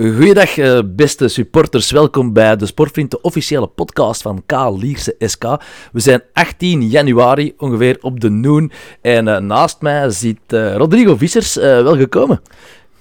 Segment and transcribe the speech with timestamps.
[0.00, 1.90] Goeiedag, eh, beste supporters.
[1.90, 4.52] Welkom bij de Sportvriend, de officiële podcast van K.
[4.52, 5.44] Lierse SK.
[5.92, 8.70] We zijn 18 januari, ongeveer op de noon.
[9.00, 11.54] En uh, naast mij zit uh, Rodrigo Vissers.
[11.54, 12.40] welgekomen.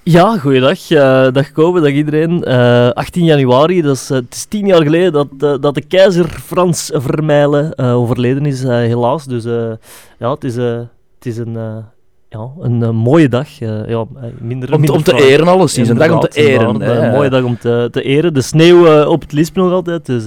[0.04, 0.88] Ja, goeiedag.
[1.32, 2.44] dag Kobe, dag iedereen.
[2.94, 7.78] 18 januari, dat is, het is tien jaar geleden dat, dat de keizer Frans Vermeilen
[7.78, 9.26] overleden is, helaas.
[9.26, 9.44] Dus
[10.20, 11.58] ja, het is, het is een
[12.36, 13.62] ja, een uh, mooie dag.
[13.62, 15.78] Uh, ja, eh, minder, om, minder om te eren alles.
[15.78, 16.82] Een dag om te eren.
[16.82, 18.34] Een mooie dag om te, te eren.
[18.34, 20.06] De sneeuw uh, op het Lisp nog altijd.
[20.06, 20.26] Dus,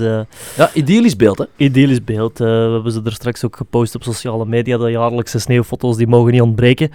[0.56, 1.44] ja, idyllisch beeld, hè?
[1.56, 2.38] Idyllisch beeld.
[2.38, 4.78] we hebben ze er straks ook gepost op sociale media.
[4.78, 6.90] De jaarlijkse sneeuwfoto's die mogen niet ontbreken.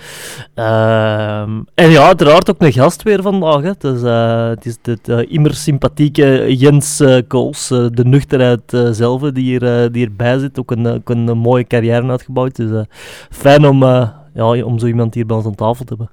[0.53, 3.61] Ehm, en ja, uiteraard ook een gast weer vandaag.
[3.61, 3.71] Hè.
[3.77, 4.01] Dus,
[4.49, 10.59] het is de immer sympathieke Jens Kools, de nuchterheid zelf, die, hier, die hierbij zit.
[10.59, 12.55] Ook een, ook een mooie carrière uitgebouwd.
[12.55, 12.85] Dus
[13.29, 13.83] fijn om
[14.33, 16.09] ja, om zo iemand hier bij ons aan tafel te hebben.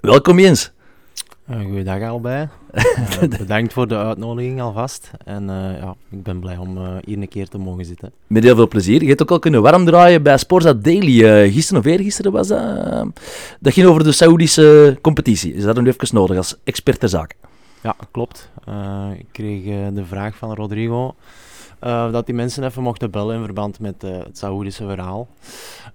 [0.00, 0.72] Welkom Jens.
[1.50, 2.48] Uh, goeiedag allebei.
[2.74, 5.10] Uh, bedankt voor de uitnodiging alvast.
[5.24, 8.12] En uh, ja, ik ben blij om hier een keer te mogen zitten.
[8.26, 9.02] Met heel veel plezier.
[9.02, 11.50] Je hebt ook al kunnen warm draaien bij Sporza Daily.
[11.50, 13.06] gisteren of eergisteren was dat.
[13.60, 15.54] dat ging over de Saoedische competitie.
[15.54, 17.34] Is dat nu even nodig als expert ter zaak?
[17.82, 18.50] Ja, klopt.
[19.18, 19.62] ik kreeg
[19.92, 21.14] de vraag van Rodrigo
[21.80, 25.28] uh, dat die mensen even mochten bellen in verband met uh, het Saoedische verhaal.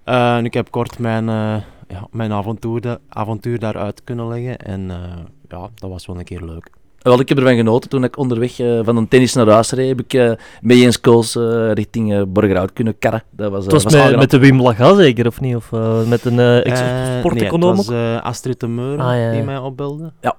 [0.06, 1.26] Uh, en ik heb kort mijn,
[1.88, 4.92] ja, mijn avontuur, avontuur daaruit kunnen leggen en
[5.50, 6.70] ja, dat was wel een keer leuk.
[7.06, 9.88] Wel, ik heb ervan genoten toen ik onderweg uh, van een tennis naar huis reed.
[9.88, 13.24] Heb ik uh, met Jens Kools uh, richting uh, Borgerhout kunnen karren.
[13.32, 15.56] Dat was, was, was met, met, de Wim Laga zeker, of niet?
[15.56, 15.72] Of
[16.08, 17.76] met een uh, sporteconoom?
[17.76, 20.12] Nee, het was Astrid de Meur ah, ja, die mij opbelde.
[20.22, 20.36] Ja.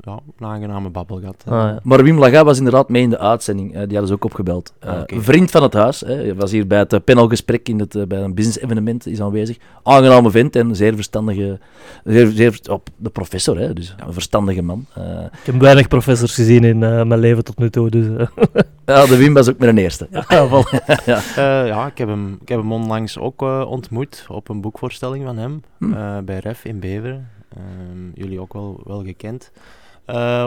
[0.00, 1.42] Ja, een aangename babbel gehad.
[1.46, 1.80] Ah, ja.
[1.82, 3.72] Maar Wim Laga was inderdaad mee in de uitzending.
[3.72, 4.72] die hadden ze ook opgebeld.
[4.80, 5.20] Ah, okay.
[5.20, 6.00] Vriend van het huis.
[6.00, 9.56] Hij was hier bij het panelgesprek in het, bij een business evenement is aanwezig.
[9.82, 11.58] Aangename vent en zeer verstandige...
[12.04, 14.86] Zeer, zeer, op de professor, hè, dus een verstandige man.
[15.32, 17.90] ik heb weinig professors gezien in uh, mijn leven tot nu toe.
[17.90, 18.26] Dus, uh.
[18.86, 20.06] ja, de Wim was ook mijn eerste.
[20.10, 20.48] Ja, ja,
[21.06, 21.18] ja.
[21.18, 25.38] Uh, ja ik, heb hem, ik heb hem onlangs ook ontmoet op een boekvoorstelling van
[25.38, 26.24] hem hm.
[26.24, 27.28] bij Ref in Beveren.
[27.56, 29.50] Ehm, jullie ook wel, wel gekend.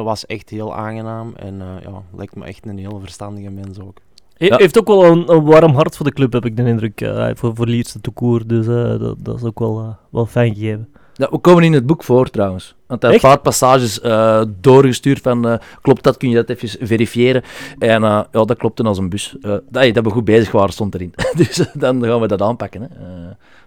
[0.03, 3.97] Was echt heel aangenaam en ja, lijkt me echt een heel verstandige mens ook.
[4.33, 7.11] Hij heeft ook wel een, een, warm hart voor de club, heb ik de indruk.
[7.33, 10.87] voor, voor Lierse toekoor, dus dat, dat, is ook wel, wel fijn gegeven.
[11.13, 12.75] Ja, we komen in het boek voor trouwens.
[12.87, 16.49] Want hij heeft een paar passages uh, doorgestuurd van uh, klopt dat, kun je dat
[16.49, 17.43] even verifiëren.
[17.79, 19.35] En uh, ja, dat klopte als een bus.
[19.39, 21.13] dat, dat we goed bezig waren stond erin.
[21.35, 22.81] dus dan gaan we dat aanpakken.
[22.81, 22.87] Hè.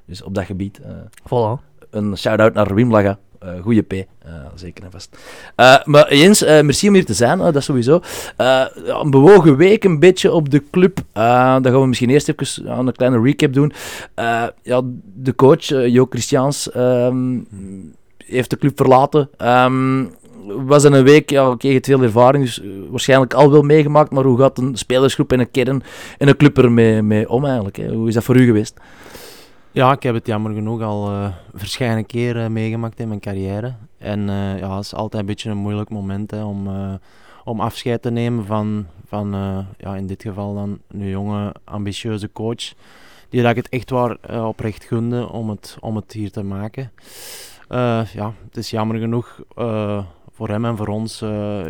[0.04, 0.80] dus op dat gebied.
[1.22, 1.74] voilà.
[1.90, 3.18] Een shout-out naar Wim Laga.
[3.44, 4.02] Uh, goeie P, uh,
[4.54, 5.16] zeker en vast.
[5.56, 8.00] Uh, maar Jens, merci om hier te zijn, dat sowieso.
[8.36, 10.98] een bewogen week een beetje op de club.
[11.12, 13.72] dan gaan we misschien eerst even een kleine recap doen.
[14.62, 14.82] ja,
[15.14, 17.38] de coach, Jo Christiaans, ehm,
[18.26, 19.28] heeft de club verlaten.
[19.38, 20.10] Um,
[20.46, 24.24] was in een week, ja, oké, okay, veel ervaring, dus waarschijnlijk al wel meegemaakt, maar
[24.24, 25.82] hoe gaat een spelersgroep en een kern
[26.18, 27.76] en een club ermee mee om eigenlijk?
[27.76, 27.92] Hè?
[27.92, 28.74] Hoe is dat voor u geweest?
[29.76, 33.74] Ja, ik heb het jammer genoeg al uh, verschillende keren meegemaakt in mijn carrière.
[33.98, 36.68] En uh, ja, het is altijd een beetje een moeilijk moment hè, om,
[37.44, 39.30] om afscheid te nemen van, van
[39.78, 42.72] ja, in dit geval dan een jonge, ambitieuze coach.
[43.28, 46.92] Die dat ik het echt waar oprecht gunde om het, om het hier te maken.
[48.12, 49.40] ja, het is jammer genoeg
[50.32, 51.24] voor hem en voor ons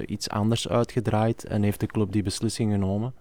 [0.07, 3.15] iets anders uitgedraaid en heeft de club die beslissing genomen.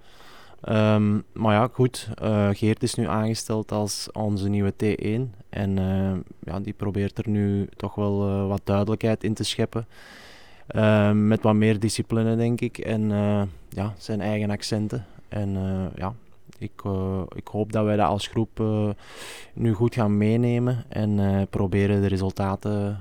[0.70, 2.10] Um, maar ja, goed.
[2.24, 5.40] Uh, Geert is nu aangesteld als onze nieuwe T1.
[5.50, 9.88] En uh, ja, die probeert er nu toch wel uh, wat duidelijkheid in te scheppen.
[10.68, 12.78] Ehm, met wat meer discipline, denk ik.
[12.78, 13.10] En
[13.70, 15.06] ja, zijn eigen accenten.
[15.28, 15.52] En
[15.96, 16.14] ja,
[16.58, 16.82] ik,
[17.36, 18.64] ik hoop dat wij dat als groep
[19.54, 20.84] nu goed gaan meenemen.
[20.90, 22.98] En proberen de resultaten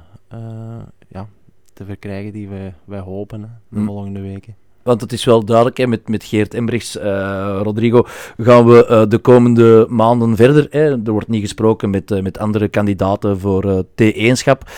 [1.08, 1.28] ja,
[1.72, 3.84] te verkrijgen die wij, wij hopen de hm.
[3.84, 4.54] volgende weken.
[4.84, 8.04] Want het is wel duidelijk, hè, met, met Geert Embrechts, uh, Rodrigo,
[8.36, 10.66] gaan we uh, de komende maanden verder.
[10.70, 10.90] Hè.
[10.90, 14.70] Er wordt niet gesproken met, uh, met andere kandidaten voor T1-schap.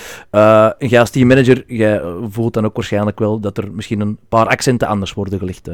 [0.78, 4.88] jij als teammanager, jij voelt dan ook waarschijnlijk wel dat er misschien een paar accenten
[4.88, 5.70] anders worden gelegd.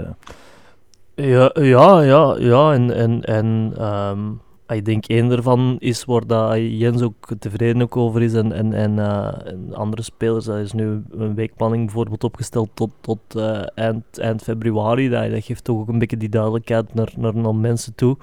[1.15, 2.73] Ja, ja, ja, ja.
[2.73, 4.41] En, en, en um
[4.73, 8.73] ik denk één daarvan is waar dat Jens ook tevreden ook over is en, en,
[8.73, 9.29] en, uh,
[9.73, 10.45] andere spelers.
[10.45, 15.09] Dat is nu een weekplanning bijvoorbeeld opgesteld tot, tot uh, eind, eind februari.
[15.09, 18.17] Dat, geeft toch ook een beetje die duidelijkheid naar, naar, naar mensen toe.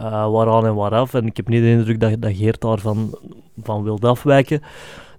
[0.00, 1.14] Uh, waaraan en waaraf.
[1.14, 3.14] En ik heb niet de indruk dat, dat Geert daarvan
[3.62, 4.62] van wil afwijken.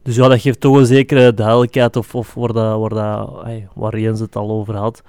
[0.04, 3.30] Dus ja, dat geeft toch een zekere duidelijkheid of, of waar, dat, dat,
[3.74, 5.04] waar Jens het al over had.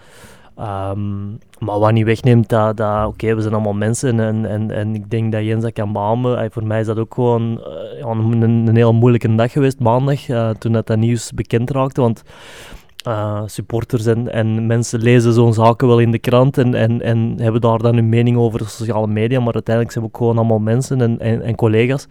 [0.58, 5.10] Um, maar wat niet wegneemt dat, oké, we zijn allemaal mensen en, en, en ik
[5.10, 6.52] denk dat Jens dat kan beamen.
[6.52, 7.62] voor mij is dat ook gewoon
[7.98, 12.00] uh, een, een, heel moeilijke dag geweest, maandag, uh, toen dat, dat nieuws bekend raakte.
[12.00, 12.22] Want
[13.02, 17.34] eh, supporters en, en mensen lezen zo'n zaken wel in de krant en, en, en
[17.40, 20.36] hebben daar dan hun mening over de sociale media, maar uiteindelijk zijn we ook gewoon
[20.36, 22.06] allemaal mensen en, en, en collega's.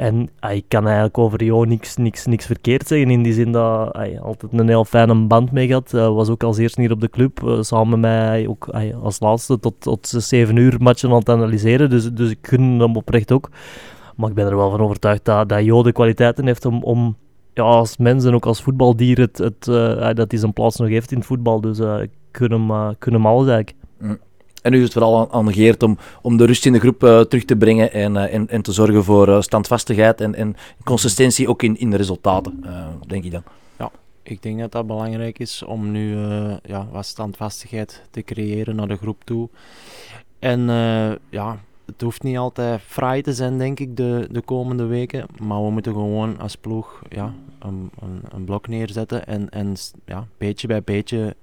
[0.00, 3.52] En ah, ik kan eigenlijk over Jo niks, niks, niks verkeerd zeggen, in die zin
[3.52, 5.92] dat hij altijd een heel fijne band mee had.
[5.94, 8.94] Uh, was ook als eerste hier op de club, uh, samen met mij ook ay,
[8.94, 12.96] als laatste tot, tot zeven uur matchen aan het analyseren, dus, dus ik gun hem
[12.96, 13.50] oprecht ook.
[14.16, 17.16] Maar ik ben er wel van overtuigd dat, dat Jo de kwaliteiten heeft om, om
[17.54, 20.88] ja, als mens en ook als voetbaldier het, het, uh, dat hij zijn plaats nog
[20.88, 21.60] heeft in het voetbal.
[21.60, 23.74] Dus ik gun hem, hem alles eigenlijk.
[23.98, 24.18] Mm.
[24.62, 26.98] En nu is het vooral aan, aan Geert om, om de rust in de groep
[26.98, 31.78] terug te brengen en, en, en te zorgen voor standvastigheid en, en consistentie ook in,
[31.78, 32.64] in de resultaten,
[33.06, 33.42] denk ik dan.
[33.78, 33.90] Ja,
[34.22, 36.16] ik denk dat dat belangrijk is om nu
[36.62, 39.48] ja, wat standvastigheid te creëren naar de groep toe.
[40.38, 40.60] En
[41.30, 45.26] ja, het hoeft niet altijd fraai te zijn, denk ik, de, de komende weken.
[45.42, 49.74] Maar we moeten gewoon als ploeg ja, een, een, een blok neerzetten en, en
[50.06, 51.36] ja, beetje bij beetje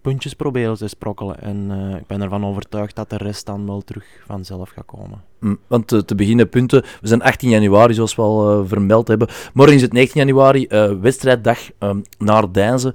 [0.00, 1.40] puntjes proberen te sprokkelen.
[1.40, 5.22] En uh, ik ben ervan overtuigd dat de rest dan wel terug vanzelf gaat komen.
[5.38, 9.08] Mm, want te, te, beginnen punten, we zijn 18 januari zoals we al uh, vermeld
[9.08, 9.28] hebben.
[9.54, 10.66] Morgen is het 19 januari,
[11.00, 12.92] wedstrijddag um, naar Deinzen.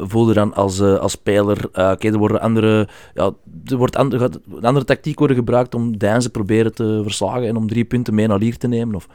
[0.00, 3.32] voelde dan als, als speler, oké, okay, er, worden andere, ja,
[3.64, 7.68] er wordt gaat een andere tactiek worden gebruikt om Deinzen proberen te verslagen en om
[7.68, 8.94] drie punten mee naar hier te nemen?
[8.94, 9.08] Of?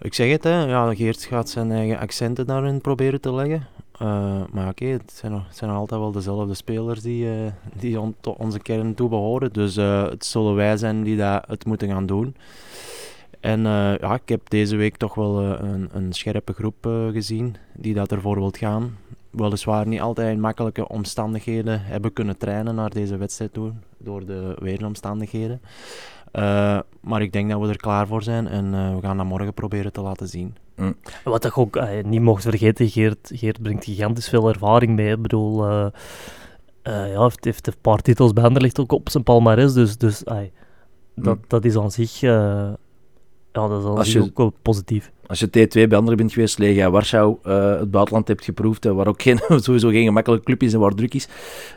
[0.00, 0.64] Ik zeg het, hè.
[0.64, 3.66] Ja, Geert gaat zijn eigen accenten daarin proberen te leggen.
[4.02, 8.58] Uh, maar oké, het, zijn, zijn altijd wel dezelfde spelers die, uh, die on, onze
[8.58, 9.52] kern toe behoren.
[9.52, 12.36] Dus uh, het zullen wij zijn die dat het moeten gaan doen.
[13.40, 13.62] En
[14.00, 18.34] ja, ik heb deze week toch wel een, een scherpe groep gezien die dat ervoor
[18.34, 18.96] wilt gaan.
[19.30, 23.72] Weliswaar niet altijd in makkelijke omstandigheden hebben kunnen trainen naar deze wedstrijd toe,
[24.08, 25.60] door de weeromstandigheden.
[27.00, 29.92] maar ik denk dat we er klaar voor zijn en we gaan dat morgen proberen
[29.92, 30.54] te laten zien.
[30.78, 30.94] Mm.
[31.24, 35.12] Wat ik ook uh, niet mocht vergeten, Geert, Geert brengt gigantisch veel ervaring mee.
[35.12, 35.86] Ik bedoel, uh,
[36.82, 40.22] uh, ja, heeft, heeft een paar titels bij ligt ook op zijn palmarès, dus, dus
[40.24, 40.50] dat,
[41.14, 41.40] mm.
[41.46, 42.76] dat is aan zich, ja,
[43.52, 45.12] dat is aan zich ook wel positief.
[45.26, 49.22] Als je T2 bij anderen bent geweest, Legia Warschau, het buitenland hebt geproefd, waar ook
[49.22, 51.28] geen, sowieso geen gemakkelijk club is en waar druk is,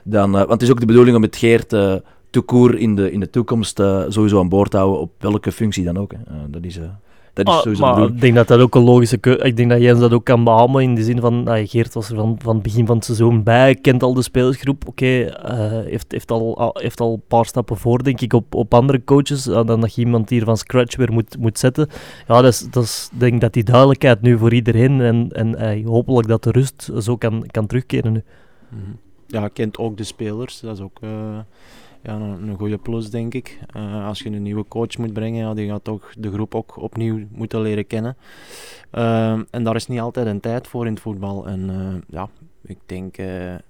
[0.03, 1.95] dan, want het is ook de bedoeling om met Geert uh,
[2.31, 6.11] toekoer in de, in de toekomst sowieso aan boord houden, op welke functie dan ook.
[6.11, 6.49] Hè.
[6.49, 6.79] dat is...
[7.33, 9.81] Dat is ah, maar ik denk dat dat ook een logische keuze Ik denk dat
[9.81, 12.53] Jens dat ook kan beamen in de zin van, uh, Geert was er van, van
[12.53, 14.87] het begin van het seizoen bij, kent al de spelersgroep.
[14.87, 18.55] Oké, okay, uh, heeft, heeft, al, heeft al een paar stappen voor, denk ik, op,
[18.55, 21.87] op andere coaches, uh, dan dat je iemand hier van scratch weer moet, moet zetten.
[22.27, 26.27] Ja, dat is, dat is, denk dat die duidelijkheid nu voor iedereen en, en hopelijk
[26.27, 28.23] dat de rust zo kan, kan terugkeren nu.
[28.69, 28.97] Mm -hmm.
[29.27, 30.99] Ja, kent ook de spelers, dat is ook
[32.03, 33.59] ja, een, een goede plus, denk ik.
[33.75, 36.77] Uh, als je een nieuwe coach moet brengen, ja, die gaat toch de groep ook
[36.77, 38.17] opnieuw moeten leren kennen.
[38.93, 41.47] Uh, en daar is niet altijd een tijd voor in het voetbal.
[41.47, 42.29] En uh, ja,
[42.61, 43.15] ik denk,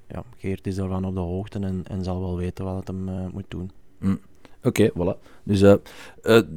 [0.08, 2.96] ja, Geert is daarvan op de hoogte en, en zal wel weten wat hij
[3.34, 3.72] moet doen.
[4.00, 4.20] Mm.
[4.64, 5.31] Oké, okay, voilà.
[5.44, 5.74] Dus uh,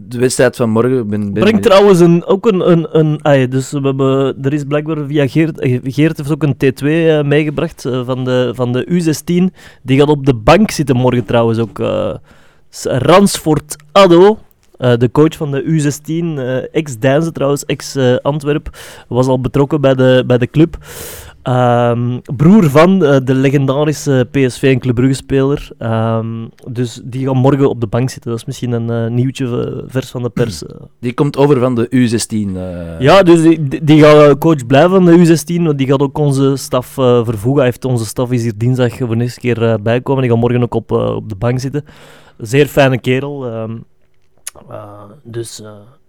[0.09, 1.09] de wedstrijd van morgen...
[1.09, 2.71] Ben, ben Brengt trouwens een, ook een...
[2.71, 5.59] een, een ah, dus we hebben, er is blijkbaar via Geert...
[5.83, 9.55] Geert heeft ook een T2 uh, meegebracht van, de, van de U16.
[9.83, 11.83] Die gaat op de bank zitten morgen trouwens ook.
[12.83, 14.39] Ransford Addo.
[14.79, 18.79] de coach van de U16, ex-Deinze trouwens, ex-Antwerp,
[19.09, 20.77] was al betrokken bij de, bij de club.
[21.49, 25.71] Um, broer van uh, de legendarische PSV en Club Brugge speler.
[25.79, 28.31] Um, dus die gaat morgen op de bank zitten.
[28.31, 30.63] Dat is misschien een uh, nieuwtje uh, vers van de pers.
[31.01, 32.59] Die komt over van de U16.
[32.99, 35.63] Ja, dus die, die, gaat coach blijven van de U16.
[35.63, 37.57] Want die gaat ook onze staf vervoegen.
[37.57, 40.23] Hij heeft onze staf is hier dinsdag voor de eerste keer bijkomen.
[40.23, 41.85] Die gaat morgen ook op, op de bank zitten.
[42.39, 43.55] Zeer fijne kerel.
[43.55, 43.85] Um,
[45.23, 45.63] dus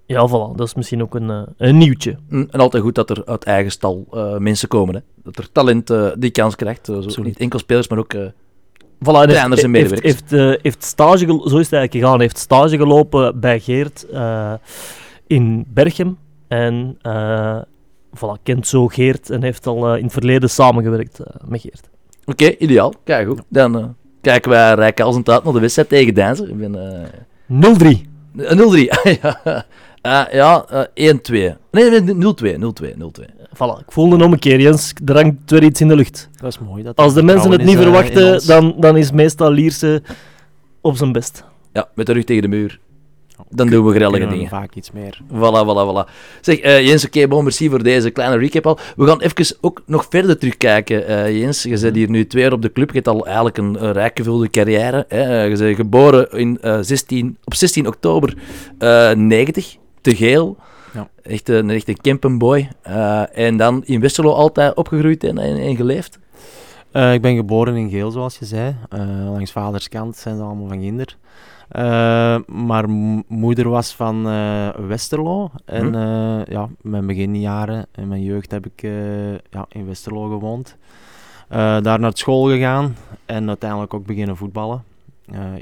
[0.06, 0.56] ja, voilà.
[0.56, 2.16] Dat is misschien ook een, uh, een nieuwtje.
[2.30, 4.96] Mm, en altijd goed dat er uit eigen stal uh, mensen komen.
[4.96, 5.02] Hè.
[5.24, 6.86] Dat er talent uh, die kans krijgt.
[6.86, 10.14] zo niet enkel spelers, maar ook voilà, en trainers en medewerkers.
[10.14, 12.20] Heeft, heeft, heeft stage, zo is het eigenlijk gegaan.
[12.20, 14.06] Heeft stage gelopen bij Geert
[15.28, 16.18] in Berchem.
[16.48, 16.98] En
[18.16, 21.90] voilà, kent zo Geert en heeft al in het verleden samengewerkt met Geert.
[22.26, 22.94] Oké, okay, ideaal.
[23.04, 23.42] Kijk goed.
[23.48, 26.50] Dan kijken wij rijk als een uit naar de wedstrijd tegen Deinzer.
[26.50, 27.10] Ik ben...
[27.52, 28.14] 0-3.
[28.38, 28.44] 0-3,
[29.22, 29.66] ja.
[30.06, 31.56] Uh, ja, uh, 1-2.
[31.72, 33.36] Nee, nee 0-2, 0-2, 0-2.
[33.56, 34.94] Voilà, ik voelde nog een keer, Jens.
[35.06, 36.30] Er hangt weer iets in de lucht.
[36.42, 36.84] Dat is mooi.
[36.84, 40.02] Dat Als de mensen het niet verwachten, dan, dan is meestal Lierse
[40.82, 41.44] op zijn best.
[41.74, 42.80] Ja, met de rug tegen de muur.
[43.50, 44.50] Dan doen we grellige dingen.
[44.50, 45.22] vaak iets meer.
[45.34, 46.12] Voilà, voilà, voilà.
[46.42, 48.80] Zeg, uh, Jens, oké, okay, bon, merci voor deze kleine recap al.
[48.96, 51.64] We gaan even ook nog verder terugkijken, uh, Jens.
[51.64, 52.88] Je bent hier nu twee jaar op de club.
[52.88, 55.06] Je hebt al eigenlijk een, een rijkgevulde carrière.
[55.08, 55.44] Hè.
[55.44, 58.34] Je bent geboren in, uh, 16, op 16 oktober
[59.16, 60.58] 90 te geel.
[60.94, 61.10] Ja.
[61.22, 62.70] Echt een echte Kempenboy.
[62.82, 66.20] Eh, en dan in Westerlo altijd opgegroeid en, en, en geleefd.
[66.92, 68.76] Eh, ik ben geboren in Geel, zoals je zei.
[68.90, 69.00] Eh,
[69.32, 71.18] langs vaders kant zijn ze allemaal van Ginder.
[71.70, 72.90] Eh, maar
[73.28, 74.24] moeder was van
[74.88, 75.50] Westerlo.
[75.66, 76.52] En Hm.
[76.52, 78.82] ja, mijn beginjaren, in mijn jeugd, heb ik
[79.50, 80.78] ja, in Westerlo gewoond.
[81.82, 82.96] Daar naar school gegaan
[83.26, 84.84] en uiteindelijk ook beginnen voetballen.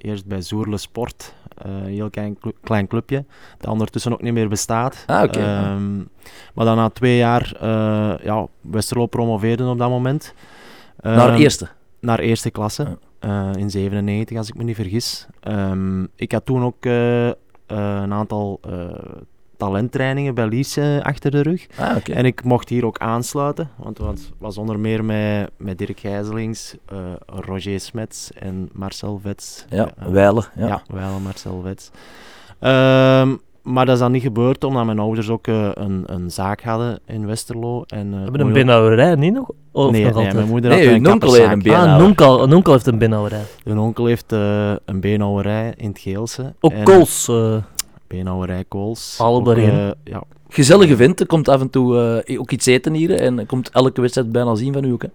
[0.02, 3.26] Eerst bij Zoerle Sport, een heel klein, klein clubje,
[3.58, 5.04] dat ondertussen ook niet meer bestaat.
[5.08, 5.40] Ah, oké.
[5.40, 5.98] Ehm,
[6.54, 10.34] maar dan na twee jaar, eh, ja, Westerlo promoveerde op dat moment.
[11.02, 11.68] Naar Ehm, eerste.
[12.00, 12.98] naar eerste klasse.
[13.20, 13.52] Ja.
[13.54, 15.28] eh, in 97, als ik me niet vergis.
[15.40, 17.36] Ehm, ik had toen ook eh, eh,
[17.68, 18.72] een aantal eh,
[19.64, 21.68] talenttrainingen bij Lies eh, achter de rug.
[21.80, 21.96] Ah.
[22.12, 26.76] En ik mocht hier ook aansluiten, want het was, onder meer met, met Dirk Gijzelings,
[26.86, 29.66] eh, Roger Smets en Marcel Vets.
[29.70, 30.46] Ja, Weilen.
[30.56, 30.82] Ja.
[30.94, 31.92] ja, Marcel Vets.
[32.60, 36.62] Ehm, maar dat is dan niet gebeurd, omdat mijn ouders ook eh, een, een zaak
[36.62, 37.84] hadden in Westerlo.
[37.88, 39.50] En, eh, We hebben een binnenhouderij, niet nog?
[39.72, 42.44] Of nee, nog nee, mijn moeder Nee, had een onkel heeft een Ah, een onkel,
[42.44, 43.46] een onkel heeft een binnenhouderij.
[43.64, 46.54] Een onkel heeft eh, een beenhouwerij in het Geelse.
[46.60, 47.32] Ook En Kools.
[48.18, 49.18] Beenhouwerij Kools.
[49.20, 51.20] Alle eh, ja, Gezellige vent.
[51.20, 53.12] Er komt af en toe eh, ook iets eten hier.
[53.12, 55.02] En komt elke wedstrijd bijna zien van u ook.
[55.02, 55.08] Hè?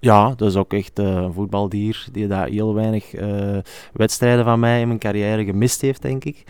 [0.00, 3.56] ja, dat is ook echt eh, een voetbaldier die daar heel weinig eh,
[3.92, 6.44] wedstrijden van mij in mijn carrière gemist heeft, denk ik.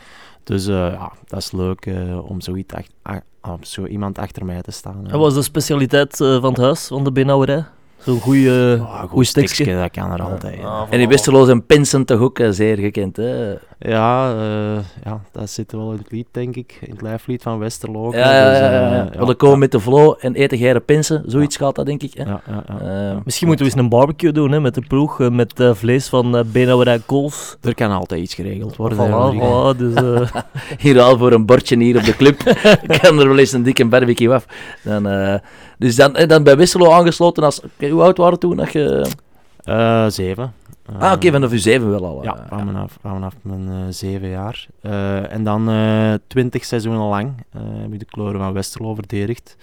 [0.44, 4.44] Dus eh, ja, dat is leuk eh, om zoiets ach- a- om zo iemand achter
[4.44, 5.02] mij te staan.
[5.10, 7.64] Wat was de specialiteit van het huis, van de binnenhouderij?
[8.04, 10.64] Zo'n goede Oh, goeie goed stekje, dat kan er altijd.
[10.64, 13.16] Ah, En in Westerlo zijn Pinsen toch ook eh, zeer gekend.
[13.16, 13.54] Hè?
[13.78, 16.78] Ja, eh, ja, dat zit wel in het lied, denk ik.
[16.80, 18.04] In het lijflied van Westerlo.
[18.04, 19.08] Ja, Dus, ja, eh, ja.
[19.12, 19.26] ja.
[19.26, 21.22] We komen met de flow en eten gere Pinsen.
[21.26, 22.12] Zoiets gaat dat, denk ik.
[22.14, 22.22] Hè?
[22.22, 23.20] Ja, ja, ja, Eh, ja.
[23.24, 26.36] Misschien moeten we eens een barbecue doen hè, met de ploeg, met eh, vlees van
[26.36, 27.56] eh Benauwerij Kools.
[27.62, 28.98] Er kan altijd iets geregeld worden.
[28.98, 30.42] Voilà, voilà, dus, eh,
[30.84, 32.38] hier al voor een bordje hier op de club.
[33.02, 34.46] kan er wel eens een dikke barbecue af.
[34.82, 35.34] Dan, eh,
[35.80, 37.60] dus dan, en dan bij Westerlo aangesloten als...
[37.78, 38.56] hoe oud waren toen?
[38.56, 39.06] Dat je...
[39.62, 40.52] Eh, zeven.
[40.98, 42.22] Ah, oké, Eh, vanaf u zeven wel al.
[42.22, 44.66] Ja, eh, van vanaf, van vanaf mijn eh, zeven jaar.
[44.80, 49.56] Eh, en dan eh, twintig seizoenen lang eh, heb ik de kleuren van Westerlo verdedigd.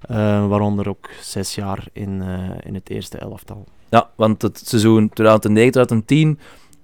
[0.00, 0.16] Eh,
[0.48, 3.64] waaronder ook zes jaar in, eh, in het eerste elftal.
[3.88, 6.38] Ja, want het seizoen 2009-2010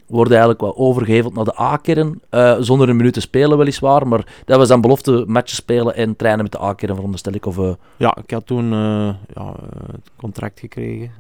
[0.07, 2.21] wordt eigenlijk wel overgeheveld naar de A-kern.
[2.31, 6.17] eh, zonder een minuut te spelen weliswaar, maar dat was dan belofte matches spelen en
[6.17, 7.47] trainen met de A-kern, veronderstel ik.
[7.47, 9.55] Of, eh, Ja, ik had toen eh, ja,
[9.93, 11.11] het contract gekregen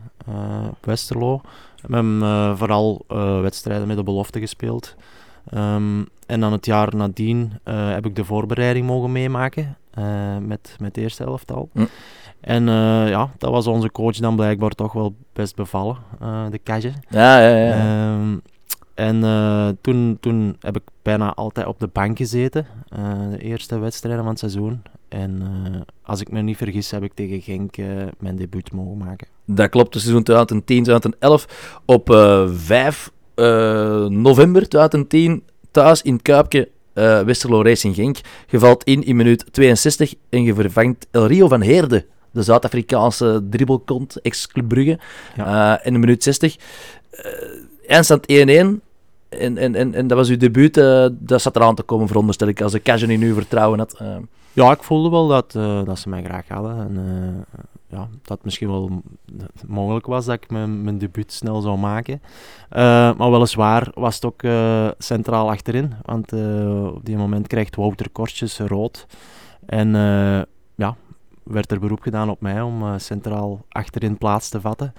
[0.70, 1.40] op Westerlo.
[1.86, 3.04] We hebben vooral
[3.42, 4.94] wedstrijden met de belofte gespeeld.
[5.50, 9.76] Ehm, en dan het jaar nadien heb ik de voorbereiding mogen meemaken
[10.40, 11.68] met, met het eerste elftal.
[12.40, 12.66] En
[13.08, 15.96] ja, dat was onze coach dan blijkbaar toch wel best bevallen,
[16.50, 16.92] de Kage.
[17.08, 17.72] ja, ja, ja.
[17.72, 18.36] Ehm,
[18.94, 23.78] en eh, toen, toen heb ik bijna altijd op de bank gezeten, eh, de eerste
[23.78, 24.82] wedstrijden van het seizoen.
[25.08, 27.76] En eh, als ik me niet vergis, heb ik tegen Genk
[28.18, 29.26] mijn debuut mogen maken.
[29.46, 31.44] Dat klopt, het seizoen 2010-2011
[31.84, 38.16] op eh 5 eh, november 2010 thuis in eh, Westerlo Racing Genk.
[38.48, 43.42] Je valt in in minuut 62 en je vervangt El Rio van Heerde, de Zuid-Afrikaanse
[43.50, 44.98] dribbelkont, ex-Club Brugge,
[45.36, 45.84] Ja.
[45.84, 46.56] In de minuut 60.
[47.86, 48.84] Eindstand 1-1.
[49.38, 52.48] En, en, en, en dat was uw debuut, eh, dat zat eraan te komen, veronderstel
[52.48, 53.94] ik, als de Cajon in u vertrouwen had.
[53.98, 54.16] Eh,
[54.52, 56.78] Ja, ik voelde wel dat, eh, dat ze mij graag hadden.
[56.78, 57.46] En
[57.88, 59.02] ja, dat het misschien wel
[59.66, 62.22] mogelijk was dat ik mijn, debuut snel zou maken.
[63.16, 64.42] Maar weliswaar was het ook
[64.98, 65.92] centraal achterin.
[66.02, 66.32] Want
[66.92, 69.06] op die moment krijgt Wouter Kortjes rood.
[69.66, 69.88] En
[70.74, 70.96] ja,
[71.42, 74.92] werd er beroep gedaan op mij om centraal achterin plaats te vatten.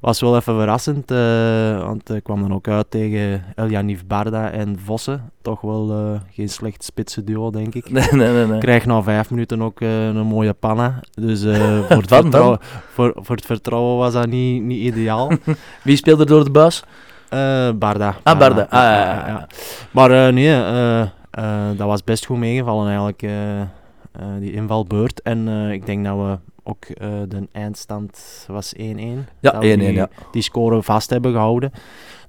[0.00, 4.78] Was wel even verrassend, eh, want ik kwam dan ook uit tegen Eljanif Barda en
[4.84, 5.30] Vossen.
[5.42, 7.90] Toch wel eh, geen slecht spitse duo, denk ik.
[7.92, 8.58] nee, nee, nee.
[8.58, 11.00] krijg na vijf minuten ook eh, een mooie panna.
[11.14, 11.42] Dus
[11.88, 12.58] voor, het
[12.92, 15.32] voor, voor het vertrouwen was dat niet, niet ideaal.
[15.84, 16.84] Wie speelde door de buis?
[17.78, 18.16] Barda.
[18.22, 18.62] Ah, Barda.
[18.62, 19.46] Ah, ja, ja, ja.
[19.90, 21.10] Maar nee,
[21.76, 23.26] dat was best goed meegevallen eigenlijk,
[24.38, 25.22] die invalbeurt.
[25.22, 26.38] En ik denk dat we
[26.70, 28.78] ook eh, de eindstand was 1-1.
[28.78, 30.08] Ja, 1-1, dat we die, ja.
[30.30, 31.72] die score vast hebben gehouden.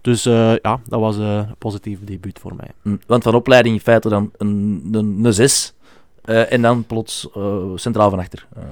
[0.01, 2.67] Dus eh, ja, dat was eh, een positief debuut voor mij.
[2.81, 5.74] Hm, Want van opleiding in feite dan een, een, een 6
[6.21, 7.27] eh, en dan plots
[7.75, 8.48] centraal van achter.
[8.55, 8.63] Eh,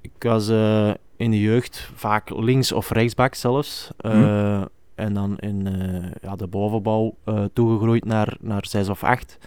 [0.00, 0.48] Ik was
[1.16, 3.90] in de jeugd vaak links of rechtsbak zelfs.
[4.00, 4.64] Mhm.
[4.94, 5.68] En dan in
[6.22, 7.14] ja, de bovenbouw
[7.52, 9.38] toegegroeid naar, naar 6 of 8.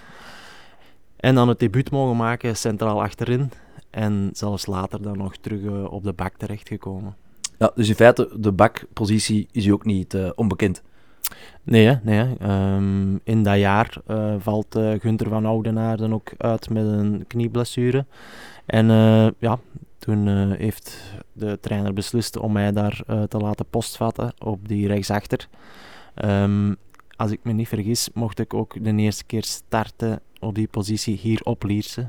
[1.18, 3.52] En dan het debuut mogen maken centraal achterin.
[3.98, 7.16] En zelfs later dan nog terug eh, op de bak terechtgekomen.
[7.58, 10.84] ja, dus in feite, de bakpositie is u ook niet eh, onbekend.
[11.64, 12.18] Nee, hè, nee.
[12.18, 12.36] hè.
[12.36, 18.06] Ehm, in dat jaar eh, valt eh Gunther van Oudenaarden ook uit met een knieblessure.
[18.66, 18.86] En
[19.40, 19.60] ja,
[19.98, 25.48] toen heeft de trainer beslist om mij daar te laten postvatten op die rechtsachter.
[26.14, 26.74] Ehm,
[27.16, 31.18] als ik me niet vergis, mocht ik ook de eerste keer starten op die positie
[31.18, 32.08] hier op Lierse.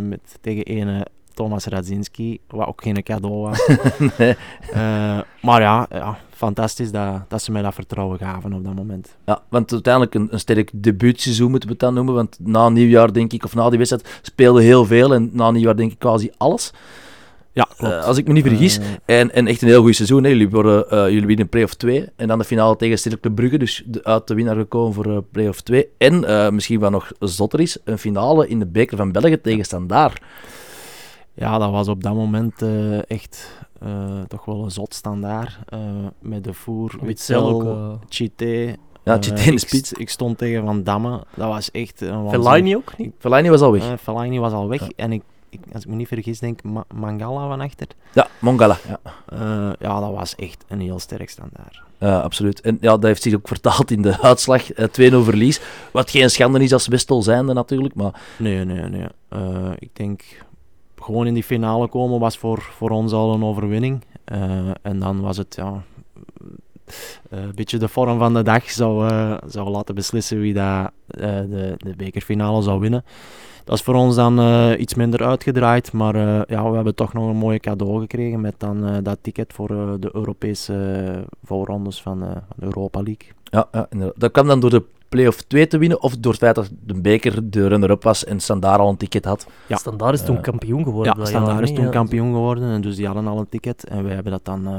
[0.00, 1.06] met, tegen ene
[1.38, 3.68] Thomas Radzinski, wat ook geen cadeau was.
[4.18, 4.36] nee.
[4.72, 9.16] Eh, maar ja, ja fantastisch dat, dat ze mij dat vertrouwen gaven op dat moment.
[9.26, 12.14] Ja, want uiteindelijk een, een sterk debuutseizoen moeten we het dan noemen.
[12.14, 15.14] Want na nieuwjaar, denk ik, of na die wedstrijd, speelde heel veel.
[15.14, 16.72] En na nieuwjaar, denk ik, quasi alles.
[17.52, 18.78] Ja, Eh, als ik me niet vergis.
[18.78, 20.24] Eh, En, en echt een heel goed seizoen.
[20.24, 20.28] Hè.
[20.28, 22.08] Jullie, worden, jullie winnen play-off 2.
[22.16, 23.58] En dan de finale tegen Sterkle Brugge.
[23.58, 25.86] Dus de, uit de winnaar gekomen voor play-off 2.
[25.98, 30.20] En misschien wat nog zotter is, een finale in de beker van België tegen Standaard.
[31.38, 35.58] Ja, dat was op dat moment eh, echt eh, toch wel een zot standaard.
[35.68, 35.78] eh,
[36.20, 38.74] met de voer, Witzel Chité.
[39.04, 39.92] Ja, Chité in de ik spits.
[39.92, 41.22] Ik stond tegen Van Damme.
[41.34, 42.28] Dat was echt een.
[42.30, 43.12] Fellaini ook niet?
[43.18, 44.00] Fellaini was al weg.
[44.00, 44.80] Fellaini was al weg.
[44.80, 44.88] Ja.
[44.96, 47.86] En ik, ik, als ik me niet vergis, denk Ma- Mangala van achter.
[48.12, 48.76] Ja, Mongala.
[48.88, 49.00] Ja.
[49.78, 51.82] Ja, dat was echt een heel sterk standaard.
[51.98, 52.60] Ja, absoluut.
[52.60, 54.72] En ja, dat heeft zich ook vertaald in de uitslag.
[54.72, 55.60] eh, 2-0 verlies.
[55.92, 57.94] Wat geen schande is als Westel zijnde natuurlijk.
[57.94, 59.06] Maar Nee, nee, nee.
[59.78, 60.22] Ik denk
[61.08, 64.04] gewoon in die finale komen was voor, voor ons al een overwinning.
[64.24, 65.82] Eh, en dan was het ja,
[67.30, 70.90] eh, een beetje de vorm van de dag zou, eh, zou laten beslissen wie dat,
[71.06, 73.04] de, de bekerfinale zou winnen.
[73.64, 74.38] Dat is voor ons dan
[74.78, 76.16] iets minder uitgedraaid, maar
[76.50, 79.68] ja, we hebben toch nog een mooie cadeau gekregen met dan dat ticket voor
[80.00, 83.28] de Europese voorrondes van, van de Europa League.
[83.42, 86.02] ja, ja dat kwam dan door de play-off 2 te winnen.
[86.02, 89.24] Of door het feit dat de beker de runner-up was en Standaard al een ticket
[89.24, 89.46] had.
[89.66, 89.76] Ja.
[89.76, 91.14] Standaard is toen Eh, kampioen geworden.
[91.18, 91.90] Ja, Standaard is toen ja.
[91.90, 93.84] kampioen geworden en dus die hadden al een ticket.
[93.84, 94.72] En wij hebben dat dan eh,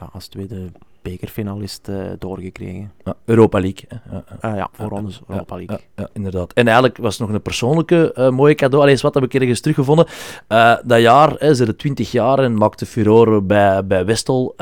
[0.00, 0.70] ja, als tweede
[1.02, 2.92] bekerfinalist eh, doorgekregen.
[3.04, 3.84] Ja, Europa League.
[3.88, 4.18] hè.
[4.40, 5.78] Ah ja, voor ons Europa League.
[5.96, 6.52] Ja, inderdaad.
[6.52, 8.80] En eigenlijk was het nog een persoonlijke eh, mooie cadeau.
[8.82, 10.06] Alleen eens wat heb ik ergens teruggevonden.
[10.46, 14.54] Eh, dat jaar, hè, ze de 20 jaar en maakte furore bij, bij Westel.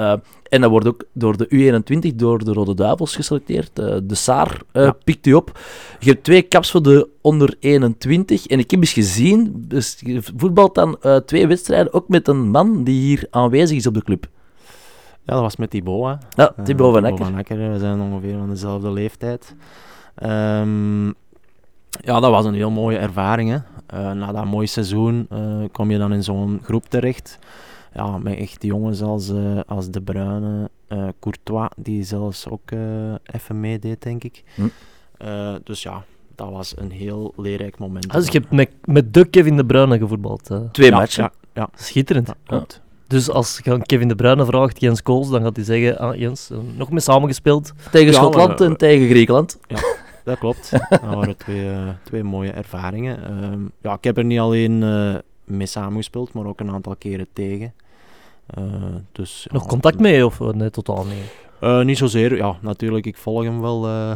[0.48, 1.46] En dat wordt ook door de
[2.12, 3.78] U21, door de Rode Duivels geselecteerd.
[3.78, 4.92] Eh, de Saar eh, Ja.
[5.04, 5.58] pikt u op.
[5.98, 8.46] Je hebt twee caps voor de onder 21.
[8.46, 12.50] En ik heb eens gezien, dus je voetbalt dan eh, twee wedstrijden, ook met een
[12.50, 14.26] man die hier aanwezig is op de club.
[15.22, 16.04] Ja, dat was met Thibaut.
[16.34, 16.42] hè.
[16.42, 17.72] Ja, Thibaut van Akker.
[17.72, 19.54] We zijn ongeveer van dezelfde leeftijd.
[20.14, 21.06] Ehm,
[21.90, 23.50] ja, dat was een heel mooie ervaring.
[23.50, 24.14] Hè.
[24.14, 25.28] Na dat mooie seizoen
[25.72, 27.38] kom je dan in zo'n groep terecht.
[27.98, 32.78] Ja, met echt jongens als, eh, als De Bruyne, eh, Courtois, die zelfs ook eh,
[33.34, 34.42] even meedeed, denk ik.
[34.54, 34.62] Hm.
[35.16, 38.08] Eh, dus ja, dat was een heel leerrijk moment.
[38.08, 40.50] Ah, dus je hebt met, met de Kevin De Bruyne gevoetbald.
[40.50, 40.58] eh.
[40.72, 41.22] Twee ja, matchen.
[41.22, 42.26] Ja, ja, Schitterend.
[42.26, 42.82] ja, klopt.
[43.06, 46.16] Dus als je aan Kevin De Bruyne vraagt, Jens Kools, dan gaat hij zeggen, ah
[46.16, 47.72] Jens, nog mee samengespeeld.
[47.90, 49.58] Tegen Ja, Schotland en tegen Griekenland.
[50.24, 50.70] Dat klopt.
[50.90, 51.70] Dat waren twee,
[52.04, 53.24] twee mooie ervaringen.
[53.24, 57.26] Ehm, ja, ik heb er niet alleen eh, mee samengespeeld, maar ook een aantal keren
[57.32, 57.72] tegen.
[58.54, 58.62] Eh,
[59.12, 61.32] dus, ja, Nog contact mee of eh, nee, totaal niet?
[61.60, 62.36] Eh, niet zozeer.
[62.36, 63.86] Ja, natuurlijk, ik volg hem wel.
[63.86, 64.10] eh,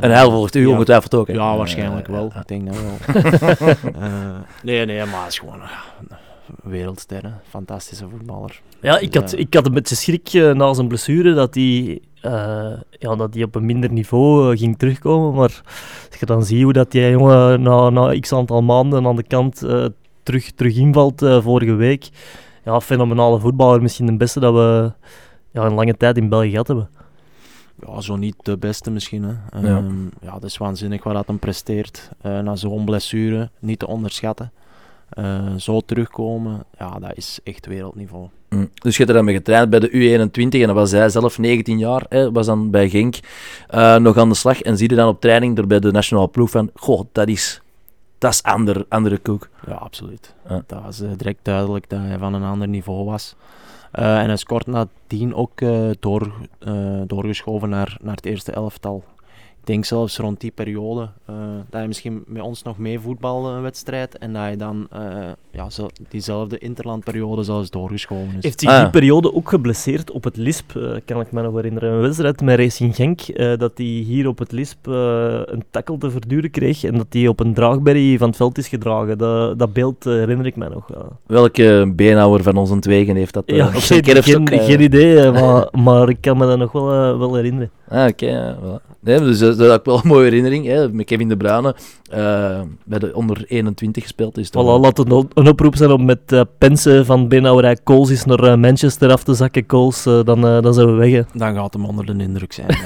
[0.00, 1.26] En hij volgt u ja, ongetwijfeld ook.
[1.26, 1.32] hè?
[1.32, 2.26] Ja, waarschijnlijk wel.
[2.40, 3.14] Ik denk dat wel.
[4.00, 6.16] Eh, nee, nee, maar hij is gewoon een
[6.62, 7.22] wereldster.
[7.22, 7.28] hè.
[7.48, 8.60] Fantastische voetballer.
[8.80, 9.36] Ja, ik had, Ja.
[9.38, 13.54] ik had een beetje schrik na zijn blessure dat hij, eh, ja, dat hij op
[13.54, 15.32] een minder niveau ging terugkomen.
[15.34, 15.60] Maar
[16.10, 19.22] als je dan ziet hoe dat die jongen na, na x aantal maanden aan de
[19.26, 19.84] kant eh,
[20.22, 22.08] terug, terug invalt vorige week.
[22.64, 23.82] Ja, fenomenale voetballer.
[23.82, 24.92] Misschien de beste dat we
[25.50, 26.88] ja, een lange tijd in België gehad hebben.
[27.86, 29.22] Ja, zo niet de beste misschien.
[29.22, 29.60] Hè.
[29.60, 29.76] Ja.
[29.76, 32.10] Ehm, ja, dat is waanzinnig wat dat hem presteert.
[32.20, 34.52] eh, na zo'n blessure, niet te onderschatten.
[35.08, 38.28] Eh, zo terugkomen, ja, dat is echt wereldniveau.
[38.48, 38.70] Mm.
[38.74, 41.38] Dus je hebt er dan mee getraind bij de U21 en dan was hij zelf
[41.38, 43.16] 19 jaar, hè, was dan bij Genk
[43.68, 46.28] eh, nog aan de slag en zie je dan op training er bij de nationale
[46.28, 47.60] ploeg van, goh, dat is,
[48.24, 49.48] dat is ander, andere koek.
[49.66, 50.34] Ja, absoluut.
[50.48, 50.62] Ja.
[50.66, 53.34] Dat was eh, direct duidelijk dat hij van een ander niveau was.
[53.92, 56.32] Eh, en hij is kort nadien ook eh, door,
[57.06, 59.04] doorgeschoven naar, naar het eerste elftal.
[59.64, 61.34] Ik denk zelfs rond die periode eh,
[61.70, 65.00] dat hij misschien met ons nog mee voetbalde een wedstrijd en dat hij dan eh,
[65.50, 68.42] ja, zo, diezelfde interlandperiode zelfs doorgeschoven is.
[68.44, 71.54] Heeft zich Ah, die periode ook geblesseerd op het Lisp, eh, kan ik me nog
[71.54, 71.92] herinneren.
[71.92, 76.10] Een wedstrijd met Racing Genk, eh, dat hij hier op het Lisp een tackle te
[76.10, 79.18] verduren kreeg en dat hij op een draagberry van het veld is gedragen.
[79.18, 80.86] Dat, dat beeld herinner ik mij nog.
[81.26, 84.48] Welke beenhouwer van ons twegen heeft dat Ja, op zijn geen, kerfstok?
[84.48, 87.70] geen, geen idee, maar, maar ik kan me dat nog wel, wel herinneren.
[87.88, 88.26] ah, oké.
[88.26, 88.92] ja, voilà.
[89.00, 90.66] Nee, dus dat, is ook wel een mooie herinnering.
[90.66, 90.92] Hè.
[90.92, 91.74] Met Kevin De Bruyne
[92.10, 94.38] eh, bij de onder 21 gespeeld.
[94.38, 98.24] Is Voilà, laat het een, oproep zijn om met eh pensen van Benauwerij Kools eens
[98.24, 99.66] naar eh, Manchester af te zakken.
[99.66, 101.12] Kools, dan, dan zijn we weg.
[101.12, 101.22] hè.
[101.32, 102.68] Dan gaat hem onder de indruk zijn.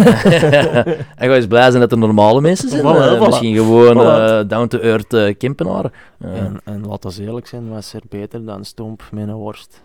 [1.16, 2.82] en ga eens blij zijn dat er normale mensen zijn.
[2.82, 3.26] Voilà, voilà.
[3.26, 4.46] Misschien gewoon Voilà.
[4.46, 5.92] down-to-earth Kempenaren.
[6.18, 9.82] Eh, en, en laten we eerlijk zijn, was er beter dan stomp met een worst.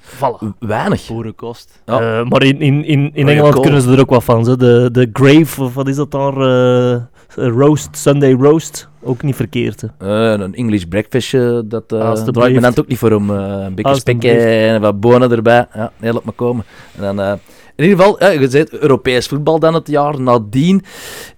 [0.00, 0.46] Voilà.
[0.58, 1.06] weinig.
[1.06, 1.82] Boerenkost.
[1.86, 2.18] Ja.
[2.20, 4.44] Eh, maar in, in, in, in Engeland kunnen ze er ook wat van.
[4.44, 4.56] Ze.
[4.56, 6.36] De, de Grave, of wat is dat daar?
[6.36, 6.96] eh,
[7.34, 8.88] roast, Sunday Roast.
[9.02, 9.80] Ook niet verkeerd.
[9.80, 9.86] Hè.
[10.34, 13.30] Eh, een English breakfastje, dat eh draait me dan ook niet voor om.
[13.30, 15.66] eh, een beetje spek en wat bonen erbij.
[15.74, 16.64] Ja, nee, laat maar komen.
[16.96, 17.32] En dan, eh,
[17.76, 20.82] in ieder geval, ja, je zei Europees voetbal dan het jaar nadien.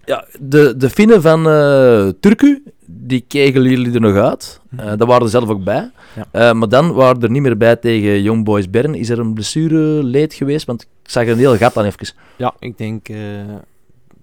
[0.04, 2.62] Ja, de, de Finnen van eh Turku,
[3.06, 4.60] die kegelen jullie er nog uit.
[4.76, 5.90] Eh daar waren er zelf ook bij.
[6.16, 6.26] Ja.
[6.30, 8.94] Eh, maar dan waren er niet meer bij tegen Young Boys Bern.
[8.94, 10.66] Is er een blessure leed geweest?
[10.66, 12.14] Want ik zag een heel gat aan even.
[12.36, 13.18] Ja, ik denk eh,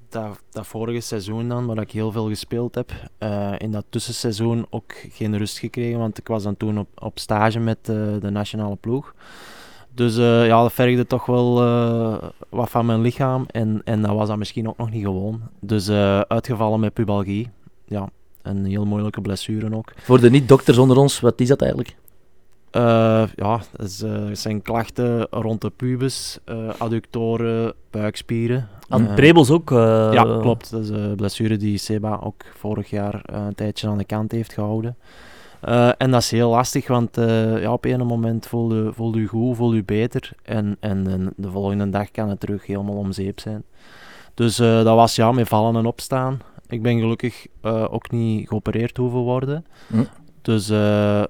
[0.10, 2.92] dat, dat vorige seizoen dan, waar ik heel veel gespeeld heb,
[3.58, 7.60] in dat tussenseizoen ook geen rust gekregen, want ik was dan toen op, op stage
[7.60, 9.14] met de nationale ploeg.
[9.94, 11.54] Dus ja, dat vergde toch wel
[12.50, 15.42] wat van mijn lichaam en, en dat was dan misschien ook nog niet gewoon.
[15.60, 15.90] Dus
[16.28, 17.50] uitgevallen met pubalgie.
[17.86, 18.10] Ja,
[18.42, 19.94] een heel moeilijke blessure ook.
[19.98, 21.96] Voor de niet-dokters onder ons, wat is dat eigenlijk?
[22.72, 28.68] Eh, ja, is, eh, het zijn klachten rond de pubis, eh, adductoren, buikspieren.
[28.88, 29.70] Aan Prebels ook.
[29.70, 30.72] ja, klopt.
[30.72, 34.54] Dat is een blessure die Seba ook vorig jaar een tijdje aan de kant heeft
[34.54, 34.98] gehouden.
[35.62, 37.16] Eh, en dat is heel lastig, want
[37.60, 40.32] ja, op een moment voel je, voel je goed, voel je beter.
[40.44, 43.64] En, en de, de volgende dag kan het terug helemaal om zeep zijn.
[44.34, 46.42] Dus dat was ja, met vallen en opstaan.
[46.70, 49.66] Ik ben gelukkig eh, ook niet geopereerd hoeven worden.
[49.88, 50.04] Hm.
[50.42, 51.24] Dus eh,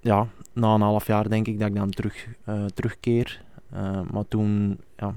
[0.00, 3.46] ja, na een half jaar denk ik dat ik dan terug, eh, terugkeer.
[4.10, 5.14] Maar toen ja,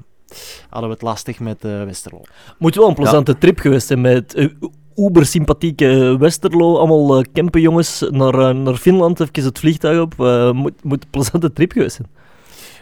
[0.70, 2.22] hadden we het lastig met Westerlo.
[2.58, 4.50] Moet wel een plezante trip geweest zijn met
[4.96, 6.78] uber sympathieke Westerlo.
[6.78, 9.20] Allemaal Kempenjongens naar, naar Finland.
[9.20, 10.18] Even het vliegtuig op.
[10.54, 12.08] Moet, moet een plezante trip geweest zijn.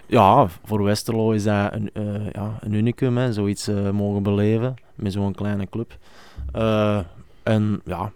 [0.06, 1.90] Ja, voor Westerlo is dat een,
[2.32, 5.98] ja, een unicum, hè, zoiets mogen beleven met zo'n kleine club.
[6.52, 7.00] Eh,
[7.44, 8.12] en ja,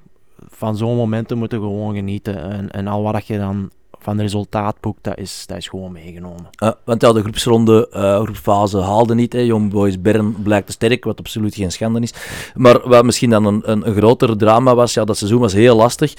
[0.50, 2.52] van zo'n momenten moeten gewoon genieten.
[2.52, 3.70] En, en al wat je dan
[4.00, 6.50] van resultaat boekt, dat is, dat is gewoon meegenomen.
[6.64, 9.34] Uh, want ja, de groepsronde, uh, groepsfase haalde niet.
[9.34, 12.14] Young Boys Bern blijkt te sterk, wat absoluut geen schande is.
[12.56, 16.14] Maar wat misschien dan een, een, groter drama was, ja, dat seizoen was heel lastig.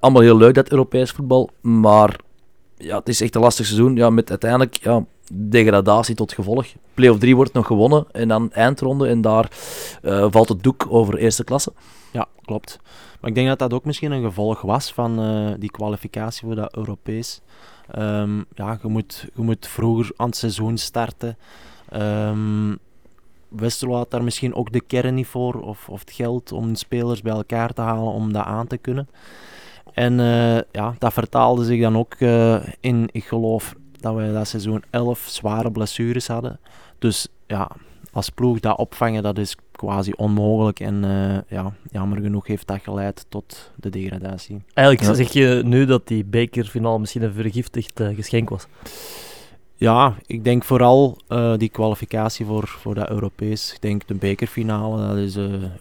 [0.00, 1.50] Allemaal heel leuk, dat Europees voetbal.
[1.60, 2.16] Maar
[2.76, 3.96] ja, het is echt een lastig seizoen.
[3.96, 6.66] Ja, met uiteindelijk ja, degradatie tot gevolg.
[6.94, 9.08] Play-off 3 wordt nog gewonnen en dan eindronde.
[9.08, 9.50] En daar
[10.02, 11.72] uh, valt het doek over eerste klasse.
[12.12, 12.78] Ja, klopt.
[13.20, 16.54] Maar ik denk dat dat ook misschien een gevolg was van uh, die kwalificatie voor
[16.54, 17.40] dat Europees.
[17.98, 21.36] Um, ja, je moet, je moet vroeger aan het seizoen starten.
[21.96, 22.78] Um,
[23.48, 27.22] Westerlo had daar misschien ook de kern niet voor, of, of het geld om spelers
[27.22, 29.08] bij elkaar te halen om dat aan te kunnen.
[29.92, 32.14] En uh, ja, dat vertaalde zich dan ook
[32.80, 36.60] in, ik geloof dat we dat seizoen 11 zware blessures hadden.
[36.98, 37.70] Dus ja,
[38.12, 40.80] als ploeg dat opvangen, dat is quasi onmogelijk.
[40.80, 44.62] En uh, ja, jammer genoeg heeft dat geleid tot de degradatie.
[44.74, 45.14] Eigenlijk ja.
[45.14, 48.66] zeg je nu dat die bekerfinale misschien een vergiftigd uh, geschenk was.
[49.74, 53.72] Ja, ik denk vooral uh, die kwalificatie voor, voor dat Europees.
[53.72, 55.34] Ik denk de bekerfinale, dat is,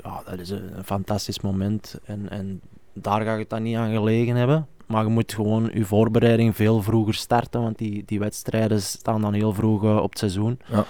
[0.04, 2.00] ja, dat is een fantastisch moment.
[2.04, 2.62] En, en
[2.94, 4.68] daar ga ik het dan niet aan gelegen hebben.
[4.90, 9.34] Maar je moet gewoon je voorbereiding veel vroeger starten, want die, die wedstrijden staan dan
[9.34, 10.60] heel vroeg uh, op het seizoen.
[10.66, 10.86] Ja.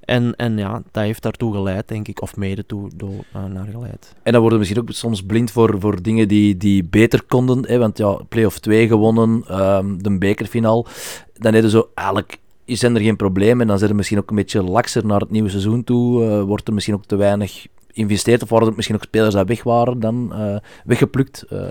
[0.00, 3.66] En, en ja, dat heeft daartoe geleid, denk ik, of mede toe do, uh, naar
[3.70, 4.14] geleid.
[4.22, 7.66] En dan worden we misschien ook soms blind voor, voor dingen die, die beter konden.
[7.66, 7.78] Hè?
[7.78, 10.86] Want ja, play-off 2 gewonnen, um, de bekerfinaal.
[11.34, 13.60] Dan hebben zo eigenlijk zijn er geen problemen.
[13.60, 16.24] En dan zijn er misschien ook een beetje lakser naar het nieuwe seizoen toe.
[16.24, 18.42] Uh, wordt er misschien ook te weinig geïnvesteerd.
[18.42, 21.44] Of waren er misschien ook spelers die weg waren, dan uh, weggeplukt.
[21.52, 21.66] Uh.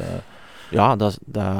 [0.71, 1.53] Ja, dat, dat,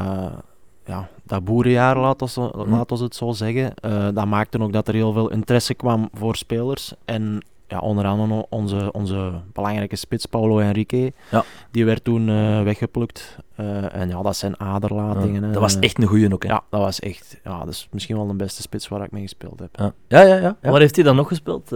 [0.85, 4.87] ja, dat boerenjaar, laat ons, laat ons het zo zeggen, uh, dat maakte ook dat
[4.87, 6.93] er heel veel interesse kwam voor spelers.
[7.05, 11.43] En ja, onder andere onze, onze belangrijke spits, Paulo Henrique, ja.
[11.71, 13.37] die werd toen uh, weggeplukt.
[13.59, 15.41] Uh, en ja, dat zijn aderlatingen.
[15.41, 16.49] Ja, dat was echt een goeie ook, hè?
[16.49, 19.21] Ja, dat was echt, ja, dat is misschien wel de beste spits waar ik mee
[19.21, 19.69] gespeeld heb.
[20.07, 20.55] Ja, ja, ja.
[20.61, 21.71] ja, Waar heeft hij dan nog gespeeld?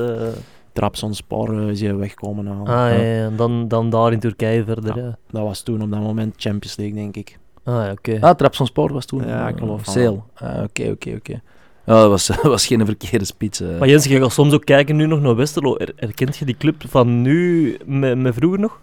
[0.76, 0.82] Uh...
[0.82, 2.68] Trabzonspor is hij wegkomen halen.
[2.68, 3.26] Ah, ja, ja.
[3.26, 5.18] En dan, dan daar in Turkije verder, ja.
[5.30, 7.38] Dat was toen op dat moment Champions League, denk ik.
[7.64, 8.12] Ah, ja, oké.
[8.12, 8.30] Okay.
[8.30, 9.28] Ah, Trabzonspor was toen?
[9.28, 10.20] Ja, ik geloof Sale.
[10.34, 11.42] Ah, oké, oké, oké.
[11.86, 13.62] Ja, dat was, was geen verkeerde spits.
[13.62, 13.80] Uh.
[13.80, 15.78] Maar Jens, je gaat soms ook kijken nu nog naar Westerlo.
[15.78, 18.80] Er, herkent je die club van nu met, met vroeger nog?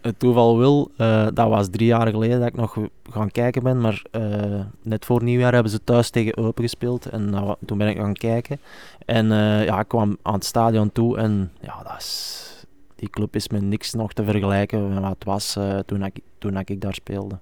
[0.00, 2.78] Het toeval wil, eh, dat was drie jaar geleden dat ik nog
[3.10, 7.30] gaan kijken ben, maar eh, net voor nieuwjaar hebben ze thuis tegen Eupen gespeeld en
[7.30, 8.60] nou, toen ben ik gaan kijken.
[9.06, 13.34] En eh, ja, ik kwam aan het stadion toe en ja, dat is, die club
[13.36, 16.94] is met niks nog te vergelijken met wat het was toen, ik, toen ik daar
[16.94, 17.38] speelde.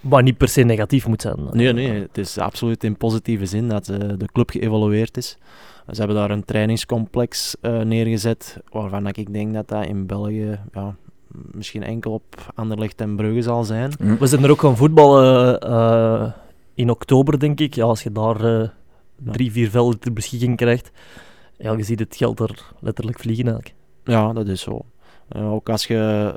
[0.00, 1.36] Maar niet per se negatief moet zijn.
[1.52, 5.38] Nee, nee, het is absoluut in positieve zin dat de club geëvolueerd is.
[5.90, 10.96] Ze hebben daar een trainingscomplex neergezet, waarvan ik denk dat dat in België ja,
[11.30, 13.92] misschien enkel op Anderlecht en Brugge zal zijn.
[13.98, 14.16] Hm.
[14.16, 16.32] We zijn er ook gaan voetballen uh,
[16.74, 17.74] in oktober, denk ik.
[17.74, 18.68] Ja, als je daar uh,
[19.16, 20.90] drie, vier velden ter beschikking krijgt,
[21.56, 23.74] ja, je ziet het geld er letterlijk vliegen eigenlijk.
[24.04, 24.84] Ja, dat is zo.
[25.36, 26.34] Uh, ook als je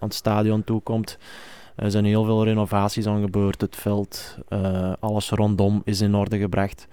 [0.00, 1.18] aan het stadion toekomt,
[1.76, 3.60] er zijn heel veel renovaties aan gebeurd.
[3.60, 4.38] Het veld,
[5.00, 6.86] alles rondom is in orde gebracht.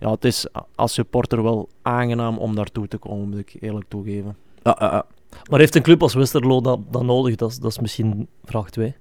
[0.00, 4.36] Ja, het is als supporter wel aangenaam om daartoe te komen, moet ik eerlijk toegeven.
[4.62, 5.04] Ja,
[5.50, 7.36] maar heeft een club als Westerlo dat, dat nodig?
[7.36, 8.96] Dat is, dat is misschien vraag 2.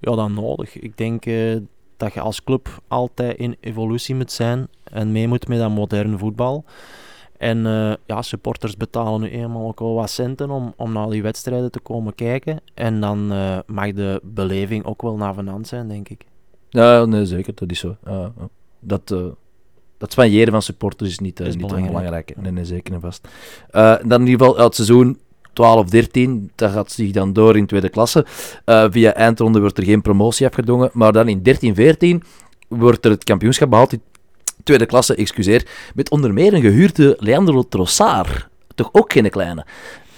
[0.00, 0.78] Ja, dat nodig.
[0.78, 1.56] Ik denk uh,
[1.96, 6.18] dat je als club altijd in evolutie moet zijn en mee moet met dat moderne
[6.18, 6.64] voetbal.
[7.38, 11.22] En uh, ja, supporters betalen nu eenmaal ook wel wat centen om, om naar die
[11.22, 12.60] wedstrijden te komen kijken.
[12.74, 16.24] En dan uh, mag de beleving ook wel navenant zijn, denk ik.
[16.68, 17.54] Ja, nee, zeker.
[17.54, 17.96] Dat is zo.
[18.08, 18.26] Uh,
[18.80, 19.14] dat,
[19.98, 21.92] dat van supporters is niet, is niet belangrijk.
[21.92, 22.36] belangrijk.
[22.36, 23.28] Nee, nee, zeker en vast.
[23.70, 25.18] dan in ieder geval het seizoen
[25.56, 28.26] 12, 13, dat gaat zich dan door in tweede klasse.
[28.66, 32.22] Uh, via eindronde wordt er geen promotie afgedwongen, maar dan in 13, 14
[32.68, 34.02] wordt er het kampioenschap behaald in
[34.64, 38.48] tweede klasse, excuseer, met onder meer een gehuurde Leandro Trossard.
[38.74, 39.66] Toch ook geen kleine.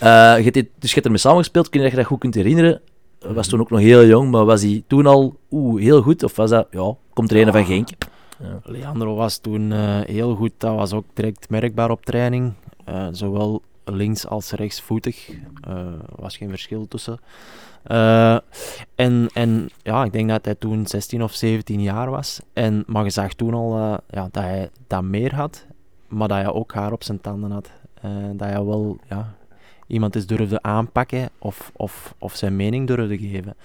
[0.03, 2.81] Uh, je dit, dus je hebt ermee samengespeeld, kun je dat goed kunt herinneren?
[3.21, 6.23] Was toen ook nog heel jong, maar was hij toen al oeh, heel goed?
[6.23, 7.89] Of was dat, ja, komt er een van Genk?
[8.43, 8.61] Ja.
[8.63, 12.53] Leandro was toen uh, heel goed, dat was ook direct merkbaar op training.
[12.89, 15.31] Uh, zowel links als rechtsvoetig.
[15.69, 17.19] Uh, was geen verschil tussen.
[17.87, 18.39] Uh,
[18.95, 22.41] en, en ja, ik denk dat hij toen 16 of 17 jaar was.
[22.53, 25.67] En, maar je zag toen al uh, ja, dat hij dat meer had,
[26.09, 27.71] maar dat hij ook haar op zijn tanden had.
[28.33, 29.35] dat hij wel ja,
[29.87, 33.57] iemand is durfde aanpakken of, of, of zijn mening durfde geven.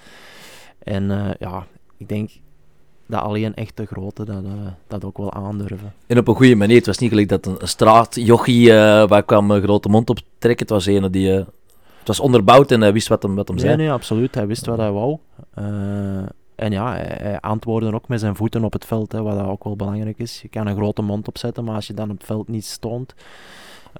[0.78, 2.30] En ja, ik denk
[3.06, 4.50] dat alleen echt de grote dat, uh,
[4.86, 5.92] dat ook wel aandurven.
[6.06, 6.76] En op een goede manier.
[6.76, 8.74] Het was niet gelijk dat een, een straatjochie uh,
[9.08, 10.66] waar kwam een grote mond op trekken.
[10.66, 11.32] Het was een die...
[11.32, 11.44] Uh,
[11.98, 13.76] het was onderbouwd en hij wist wat hem, wat hem nee, zei.
[13.76, 14.34] Nee, absoluut.
[14.34, 15.18] Hij wist wat hij wou.
[16.54, 19.64] en ja, hij, hij, antwoordde ook met zijn voeten op het veld, hè, wat ook
[19.64, 20.42] wel belangrijk is.
[20.42, 23.14] Je kan een grote mond opzetten, maar als je dan op het veld niet stond,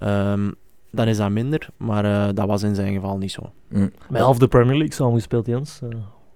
[0.03, 0.55] um,
[0.91, 1.69] dan is dat minder.
[1.77, 3.53] Maar dat was in zijn geval niet zo.
[3.69, 3.93] Mm.
[4.09, 5.81] Bij half de Premier League samengespeeld, Jens.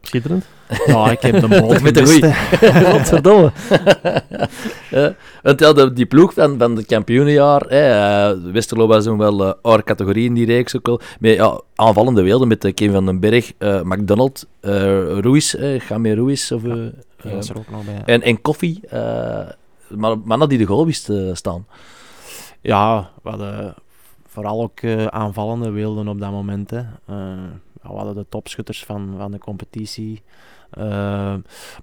[0.09, 0.45] Schitterend.
[0.87, 2.35] Ja, ik heb de boot met de goeie.
[2.85, 3.53] Godverdomme.
[4.91, 9.19] ja, want ja, de, die ploeg van, van het kampioenenjaar, hè, uh, Westerlo was toen
[9.19, 11.01] wel uh, oude categorie in die reeks ook wel.
[11.21, 14.73] Met ja, aanvallende weelden met uh, Kim van den Berg, uh, McDonald, uh,
[15.19, 16.51] Ruiz, uh, Ruiz.
[16.51, 16.75] Of, uh,
[17.23, 18.03] ja, was er ook nog bij.
[18.05, 18.81] En, en Koffie,
[19.89, 21.67] maar mannen die de goal wisten staan.
[22.61, 23.75] Ja, we hadden
[24.29, 26.71] vooral ook aanvallende weelden op dat moment.
[26.71, 26.83] Hè
[27.91, 30.23] we hadden de topschutters van, van de competitie.
[30.79, 30.85] Uh,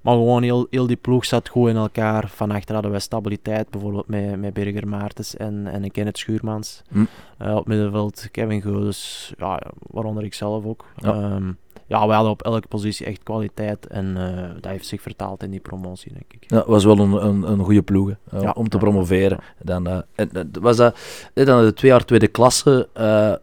[0.01, 2.27] maar gewoon heel, heel die ploeg zat goed in elkaar.
[2.27, 6.81] Van achter hadden wij stabiliteit, bijvoorbeeld met, met Birger Maartens en, en Kenneth Schuurmans.
[6.89, 7.05] Hm.
[7.41, 10.85] Uh, op middenveld Kevin Geudes, ja, waaronder ik zelf ook.
[10.95, 11.35] Ja.
[11.35, 15.43] Um, ja, we hadden op elke positie echt kwaliteit en uh, dat heeft zich vertaald
[15.43, 16.43] in die promotie, denk ik.
[16.47, 19.39] Ja, was wel een, een, een goede ploeg ja, om te promoveren.
[19.61, 20.97] Dan, uh, en, was dat
[21.33, 22.89] dan de twee jaar tweede klasse?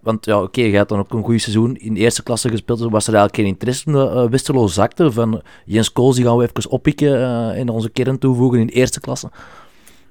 [0.01, 2.49] want ja, oké, okay, je had dan ook een goed seizoen in de eerste klasse
[2.49, 6.25] gespeeld, dus was er eigenlijk geen interesse in de Westerlo zakte van Jens Kools, die
[6.25, 9.31] gaan we even oppikken in onze kern toevoegen in de eerste klasse?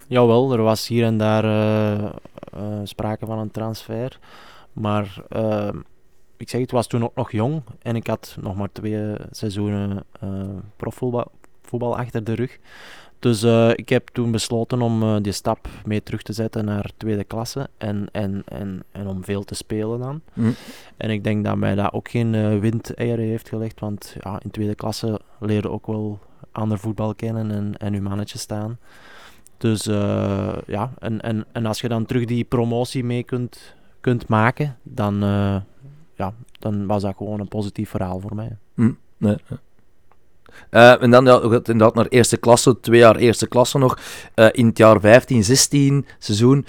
[0.08, 1.44] Jawel, er was hier en daar
[2.84, 4.20] sprake van een transfer,
[4.74, 5.24] maar
[6.42, 10.04] ik zeg, het was toen ook nog jong en ik had nog maar twee seizoenen
[10.24, 10.44] uh,
[10.76, 12.60] profvoetbal voetbal achter de rug.
[13.20, 16.92] Dus uh, ik heb toen besloten om uh, die stap mee terug te zetten naar
[16.98, 20.22] tweede klasse en, en, en, en om veel te spelen dan.
[20.34, 20.56] Mm.
[20.98, 24.52] En ik denk dat mij dat ook geen uh, windeieren heeft gelegd, want ja, in
[24.52, 26.20] tweede klasse leerde ook wel
[26.52, 28.78] ander voetbal kennen en, en uw mannetje staan.
[29.58, 29.84] Dus
[30.66, 35.24] ja, en, en, en als je dan terug die promotie mee kunt, kunt maken, dan,
[36.22, 38.58] ja, dan was dat gewoon een positief verhaal voor mij.
[38.74, 39.38] Mm, nee.
[40.72, 44.00] Uh, en dan ja, inderdaad naar eerste klasse, twee jaar eerste klasse nog.
[44.36, 46.66] Uh, in het jaar 15, 16 seizoen.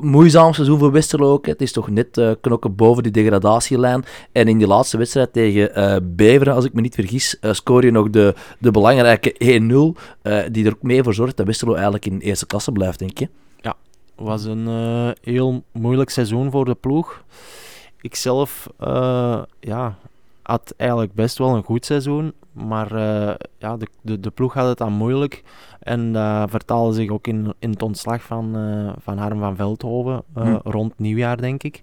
[0.00, 1.46] Moeizaam seizoen voor Westerlo ook.
[1.46, 4.04] Het is toch net uh, knokken boven die degradatielijn.
[4.32, 8.10] En in die laatste wedstrijd tegen Beveren, als ik me niet vergis, scoor je nog
[8.10, 10.50] de, de belangrijke 1-0.
[10.52, 13.28] die er ook mee voor zorgt dat Westerlo eigenlijk in eerste klasse blijft, denk je.
[13.60, 13.76] Ja,
[14.16, 14.68] het was een
[15.22, 17.24] heel moeilijk seizoen voor de ploeg
[18.04, 19.96] ik zelf uh, ja,
[20.42, 22.32] had eigenlijk best wel een goed seizoen.
[22.52, 25.42] Maar uh, ja, de, de, de, ploeg had het dan moeilijk.
[25.80, 30.22] En dat vertaalde zich ook in, in het ontslag van, uh, van Harm van Veldhoven.
[30.34, 30.58] Hm.
[30.64, 31.82] Rond nieuwjaar, denk ik.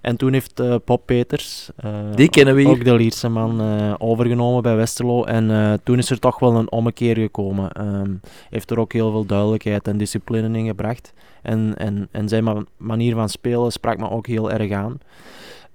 [0.00, 1.70] En toen heeft Pop Peters,
[2.14, 2.70] Die kennen we hier.
[2.70, 3.60] ook de Lierse man,
[3.98, 5.24] overgenomen bij Westerlo.
[5.24, 7.86] En toen is er toch wel een ommekeer gekomen.
[7.86, 11.12] Um, heeft er ook heel veel duidelijkheid en discipline in gebracht.
[11.42, 14.98] En, en, en zijn manier van spelen sprak me ook heel erg aan.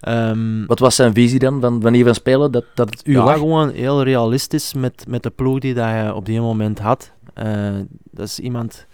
[0.07, 2.51] Um, Wat was zijn visie dan van manier van spelen?
[2.51, 3.37] Dat, dat het u ja, lag?
[3.37, 7.11] gewoon heel realistisch met, met de ploeg die dat hij op die moment had.
[8.11, 8.87] dat is iemand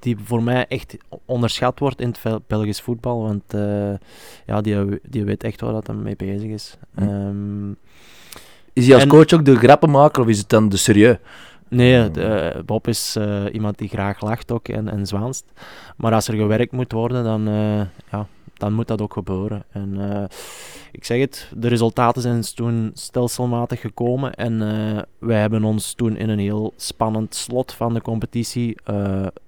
[0.00, 3.22] die voor mij echt onderschat wordt in het Belgisch voetbal.
[3.22, 3.92] Want uh,
[4.46, 6.76] ja, die, die weet echt waar dat hij mee bezig is.
[6.94, 7.02] Hm.
[7.02, 7.76] Um,
[8.72, 11.16] is hij als coach ook de grappenmaker of is het dan de serieus?
[11.68, 15.44] Nee, de, Bob is uh, iemand die graag lacht ook en, en zwaanst.
[15.96, 17.42] Maar als er gewerkt moet worden, dan,
[18.10, 18.26] ja,
[18.60, 19.64] dan moet dat ook gebeuren.
[19.70, 19.98] En
[20.92, 24.34] ik zeg het, de resultaten zijn toen stelselmatig gekomen.
[24.34, 24.58] En
[25.18, 28.76] wij hebben ons toen in een heel spannend slot van de competitie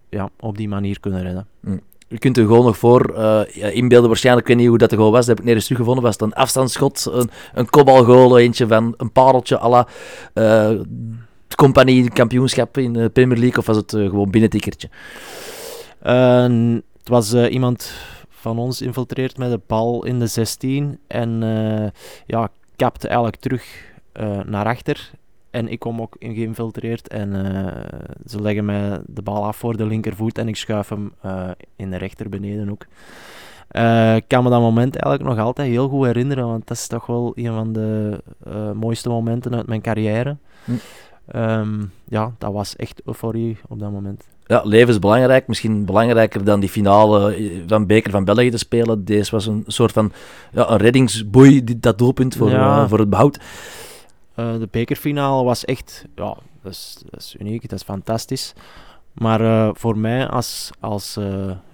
[0.08, 1.46] ja, op die manier kunnen redden.
[1.60, 1.80] Mm.
[2.08, 3.14] Je kunt er gewoon nog voor
[3.54, 6.04] inbeelden, waarschijnlijk, ik weet niet hoe dat er gewoon was, dat heb ik nergens teruggevonden,
[6.04, 9.86] was het een afstandsschot, een, een kopbalgoal, eentje van een pareltje à la
[11.56, 14.88] compagnie kampioenschap in de Premier League, of was het gewoon binnentikkertje?
[17.02, 17.92] het was iemand
[18.42, 21.40] van ons infiltreerd met de bal in de 16 en
[22.26, 23.90] ja, kapte eigenlijk terug
[24.44, 25.10] naar achter
[25.52, 27.66] en ik kom ook geïnfiltreerd en uh,
[28.26, 31.90] ze leggen mij de bal af voor de linkervoet en ik schuif hem uh, in
[31.90, 32.86] de rechter beneden ook.
[33.72, 36.86] Uh, ik kan me dat moment eigenlijk nog altijd heel goed herinneren, want dat is
[36.86, 38.22] toch wel een van de
[38.74, 40.36] mooiste momenten uit mijn carrière.
[40.64, 40.72] Hm.
[41.36, 44.28] Um, ja, dat was echt euforie op dat moment.
[44.52, 45.46] Ja, levensbelangrijk.
[45.46, 47.36] Misschien belangrijker dan die finale
[47.66, 49.04] van Beker van België te spelen.
[49.04, 50.12] Deze was een soort van
[50.52, 52.88] ja, een reddingsboei, dat doelpunt voor, ja.
[52.88, 53.38] voor het behoud.
[54.36, 58.52] Uh, de bekerfinale was echt, ja, dat is, dat is uniek, dat is fantastisch.
[59.12, 61.18] Maar uh, voor mij als, als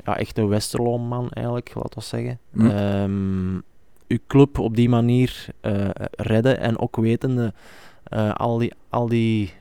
[0.05, 2.67] ja, echte Westerlo-man eigenlijk, laten we zeggen, hm.
[2.67, 3.63] um,
[4.09, 5.47] uw club op die manier
[6.11, 7.53] redden en ook wetende
[8.35, 9.53] al die, al die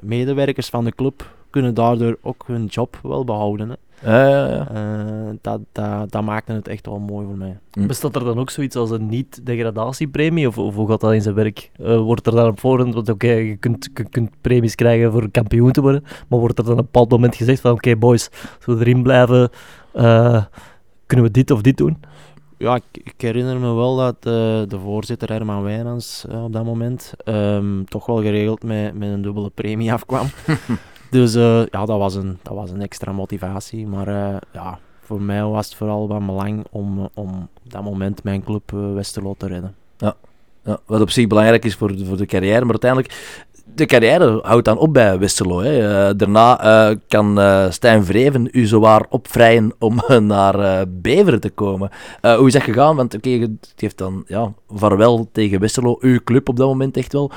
[0.00, 3.68] medewerkers van de club kunnen daardoor ook hun job wel behouden.
[3.68, 3.74] Hè.
[4.04, 4.68] Ja, ja, ja.
[4.74, 7.58] Uh, dat, dat, dat maakte het echt wel mooi voor mij.
[7.70, 7.86] Hm.
[7.86, 10.46] Bestaat er dan ook zoiets als een niet-degradatiepremie?
[10.48, 11.70] Of, of hoe gaat dat in zijn werk?
[11.80, 15.12] Uh, wordt er dan op voorhand, want oké, okay, je, kunt, je kunt premies krijgen
[15.12, 17.88] voor kampioen te worden, maar wordt er dan op een bepaald moment gezegd van oké
[17.88, 19.50] okay, boys, als we erin blijven,
[19.94, 20.44] uh,
[21.06, 21.96] kunnen we dit of dit doen?
[22.58, 27.84] Ja, ik, ik herinner me wel dat de voorzitter Herman Wijnands op dat moment um,
[27.88, 30.26] toch wel geregeld met, met een dubbele premie afkwam.
[31.10, 33.86] Dus uh, ja, dat was, een, dat was een extra motivatie.
[33.86, 38.22] Maar uh, ja, voor mij was het vooral van belang om, om op dat moment
[38.22, 39.74] mijn club Westerlo te redden.
[39.96, 40.16] Ja.
[40.64, 44.64] ja, wat op zich belangrijk is voor voor de carrière, maar uiteindelijk de carrière houdt
[44.64, 45.60] dan op bij Westerlo.
[45.60, 45.78] Hè.
[45.78, 51.90] Uh, daarna uh, kan uh, Stijn Vreven u zowaar opvrijen om naar Beveren te komen.
[52.20, 52.96] hoe is dat gegaan?
[52.96, 57.12] Want oké, okay, heeft dan ja, vaarwel tegen Westerlo, uw club op dat moment echt
[57.12, 57.30] wel.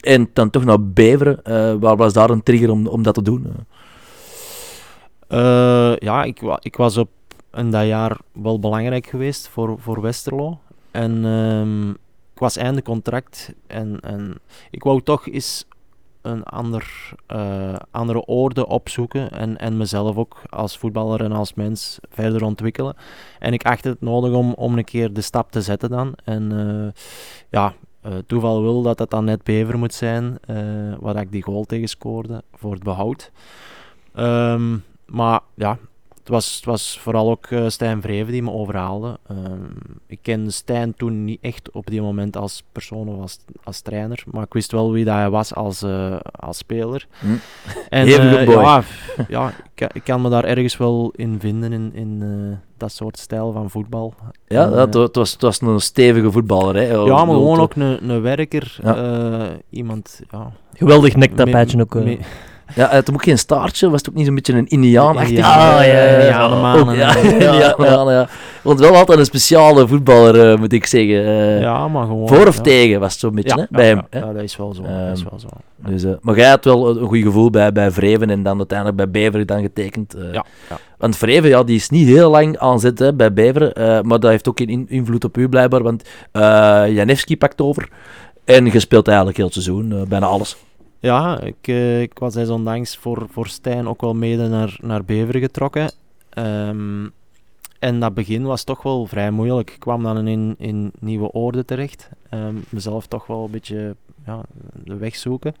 [0.00, 1.40] En dan toch naar Beveren.
[1.80, 3.46] waar was daar een trigger om, om dat te doen?
[5.98, 7.08] ja, ik, ik was op
[7.52, 10.58] in dat jaar wel belangrijk geweest voor, voor Westerlo.
[10.90, 11.96] En um,
[12.38, 14.38] ik was einde contract en, en
[14.70, 15.64] ik wou toch eens
[16.22, 21.98] een ander, uh, andere orde opzoeken en, en mezelf ook als voetballer en als mens
[22.10, 22.96] verder ontwikkelen.
[23.38, 26.14] En ik achtte het nodig om, om een keer de stap te zetten dan.
[26.24, 26.88] En uh,
[27.50, 27.74] ja,
[28.06, 30.38] uh, toeval wil dat het dan net Bever moet zijn,
[31.00, 33.30] waar ik die goal tegen scoorde voor het behoud.
[34.16, 35.78] Um, maar ja,
[36.28, 39.18] het was, het was vooral ook uh, Stijn Vreven die me overhaalde.
[39.30, 43.80] Um, ik kende Stijn toen niet echt op die moment als persoon of als, als
[43.80, 47.06] trainer, maar ik wist wel wie dat hij was als, uh, als speler.
[47.18, 47.26] Hm.
[47.88, 48.82] En, uh, ja,
[49.28, 53.52] ja ik, ik, kan me daar ergens wel in vinden, in, in dat soort stijl
[53.52, 54.14] van voetbal.
[54.46, 56.74] Ja, en, het, was, het was een stevige voetballer.
[56.74, 56.82] Hè?
[56.82, 58.78] Ja, maar gewoon ook een, een werker.
[58.82, 59.48] Ja.
[59.70, 60.52] iemand, ja...
[60.72, 61.94] Geweldig nektapijtje ook.
[61.94, 62.18] Me,
[62.74, 65.44] ja, het had ook geen staartje, was het ook niet zo'n beetje een Indiaan-achtig?
[65.44, 66.20] Ah, ja, ja,
[67.78, 68.10] ja.
[68.10, 68.28] ja.
[68.62, 71.22] Want wel altijd een speciale voetballer, uh, moet ik zeggen.
[71.22, 72.28] Uh, ja, maar gewoon...
[72.28, 74.06] Voor of tegen was het zo'n beetje, hè, bij hem.
[74.10, 74.82] Ja, dat is wel zo.
[74.82, 75.48] Dat is wel zo.
[75.76, 78.96] Dus, uh, maar jij had wel een goed gevoel bij, bij Vreven en dan uiteindelijk
[78.96, 80.14] bij Beveren dan getekend.
[80.32, 80.78] ja, ja.
[80.98, 84.30] Want Vreven, ja, die is niet heel lang aan zet hè, bij Beveren, maar dat
[84.30, 86.08] heeft ook geen invloed op u blijkbaar, want
[86.94, 87.88] Janewski pakt over
[88.44, 90.56] en je speelt eigenlijk heel het seizoen, bijna alles.
[91.00, 95.40] Ja, ik, uh, ik was desondanks voor, voor Stijn ook wel mede naar, naar Beveren
[95.40, 95.90] getrokken.
[96.38, 97.12] Um,
[97.78, 99.70] en dat begin was toch wel vrij moeilijk.
[99.70, 102.08] Ik kwam dan in, in nieuwe orde terecht.
[102.28, 103.96] Ehm, mezelf toch wel een beetje
[104.26, 104.40] ja,
[104.84, 105.54] de weg zoeken.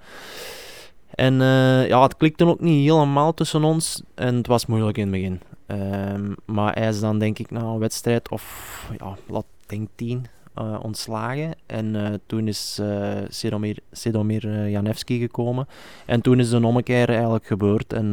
[1.14, 4.02] En eh, ja, het klikte ook niet helemaal tussen ons.
[4.14, 5.40] En het was moeilijk in het begin.
[5.66, 10.26] Ehm, maar hij is dan denk ik na een wedstrijd of ja, laat denk tien
[10.58, 11.54] eh, ontslagen.
[11.66, 15.66] En eh, toen is uh, Sidomir, Sidomir Janevski gekomen.
[16.06, 17.92] En toen is de ommekeer eigenlijk gebeurd.
[17.92, 18.10] En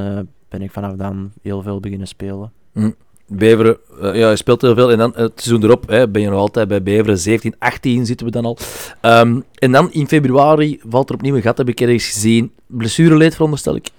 [0.50, 2.52] ben ik vanaf dan heel veel beginnen spelen.
[2.72, 2.96] Mm.
[3.28, 4.92] Beveren, ja, je speelt heel veel.
[4.92, 7.18] En dan het seizoen erop hè, ben je nog altijd bij Beveren.
[7.18, 8.58] 17, 18 zitten we dan al.
[9.02, 12.52] Um, en dan in februari valt er opnieuw een gat, heb ik ergens gezien.
[12.66, 13.90] Blessureleed, veronderstel ik?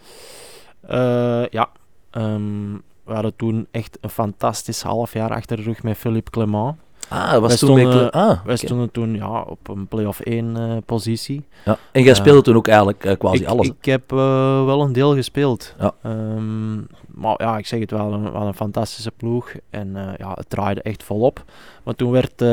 [1.50, 1.68] ja.
[2.10, 6.76] Um, we hadden toen echt een fantastisch half jaar achter de rug met Philippe Clement.
[7.08, 8.56] Ah, dat was wij toen stonden, ah, Wij okay.
[8.56, 11.44] stonden toen ja, op een play-off 1 uh, positie.
[11.64, 11.78] Ja.
[11.92, 13.66] En jij speelde toen ook eigenlijk uh, quasi ik, alles?
[13.66, 15.74] Ik heb wel een deel gespeeld.
[15.78, 15.94] Ja.
[16.06, 19.52] Um, maar ja, ik zeg het wel, een, wel een fantastische ploeg.
[19.70, 21.44] En ja, het draaide echt volop.
[21.82, 22.44] Maar toen werd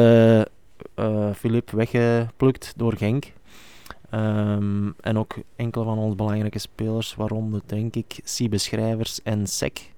[1.36, 3.26] Philippe weggeplukt door Genk.
[4.14, 9.93] Um, en ook enkele van onze belangrijke spelers, waaronder denk ik Siebe Schrijvers en Sek.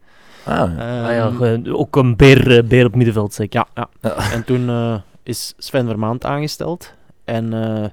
[0.46, 3.66] Ah, um, ah ja, ook een beer, eh, beer op middenveld zeker.
[3.74, 4.32] Ja, ja.
[4.32, 6.94] en toen uh, is Sven Vermaand aangesteld.
[7.24, 7.86] En uh,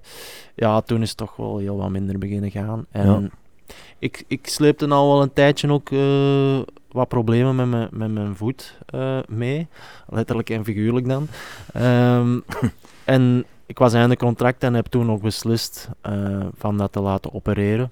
[0.54, 2.86] ja, toen is het toch wel heel wat minder beginnen gaan.
[2.90, 3.28] En ja.
[3.98, 8.36] ik, ik sleepte al wel een tijdje ook uh, wat problemen met, me, met mijn
[8.36, 8.78] voet
[9.28, 9.68] mee.
[10.08, 11.28] Letterlijk en figuurlijk dan.
[11.76, 12.44] Um,
[13.04, 15.88] en ik was einde contract en heb toen ook beslist
[16.56, 17.90] van dat te laten opereren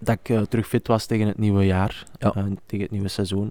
[0.00, 2.32] dat ik uh, terug fit was tegen het nieuwe jaar, ja.
[2.36, 3.50] uh, tegen het nieuwe seizoen.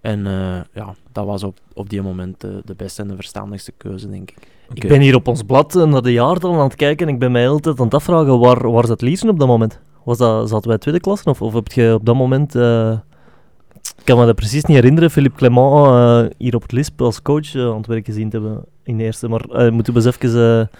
[0.00, 4.10] En uh, ja, dat was op, op die moment de beste en de verstandigste keuze,
[4.10, 4.36] denk ik.
[4.38, 4.74] Okay.
[4.74, 7.32] Ik ben hier op ons blad naar de jaartallen aan het kijken en ik ben
[7.32, 9.80] mij altijd aan het afvragen, waar, waar zat Liesen op dat moment?
[10.04, 12.54] Was dat, zaten wij tweede klasse of, of heb je op dat moment...
[12.54, 17.54] ik kan me dat precies niet herinneren, Philippe Clement hier op het LISP als coach
[17.54, 19.28] aan het werk gezien te hebben in de eerste.
[19.28, 20.70] Maar moeten we eens even,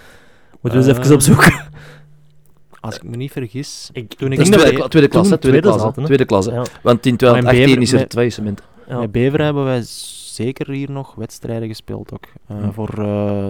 [0.61, 1.53] moeten we eens even opzoeken.
[2.83, 3.91] Als ik me niet vergis.
[3.93, 6.51] Ik, toen ik tweede, tweede, tweede klasse, tweede, klasse, tweede klasse.
[6.51, 6.65] Ja.
[6.83, 8.63] Want in 2018 is er twee cement.
[8.89, 8.99] Ja.
[8.99, 9.83] Met Bever hebben wij
[10.35, 12.25] zeker hier nog wedstrijden gespeeld ook.
[12.51, 12.73] Uh, hm.
[12.73, 13.05] Voor uh,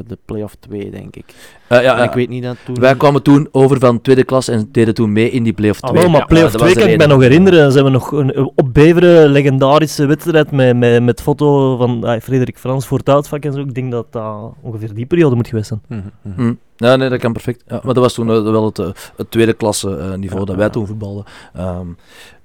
[0.07, 1.35] de play-off 2, denk ik.
[1.69, 2.75] Uh, ja, ik weet niet dat toen...
[2.75, 5.93] Wij kwamen toen over van tweede klas en deden toen mee in die play-off 2.
[5.93, 7.69] Ah, wel, maar play-off 2 kan ik me nog herinneren.
[7.69, 12.59] Ze hebben nog een, op Beveren legendarische wedstrijd met, met, met foto van uh, Frederik
[12.59, 13.61] Frans voor het uitvak en zo.
[13.61, 15.83] Ik denk dat dat ongeveer die periode moet geweest zijn.
[15.89, 16.45] Mm -hmm.
[16.45, 16.59] mm.
[16.77, 17.65] Ja, nee, dat kan perfect.
[17.67, 18.77] Ja, maar dat was toen uh, wel het,
[19.17, 21.25] het tweede klasse niveau dat wij toen voetbalden.
[21.59, 21.97] Um,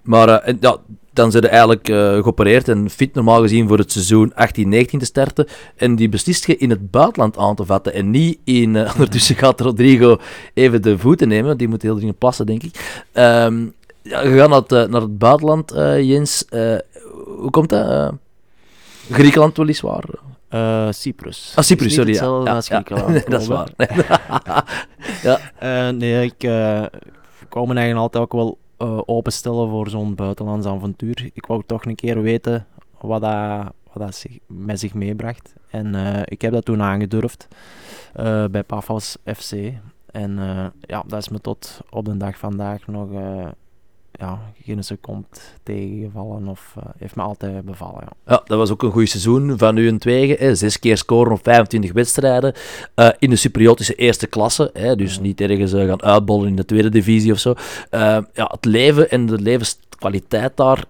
[0.01, 0.77] maar ja,
[1.18, 4.36] dan zijn ze eigenlijk uh, geopereerd en fit normaal gezien voor het seizoen 18-19
[4.97, 5.47] te starten.
[5.76, 8.76] En die beslist je in het buitenland aan te vatten en niet in...
[8.76, 10.18] Uh, ondertussen gaat Rodrigo
[10.53, 13.03] even de voeten nemen, die moet heel dingen plassen, denk ik.
[13.13, 16.45] Um, ja, we gaan naar het, uh, naar het buitenland, Jens.
[17.39, 18.13] hoe komt dat?
[19.11, 20.03] Griekenland weliswaar.
[20.49, 21.53] Uh, Cyprus.
[21.55, 22.13] Ah, Cyprus, sorry.
[22.13, 22.41] Ja.
[22.43, 23.22] Ja, ja, ja.
[23.30, 23.70] dat is waar.
[25.24, 25.39] ja.
[25.63, 26.84] Uh, nee, ik uh,
[27.49, 31.30] komen eigenlijk altijd ook wel uh, openstellen voor zo'n buitenlands avontuur.
[31.34, 32.65] Ik wou toch een keer weten
[32.99, 35.53] wat dat, wat dat zich, met zich meebracht.
[35.69, 37.47] En uh, ik heb dat toen aangedurfd
[38.19, 39.51] uh, bij Pafos FC.
[40.11, 40.39] En
[40.82, 43.09] ja, dat is me tot op de dag vandaag nog
[44.20, 45.28] ja, geen seconde
[45.63, 48.01] tegengevallen of uh, heeft me altijd bevallen.
[48.01, 48.11] Ja.
[48.26, 50.55] ja, dat was ook een goed seizoen van u en tweeën.
[50.55, 52.53] Zes keer scoren op 25 wedstrijden
[52.95, 54.70] uh, in de Cypriotische eerste klasse.
[54.74, 55.22] Hè, dus ja.
[55.22, 57.53] niet ergens uh, gaan uitbollen in de tweede divisie of zo.
[57.89, 60.84] ja, het leven en de levenskwaliteit daar,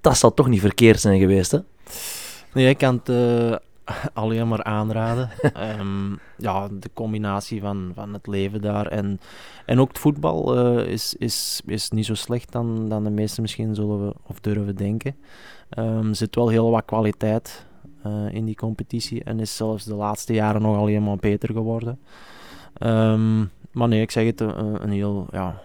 [0.00, 1.58] dat zal toch niet verkeerd zijn geweest, hè?
[2.52, 3.60] Nee, ik kan het
[4.14, 5.30] alleen maar aanraden.
[5.80, 9.20] um, ja, de combinatie van, van het leven daar en,
[9.66, 13.42] en ook het voetbal uh, is, is, is niet zo slecht dan, dan de meesten
[13.42, 15.16] misschien zullen we, of durven denken.
[15.78, 17.66] Um, er zit wel heel wat kwaliteit
[18.06, 21.98] uh, in die competitie en is zelfs de laatste jaren nog alleen maar beter geworden.
[22.78, 25.60] Um, maar nee, ik zeg het, een, een heel ja,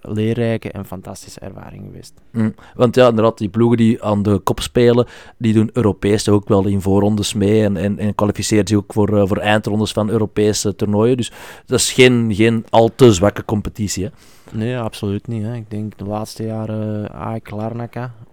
[0.00, 2.14] leerrijke en fantastische ervaring geweest.
[2.32, 2.54] Mm.
[2.74, 6.66] Want ja, inderdaad, die ploegen die aan de kop spelen, die doen Europees ook wel
[6.66, 10.76] in voorrondes mee en, en, en kwalificeren zich ook voor, eh, voor eindrondes van Europese
[10.76, 11.16] toernooien.
[11.16, 11.32] Dus
[11.66, 14.04] dat is geen, geen al te zwakke competitie.
[14.04, 14.10] Hè?
[14.52, 15.42] Nee, absoluut niet.
[15.42, 15.54] Hè.
[15.54, 17.50] Ik denk de laatste jaren eh, uh, AEK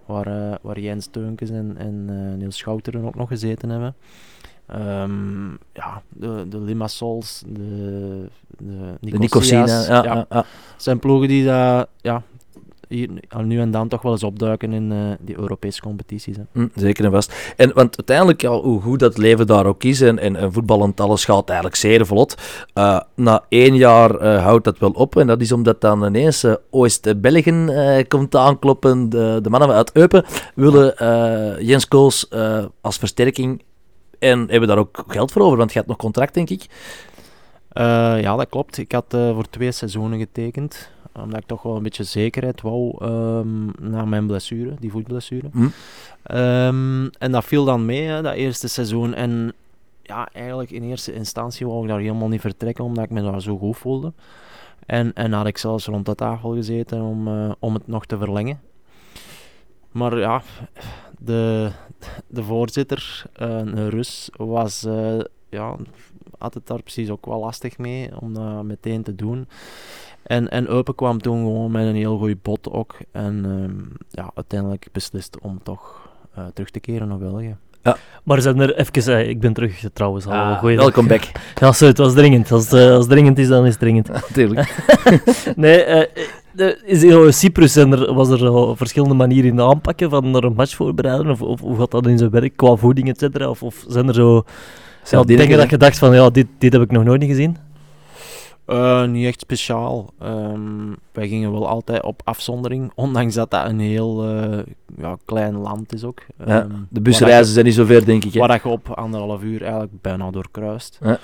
[0.06, 3.94] waar, eh, waar Jens Teunkens en, en Niels Schouteren ook nog gezeten hebben.
[4.78, 8.28] Um, ja, de, de Limassols, de,
[9.00, 9.66] de Nicosia.
[9.66, 10.26] Ja, ja.
[10.30, 10.44] Ja,
[10.76, 12.22] zijn ploegen die dat, ja,
[12.88, 13.08] hier,
[13.44, 16.36] nu en dan toch wel eens opduiken in uh, die Europese competities.
[16.36, 16.42] Hè.
[16.52, 17.54] Hm, zeker en vast.
[17.56, 21.00] En, want uiteindelijk, ja, hoe goed dat leven daar ook is, en, en, en voetballend
[21.00, 22.34] alles gaat eigenlijk zeer vlot.
[22.74, 25.16] Uh, na één jaar uh, houdt dat wel op.
[25.16, 29.08] En dat is omdat dan ineens Oost-Belgen komt aankloppen.
[29.08, 30.94] De, de mannen uit Eupen willen
[31.64, 32.30] Jens Kools
[32.80, 33.62] als versterking.
[34.24, 36.66] En hebben daar ook geld voor over, want je hebt nog contract, denk ik.
[37.74, 38.78] ja, dat klopt.
[38.78, 43.72] Ik had voor twee seizoenen getekend omdat ik toch wel een beetje zekerheid wou um,
[43.80, 45.48] na mijn blessure, die voetblessure.
[45.52, 45.68] Hm.
[46.36, 49.14] Um, en dat viel dan mee, hè, dat eerste seizoen.
[49.14, 49.52] En
[50.02, 53.42] ja, eigenlijk in eerste instantie wou ik daar helemaal niet vertrekken, omdat ik me daar
[53.42, 54.12] zo goed voelde.
[54.86, 58.18] En, en had ik zelfs rond de tafel gezeten om, uh, om het nog te
[58.18, 58.60] verlengen.
[59.90, 60.42] Maar ja,
[61.18, 61.70] de,
[62.26, 65.76] de voorzitter, uh, een Rus, was, uh, ja,
[66.38, 69.48] had het daar precies ook wel lastig mee om dat meteen te doen.
[70.22, 72.96] En, en Eupen kwam toen gewoon met een heel goed bot ook.
[73.12, 77.56] En um, ja, uiteindelijk beslist om toch uh, terug te keren naar België.
[77.82, 77.96] Ja.
[78.22, 80.26] Maar zijn er even, uh, ik ben terug trouwens.
[80.26, 81.22] Al, ah, welkom back.
[81.60, 82.52] ja, zo, het was dringend.
[82.52, 84.08] Als het, uh, als dringend is, dan is het dringend.
[84.28, 84.84] Natuurlijk.
[85.56, 86.08] nee,
[86.84, 90.74] is in Cyprus en er, was er verschillende manieren in aanpakken van er een match
[90.74, 91.30] voorbereiden?
[91.30, 93.48] Of, of hoe gaat dat in zijn werk qua voeding, et cetera?
[93.48, 94.44] Of, of zijn er zo
[95.10, 97.56] ja, dingen dat je dacht van, ja, dit, dit heb ik nog nooit niet gezien?
[98.66, 100.12] Uh, niet echt speciaal.
[100.22, 104.58] Um, wij gingen wel altijd op afzondering, ondanks dat dat een heel uh,
[104.96, 106.20] ja, klein land is ook.
[106.46, 108.32] Ja, um, de busreizen zijn niet zo ver, denk ik.
[108.32, 108.38] Hè?
[108.38, 110.98] Waar dat je op anderhalf uur eigenlijk bijna doorkruist.
[111.02, 111.18] Ja.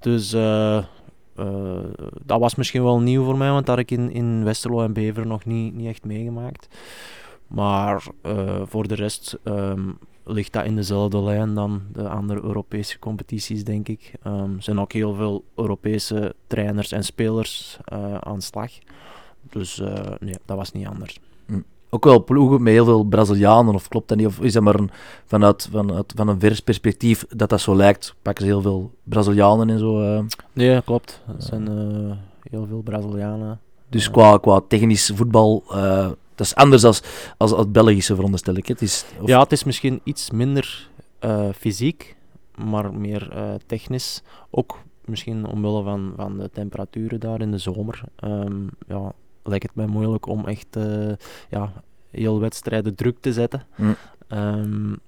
[0.00, 0.78] Dus uh,
[2.24, 4.92] dat was misschien wel nieuw voor mij, want dat had ik in, in Westerlo en
[4.92, 6.68] Bever nog niet, niet echt meegemaakt.
[7.46, 8.02] Maar
[8.64, 13.88] voor de rest um, ligt dat in dezelfde lijn dan de andere Europese competities, denk
[13.88, 14.12] ik.
[14.26, 18.70] Um, er zijn ook heel veel Europese trainers en spelers uh, aan slag.
[19.50, 19.82] Dus
[20.18, 21.20] nee, dat was niet anders.
[21.46, 21.60] Hm.
[21.90, 24.26] Ook wel ploegen met heel veel Brazilianen, of klopt dat niet?
[24.26, 24.90] Of is dat maar een,
[25.26, 28.14] vanuit, vanuit van een vers perspectief dat dat zo lijkt?
[28.22, 30.02] Pakken ze heel veel Brazilianen en zo?
[30.02, 30.20] Uh...
[30.52, 31.22] Nee, klopt.
[31.26, 31.68] Er zijn
[32.50, 33.60] heel veel Brazilianen.
[33.88, 35.64] Dus qua, qua technisch voetbal
[36.36, 37.02] dat is anders als,
[37.36, 38.66] als, als het Belgische, veronderstel ik.
[38.66, 40.88] Het is, Ja, het is misschien iets minder
[41.54, 42.16] fysiek,
[42.54, 43.32] maar meer
[43.66, 44.22] technisch.
[44.50, 48.02] Ook misschien omwille van, van de temperaturen daar in de zomer.
[48.24, 49.12] Um, ja,
[49.46, 51.12] lijkt het mij moeilijk om echt uh,
[51.50, 51.72] ja,
[52.10, 53.66] heel wedstrijden druk te zetten.
[53.76, 53.96] Mm.
[54.28, 54.98] Um,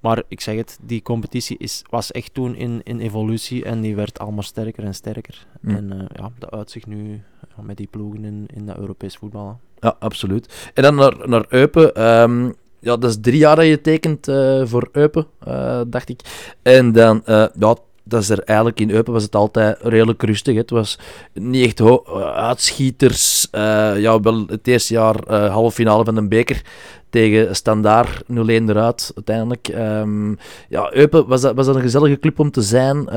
[0.00, 3.96] maar ik zeg het, die competitie is, was echt toen in, in evolutie en die
[3.96, 5.46] werd allemaal sterker en sterker.
[5.60, 5.76] Mm.
[5.76, 7.22] En uh, ja, dat uitzicht nu
[7.60, 9.60] met die ploegen in, in dat Europees voetbal.
[9.80, 10.70] Ja, absoluut.
[10.74, 12.02] En dan naar, naar Eupen.
[12.06, 16.20] Um, ja, dat is drie jaar dat je tekent uh, voor Eupen, uh, dacht ik.
[16.62, 17.22] En dan,
[17.58, 20.54] ja, dat is er eigenlijk in Eupen was het altijd redelijk rustig.
[20.54, 20.60] Hè.
[20.60, 20.98] Het was
[21.32, 23.48] niet echt uitschieters.
[23.96, 26.62] ja, wel het eerste jaar halve finale van een beker
[27.10, 29.68] tegen Standaard 0-1 eruit uiteindelijk.
[29.68, 30.38] Um,
[30.68, 33.08] ja, Eupen was dat, was dat een gezellige club om te zijn.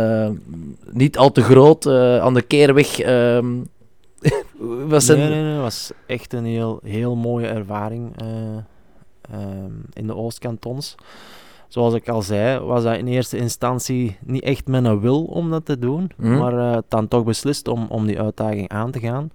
[0.92, 1.88] niet al te groot,
[2.20, 3.06] aan de keerweg.
[3.06, 3.68] Um,
[4.88, 9.38] was nee, nee, nee, was echt een heel, heel mooie ervaring uh,
[9.94, 10.96] in de Oostkantons.
[11.76, 15.66] Zoals ik al zei, was dat in eerste instantie niet echt mijn wil om dat
[15.66, 16.38] te doen, mm.
[16.38, 19.32] maar uh, dan toch beslist om, om die uitdaging aan te gaan.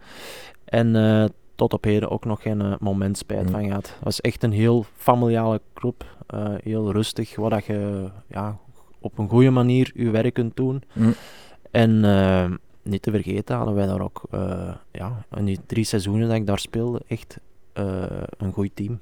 [0.64, 1.24] En uh,
[1.54, 3.50] tot op heden ook nog geen moment spijt mm.
[3.50, 3.88] van gehad.
[3.88, 6.04] Het was echt een heel familiale groep,
[6.62, 8.58] heel rustig, waar dat je ja,
[9.00, 10.82] op een goede manier je werk kunt doen.
[10.92, 11.14] Mm.
[11.70, 12.00] En
[12.82, 16.46] niet te vergeten hadden wij daar ook, uh, ja, in die drie seizoenen dat ik
[16.46, 17.38] daar speelde, echt
[17.74, 18.02] uh,
[18.36, 19.00] een goed team.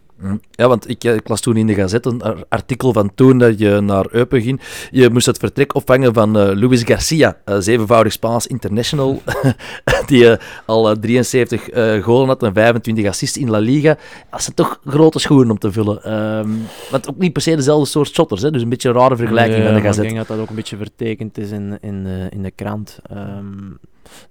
[0.51, 3.81] Ja, want ik, ik, las toen in de gazette een artikel van toen dat je
[3.81, 4.61] naar Eupen ging.
[4.91, 9.23] Je moest het vertrek opvangen van uh, Luis Garcia, uh, zevenvoudig Spaans international,
[10.07, 11.69] die uh, al 73
[12.03, 13.97] golen had en 25 assists in La Liga.
[14.31, 16.13] Dat zijn toch grote schoenen om te vullen.
[16.39, 18.51] Um, want ook niet per se dezelfde soort shotters, hè?
[18.51, 20.03] dus een beetje een rare vergelijking van de gazette.
[20.03, 22.99] Ik denk dat dat ook een beetje vertekend is in, in, in de krant.
[23.13, 23.79] Um,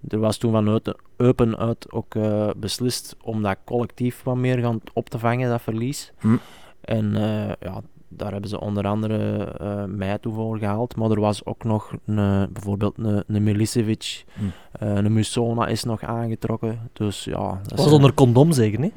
[0.07, 4.79] er was toen vanuit Eupen uit ook uh, beslist om dat collectief wat meer gaan
[4.93, 6.11] op te vangen, dat verlies.
[6.19, 6.37] Hm.
[6.81, 10.95] En uh, ja, daar hebben ze onder andere uh, mij toe voor gehaald.
[10.95, 14.43] Maar er was ook nog een, bijvoorbeeld een, een Milicevic, hm.
[14.79, 16.89] een Musona is nog aangetrokken.
[16.93, 17.59] Dus ja...
[17.63, 18.93] Dat was onder condom zeker, niet?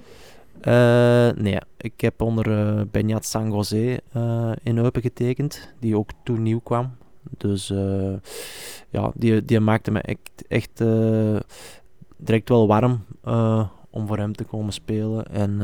[1.42, 3.96] nee, ik heb onder uh, Benyat Sangosé
[4.62, 6.90] in Eupen getekend, die ook toen nieuw kwam.
[7.22, 8.12] Dus uh,
[8.90, 11.36] ja, die, die maakte me echt, echt uh,
[12.16, 15.24] direct wel warm uh, om voor hem te komen spelen.
[15.24, 15.60] En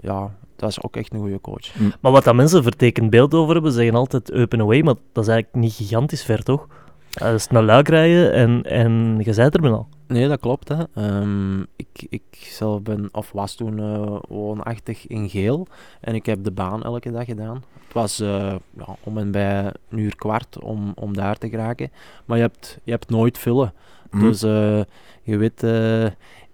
[0.00, 1.74] ja, dat is ook echt een goede coach.
[2.00, 5.30] Maar wat dat mensen vertekend beeld over hebben, zeggen altijd open away, maar dat is
[5.30, 6.66] eigenlijk niet gigantisch ver, toch?
[7.12, 9.88] Dat is naar Luik rijden en, en je bent er bijna al.
[10.06, 10.68] Nee, dat klopt.
[10.68, 10.82] Hè.
[10.94, 15.66] Ehm, ik, ik zelf ben, of was toen eh, woonachtig in Geel
[16.00, 17.62] en ik heb de baan elke dag gedaan.
[17.84, 21.90] Het was eh, ja, om en bij een uur kwart om, om daar te geraken.
[22.24, 23.72] Maar je hebt, je hebt nooit vullen.
[24.10, 24.20] Hm.
[24.20, 24.80] Dus eh,
[25.22, 26.04] je weet, eh,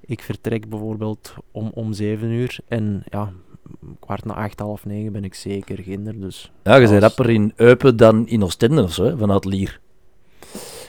[0.01, 3.33] ik vertrek bijvoorbeeld om, om 7 uur en ja,
[4.01, 6.21] kwart na acht, half negen ben ik zeker ginder.
[6.21, 9.45] Dus ja, je bent als- rapper in Eupen dan in Oostende of zo, hè, vanuit
[9.45, 9.81] Lier.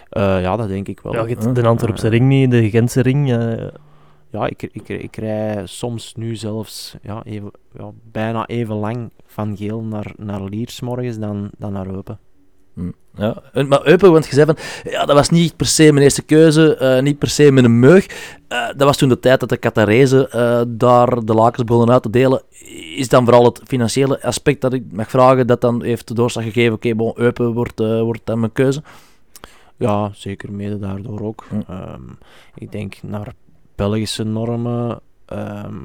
[0.10, 1.14] Eh, ja, dat denk ik wel.
[1.14, 1.52] Ja, je hebt hè?
[1.52, 3.32] de Antwerpse ring niet, de Gentse ring.
[3.32, 3.68] eh,
[4.32, 9.58] Ja, ik, ik, ik rij soms nu zelfs ja, even, ja, bijna even lang van
[9.58, 12.20] Geel naar, naar Lier 's morgens dan, dan naar Eupen.
[12.74, 12.92] Hm.
[13.16, 13.42] Ja.
[13.54, 14.56] En, maar Eupen, want je zei van,
[14.92, 18.06] ja, dat was niet per se mijn eerste keuze, eh, niet per se mijn meug.
[18.48, 22.04] Eh, dat was toen de tijd dat de Qatarezen eh, daar de lakens begonnen uit
[22.04, 22.42] te delen.
[22.96, 26.44] Is dan vooral het financiële aspect dat ik mag vragen, dat dan heeft de doorslag
[26.44, 28.82] gegeven, oké, bon, Eupen wordt, eh, wordt dan mijn keuze.
[29.80, 31.46] Ja, zeker mede daardoor ook.
[31.50, 31.60] Hm.
[31.68, 32.02] Ehm,
[32.56, 33.34] ik denk naar
[33.76, 35.76] Belgische normen ehm,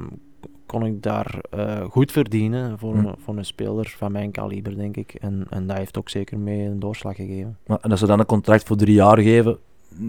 [0.66, 3.06] kon ik daar eh, goed verdienen voor, Hm.
[3.06, 5.14] een, voor een speler van mijn kaliber, denk ik.
[5.14, 7.58] En, en dat heeft ook zeker mee een doorslag gegeven.
[7.66, 9.58] Maar, en als ze dan een contract voor drie jaar geven,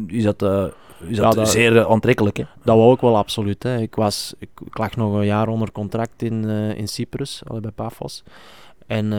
[0.07, 0.65] is dat, eh,
[1.09, 2.37] is Ja, dat, zeer eh, aantrekkelijk.
[2.37, 2.43] Hè?
[2.63, 3.63] Dat wou ik wel absoluut.
[3.63, 3.77] Hè.
[3.77, 6.43] Ik, was, ik, ik lag nog een jaar onder contract in,
[6.75, 8.23] in Cyprus, bij Paphos.
[8.87, 9.11] En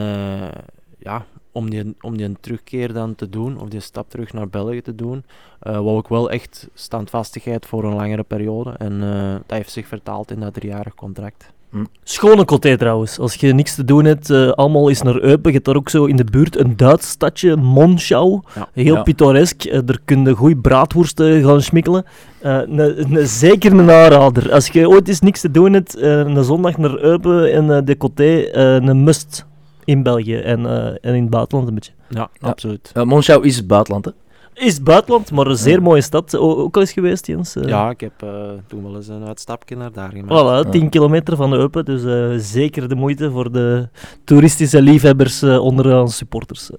[1.57, 4.95] om die, om die terugkeer dan te doen, of die stap terug naar België te
[4.95, 5.23] doen,
[5.59, 8.71] eh wou ik wel echt standvastigheid voor een langere periode.
[8.77, 11.55] En eh, dat heeft zich vertaald in dat driejarig contract.
[12.03, 13.19] Schone coté trouwens.
[13.19, 15.43] Als je niks te doen hebt, eh, allemaal is naar Eupen.
[15.49, 18.41] Je hebt daar ook zo in de buurt een Duits stadje, Monschau.
[18.55, 18.69] Ja.
[18.73, 19.01] Heel Ja.
[19.01, 19.63] pittoresk.
[19.63, 22.03] Eh, daar kun je goeie braadworsten gaan.
[22.41, 24.53] Eh, ne- ne- zeker een aanrader.
[24.53, 27.81] Als je ooit eens niks te doen hebt, eh, een zondag naar Eupen en eh,
[27.85, 29.45] de coté, eh, een must
[29.87, 31.91] in België en, eh, en in het buitenland een beetje.
[32.09, 32.47] Ja, Ja.
[32.47, 32.91] absoluut.
[32.97, 34.11] Uh, Monschau is het buitenland, hè?
[34.53, 35.81] Is het buitenland, maar een zeer Ja.
[35.81, 36.35] mooie stad.
[36.37, 37.55] O- ook al eens geweest, Jens.
[37.55, 38.29] Eh, Ja, ik heb eh,
[38.67, 40.65] toen wel eens een uitstapje naar daar gemaakt.
[40.67, 43.89] Voilà, 10 kilometer van Eupen, dus eh, zeker de moeite voor de
[44.23, 46.69] toeristische liefhebbers eh, onder onze supporters.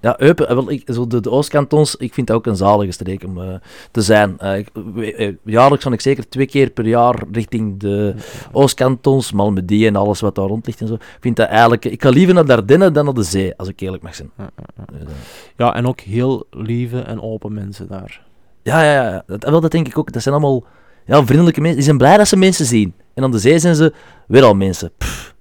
[0.00, 2.92] Ja, Eupen, eh, wel, ik, zo de, de Oostkantons, ik vind dat ook een zalige
[2.92, 3.54] streek om eh,
[3.90, 4.38] te zijn.
[4.38, 8.14] Eh, ik, we- jaarlijks ga ik zeker twee keer per jaar richting de
[8.52, 10.94] Oostkantons, Malmedy en alles wat daar rond ligt en zo.
[10.94, 11.84] Ik vind dat eigenlijk...
[11.84, 14.30] Ik ga liever naar de Ardennen dan naar de zee, als ik eerlijk mag zijn.
[14.38, 14.98] Ja, ja, ja.
[15.04, 15.14] Dus,
[15.56, 18.22] Ja, en ook heel lieve en open mensen daar.
[18.62, 19.22] ja, ja, ja.
[19.26, 20.12] Dat, wel, dat denk ik ook.
[20.12, 20.64] Dat zijn allemaal
[21.06, 21.76] ja, vriendelijke mensen.
[21.76, 22.94] Die zijn blij dat ze mensen zien.
[23.14, 23.92] En aan de zee zijn ze
[24.26, 24.90] weer al mensen.
[24.98, 25.34] Pff.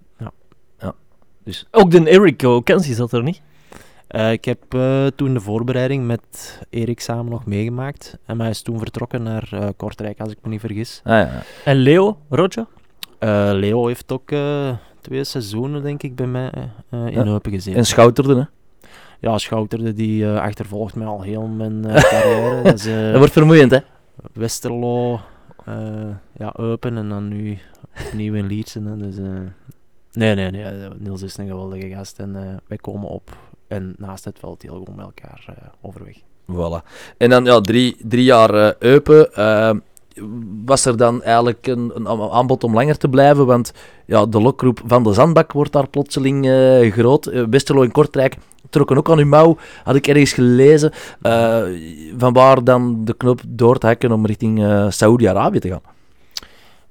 [1.71, 3.41] Ook de Eric Kenzie zat er niet.
[4.07, 8.17] Eh, ik heb eh, toen de voorbereiding met Erik samen nog meegemaakt.
[8.25, 11.01] En hij is toen vertrokken naar eh, Kortrijk, als ik me niet vergis.
[11.03, 11.43] Ah, ja.
[11.65, 12.65] En Leo, Roger?
[13.59, 14.33] Leo heeft ook
[15.01, 16.51] twee seizoenen, denk ik, bij mij
[16.91, 17.25] in Ja.
[17.25, 17.79] Eupen gezeten.
[17.79, 18.43] En Schouterde, hè.
[19.19, 22.61] Ja, Schouterde die achtervolgt mij al heel mijn carrière.
[22.63, 23.79] dat is Dat wordt vermoeiend, hè.
[24.33, 25.19] Westerlo,
[26.37, 27.57] ja, Eupen en dan nu
[28.05, 28.85] opnieuw in Lietsen.
[28.85, 29.15] Hè, dus,
[30.11, 30.89] nee, nee, nee.
[30.97, 33.37] Niels is een geweldige gast en wij komen op
[33.67, 36.17] en naast het veld heel goed met elkaar eh, overweg.
[36.51, 36.83] Voilà.
[37.17, 39.33] En dan ja, drie, drie jaar eh, Eupen.
[39.33, 39.71] eh,
[40.65, 43.45] was er dan eigenlijk een, een aanbod om langer te blijven?
[43.45, 43.73] Want
[44.05, 47.25] ja, de lokroep van de Zandbak wordt daar plotseling eh, groot.
[47.49, 48.37] Westerlo en Kortrijk
[48.69, 50.91] trokken ook aan uw mouw, had ik ergens gelezen.
[51.21, 51.63] Eh
[52.17, 55.81] vanwaar dan de knop door te hakken om richting eh Saoedi-Arabië te gaan.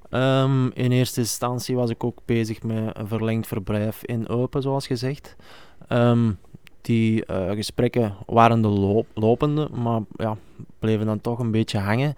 [0.09, 4.87] Ehm, in eerste instantie was ik ook bezig met een verlengd verblijf in Eupen, zoals
[4.87, 5.35] gezegd.
[5.87, 6.31] Ehm,
[6.85, 10.37] die eh, gesprekken waren de loop- lopende, maar ja,
[10.79, 12.15] bleven dan toch een beetje hangen.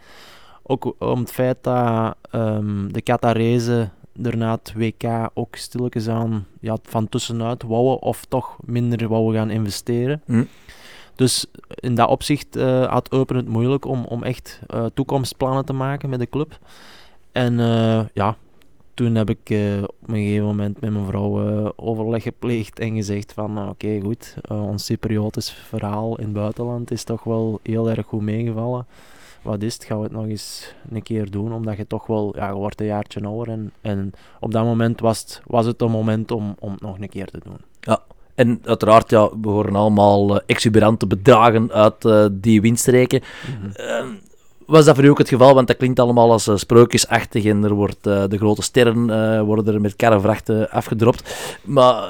[0.63, 3.91] Ook om het feit dat ehm, de Qatarezen
[4.23, 9.39] er na het WK ook stilletjes aan ja, van tussenuit wouden of toch minder wouden
[9.39, 10.21] gaan investeren.
[10.25, 10.43] Hm.
[11.15, 15.73] Dus in dat opzicht eh, had Eupen het moeilijk om, om echt eh, toekomstplannen te
[15.73, 16.59] maken met de club.
[17.31, 17.57] En
[18.13, 18.35] ja,
[18.97, 22.95] toen heb ik eh, op een gegeven moment met mijn vrouw eh, overleg gepleegd en
[22.95, 27.59] gezegd van nou, oké goed, eh, ons Cypriotisch verhaal in het buitenland is toch wel
[27.63, 28.85] heel erg goed meegevallen.
[29.41, 32.33] Wat is het, gaan we het nog eens een keer doen, omdat je toch wel,
[32.35, 35.81] ja, je wordt een jaartje ouder en, en op dat moment was het, was het
[35.81, 37.57] een moment om, om het nog een keer te doen.
[38.35, 43.21] En uiteraard, ja, we horen allemaal exuberante bedragen uit die windstreken.
[43.73, 44.07] Ehm,
[44.67, 45.53] was dat voor u ook het geval?
[45.53, 49.41] Want dat klinkt allemaal als eh, sprookjesachtig en er wordt, eh, de grote sterren eh,
[49.41, 51.35] worden er met karrevrachten afgedropt.
[51.63, 52.09] Maar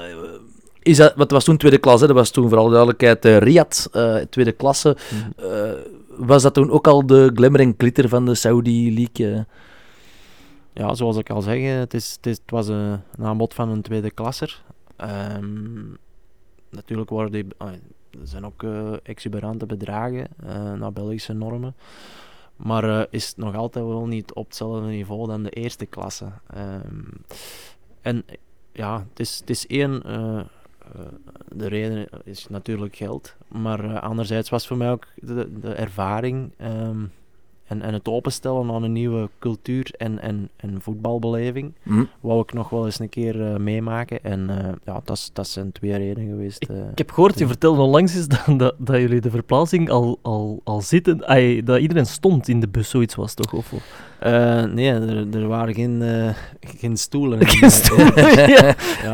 [0.81, 2.01] is dat, wat was toen tweede klas?
[2.01, 2.07] Hè?
[2.07, 3.85] Dat was toen voor alle duidelijkheid Riyadh,
[4.29, 4.97] tweede klasse.
[5.11, 5.75] Mhm.
[6.17, 9.45] Was dat toen ook al de glimmer en glitter van de Saudi League?
[10.73, 13.81] Ja, zoals ik al zeg, het, is, het, is, het was een, aanbod van een
[13.81, 14.61] tweede klasser.
[14.95, 15.83] Ehm,
[16.69, 17.67] natuurlijk worden die, ah,
[18.11, 18.65] er zijn ook
[19.03, 20.27] exuberante bedragen
[20.79, 21.75] naar Belgische normen.
[22.57, 26.31] Maar eh, is het nog altijd wel niet op hetzelfde niveau dan de eerste klasse.
[26.47, 27.03] Ehm,
[28.01, 28.25] en
[28.71, 30.03] ja, het is, het is één.
[30.03, 30.45] eh, eh,
[31.51, 33.35] de reden is natuurlijk geld.
[33.47, 37.05] Maar anderzijds was voor mij ook de, de ervaring ehm,
[37.67, 41.73] en, en het openstellen aan een nieuwe cultuur en, en, en voetbalbeleving.
[41.83, 42.03] Hm.
[42.19, 44.23] Wou ik nog wel eens een keer eh, meemaken.
[44.23, 46.63] En eh, ja, dat, is- dat zijn twee redenen geweest.
[46.63, 46.77] eh.
[46.91, 50.61] Ik heb gehoord, je vertelde onlangs eens dat, dat, dat jullie de verplaatsing al, al,
[50.63, 51.27] al zitten.
[51.27, 53.53] Ai, dat iedereen stond in de bus, zoiets was toch?
[53.53, 57.39] Of, of- Eh, nee, er, er waren geen, eh, geen stoelen.
[57.39, 58.15] in, Geen eh, stoelen,
[58.49, 58.75] ja.
[59.03, 59.13] ja.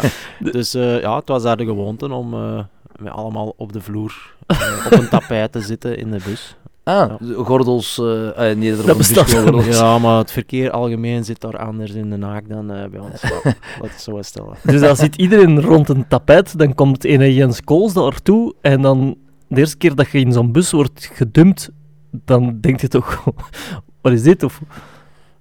[0.51, 2.63] Dus eh, ja, het was daar de gewoonte om eh,
[3.05, 6.55] allemaal op de vloer eh, op een tapijt te zitten in de bus.
[6.83, 7.43] Ah, Ja.
[7.43, 7.97] gordels.
[7.99, 9.65] eh eh, nee, er Dat een bestaat.
[9.65, 13.21] Ja, maar het verkeer algemeen zit daar anders in de Haag dan eh, bij ons.
[13.81, 14.55] Laat het zo stellen.
[14.63, 19.17] Dus dan zit iedereen rond een tapijt, dan komt ene Jens Kools daartoe en dan
[19.47, 21.69] de eerste keer dat je in zo'n bus wordt gedumpt,
[22.11, 23.23] dan denk je toch,
[24.01, 24.43] wat is dit?
[24.43, 24.61] Of,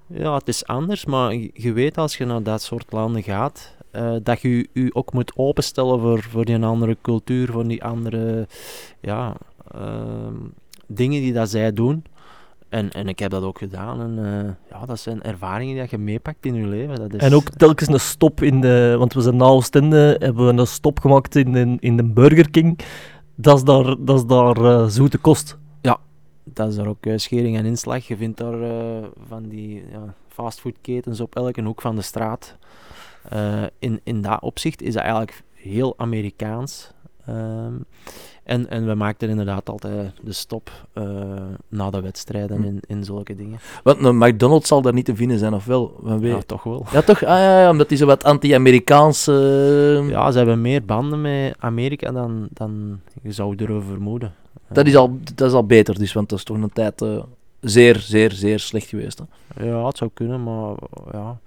[0.06, 3.76] Ja, het is anders, maar je je weet als je naar dat soort landen gaat,
[3.90, 8.46] eh, dat je je ook moet openstellen voor, voor die andere cultuur, voor die andere
[9.00, 9.34] ja,
[9.74, 10.34] ehm,
[10.94, 12.04] dingen die dat zij doen.
[12.68, 14.00] En, en ik heb dat ook gedaan.
[14.00, 16.94] En eh, ja, dat zijn ervaringen die je meepakt in je leven.
[16.94, 20.46] Dat is, En ook telkens een stop in de, want we zijn na Oostende, hebben
[20.46, 22.78] we een stop gemaakt in de, in de Burger King.
[23.34, 25.58] Dat is daar, dat is daar eh, zoete kost.
[26.44, 28.06] dat is daar ook eh, schering en inslag.
[28.06, 28.58] Je vindt daar
[29.28, 32.56] van die ja, fastfoodketens op elke hoek van de straat.
[33.78, 36.92] In, in dat opzicht is dat eigenlijk heel Amerikaans.
[37.26, 37.74] Ehm,
[38.44, 41.04] en, en we maakten inderdaad altijd de stop eh,
[41.68, 42.64] na de wedstrijden Hm.
[42.64, 43.58] in, in zulke dingen.
[43.82, 46.00] Want een McDonald's zal daar niet te vinden zijn, of wel?
[46.04, 46.38] Ja, ja.
[46.46, 46.86] toch wel.
[47.04, 47.22] toch?
[47.22, 49.26] Ah, ja, ja, omdat die zo wat anti-Amerikaans...
[49.26, 54.32] eh, Ja, ze hebben meer banden met Amerika dan, dan je zou durven vermoeden.
[54.68, 57.22] dat, is al, dat is al beter, dus, want dat is toch een tijd eh,
[57.60, 59.22] zeer, zeer, zeer slecht geweest.
[59.54, 59.64] Hè?
[59.64, 60.74] Ja, het zou kunnen, maar
[61.12, 61.38] ja,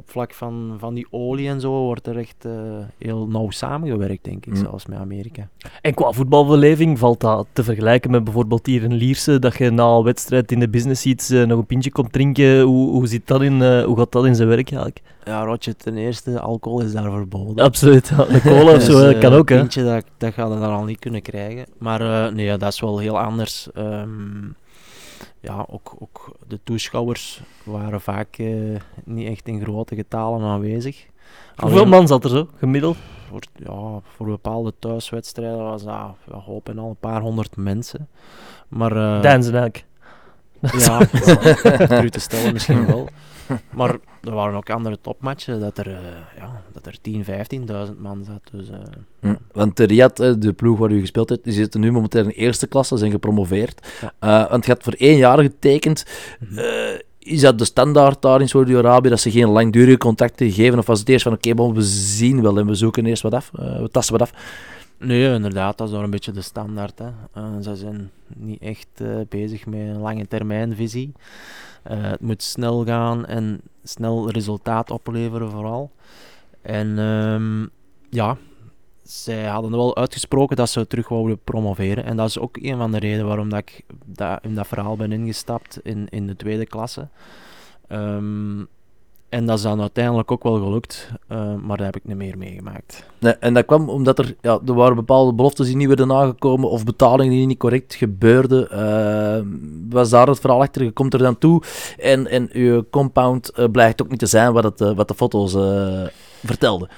[0.00, 2.52] op vlak van, van die olie en zo wordt er echt eh,
[2.98, 4.56] heel nauw samengewerkt, denk ik, Mm.
[4.56, 5.48] zelfs met Amerika.
[5.82, 9.84] En qua voetbalbeleving valt dat te vergelijken met bijvoorbeeld hier in Lierse, dat je na
[9.84, 12.60] een wedstrijd in de business seats eh, nog een pintje komt drinken.
[12.60, 15.02] Hoe, hoe, zit dat in, eh, hoe gaat dat in zijn werk eigenlijk?
[15.24, 17.64] Ja, Rotje, ten eerste, alcohol is daar verboden.
[17.64, 18.24] Absoluut, ja.
[18.24, 20.70] de cola of Dus, zo, dat kan ook, Een pintje, dat, dat gaat je daar
[20.70, 21.66] al niet kunnen krijgen.
[21.78, 23.68] Maar eh, nee, ja, dat is wel heel anders.
[23.74, 24.08] Ehm,
[25.40, 31.06] ja, ook, ook de toeschouwers waren vaak eh, niet echt in grote getalen aanwezig.
[31.56, 32.96] Hoeveel man zat er zo, gemiddeld?
[33.30, 35.94] voor, ja, voor bepaalde thuiswedstrijden was dat
[36.26, 38.08] ja, hoop en al een paar honderd mensen.
[38.68, 39.84] Maar eh, Dansen eigenlijk.
[40.60, 41.00] ja,
[42.04, 43.08] u te stellen misschien wel.
[43.78, 45.98] Maar er waren ook andere topmatchen dat er, eh,
[46.38, 48.40] ja, dat er 10, 15.000 man zat.
[48.52, 48.78] Dus, eh,
[49.20, 49.34] Hm.
[49.52, 52.28] Want de Riyad, eh, de ploeg waar u gespeeld hebt, die zitten nu momenteel in
[52.28, 53.88] de eerste klasse, zijn gepromoveerd.
[54.20, 54.48] Ja.
[54.50, 56.04] Want je had voor één jaar getekend.
[56.38, 56.60] Mhm.
[57.18, 60.78] Is dat de standaard daar in Saudi-Arabië, dat ze geen langdurige contracten geven?
[60.78, 63.50] Of was het eerst van, oké, we zien wel en we zoeken eerst wat af,
[63.52, 64.32] we tasten wat af?
[65.02, 66.98] Nee, inderdaad, dat is daar een beetje de standaard.
[66.98, 67.10] Hè.
[67.32, 71.12] Eh, ze zijn niet echt eh, bezig met een lange termijnvisie.
[71.82, 75.90] Eh, het moet snel gaan en snel resultaat opleveren vooral.
[76.62, 77.66] En ehm,
[78.10, 78.36] ja,
[79.02, 82.04] zij hadden wel uitgesproken dat ze terug wouden promoveren.
[82.04, 83.84] En dat is ook een van de redenen waarom dat ik
[84.40, 87.08] in dat verhaal ben ingestapt in, in de tweede klasse.
[87.88, 88.60] Ehm,
[89.30, 92.38] en dat is dan uiteindelijk ook wel gelukt, eh, maar dat heb ik niet meer
[92.38, 93.04] meegemaakt.
[93.18, 96.70] Nee, en dat kwam omdat er, ja, er waren bepaalde beloftes die niet werden nagekomen
[96.70, 98.70] of betalingen die niet correct gebeurden.
[98.70, 99.42] Eh,
[99.88, 100.84] was daar het verhaal achter?
[100.84, 101.62] Je komt er dan toe
[101.98, 105.52] en, en je compound eh, blijkt ook niet te zijn wat, het, wat de foto's
[106.44, 106.88] vertelden.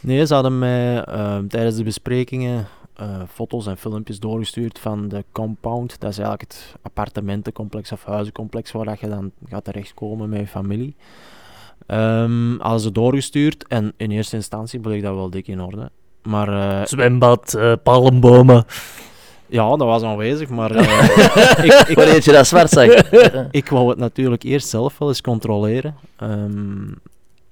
[0.00, 1.04] Nee, ze hadden mij
[1.48, 2.66] tijdens de besprekingen
[3.32, 6.00] foto's en filmpjes doorgestuurd van de compound.
[6.00, 10.46] Dat is eigenlijk het appartementencomplex of huizencomplex waar dat je dan gaat terechtkomen met je
[10.46, 10.96] familie.
[11.88, 15.90] Ehm hadden ze doorgestuurd en in eerste instantie bleek dat wel dik in orde.
[16.22, 18.64] Maar eh, Zwembad, eh, palmbomen.
[19.46, 23.10] ja, dat was aanwezig, maar eh, ik, ik, Wanneer je dat zwart zag.
[23.50, 25.94] ik wou het natuurlijk eerst zelf wel eens controleren.
[26.16, 26.86] Ehm,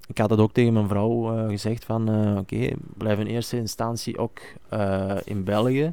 [0.07, 3.57] ik had het ook tegen mijn vrouw eh, gezegd van, eh, oké, blijf in eerste
[3.57, 5.93] instantie ook eh, in België.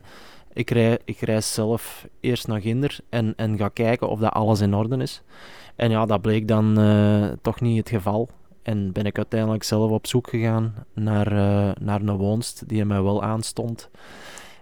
[0.53, 4.61] Ik, rij, ik reis zelf eerst naar Ginder en, en ga kijken of dat alles
[4.61, 5.21] in orde is.
[5.75, 8.29] En ja, dat bleek dan eh, toch niet het geval.
[8.63, 13.01] En ben ik uiteindelijk zelf op zoek gegaan naar, eh, naar een woonst die mij
[13.01, 13.89] wel aanstond.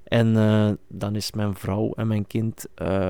[0.03, 2.65] En eh, dan is mijn vrouw en mijn kind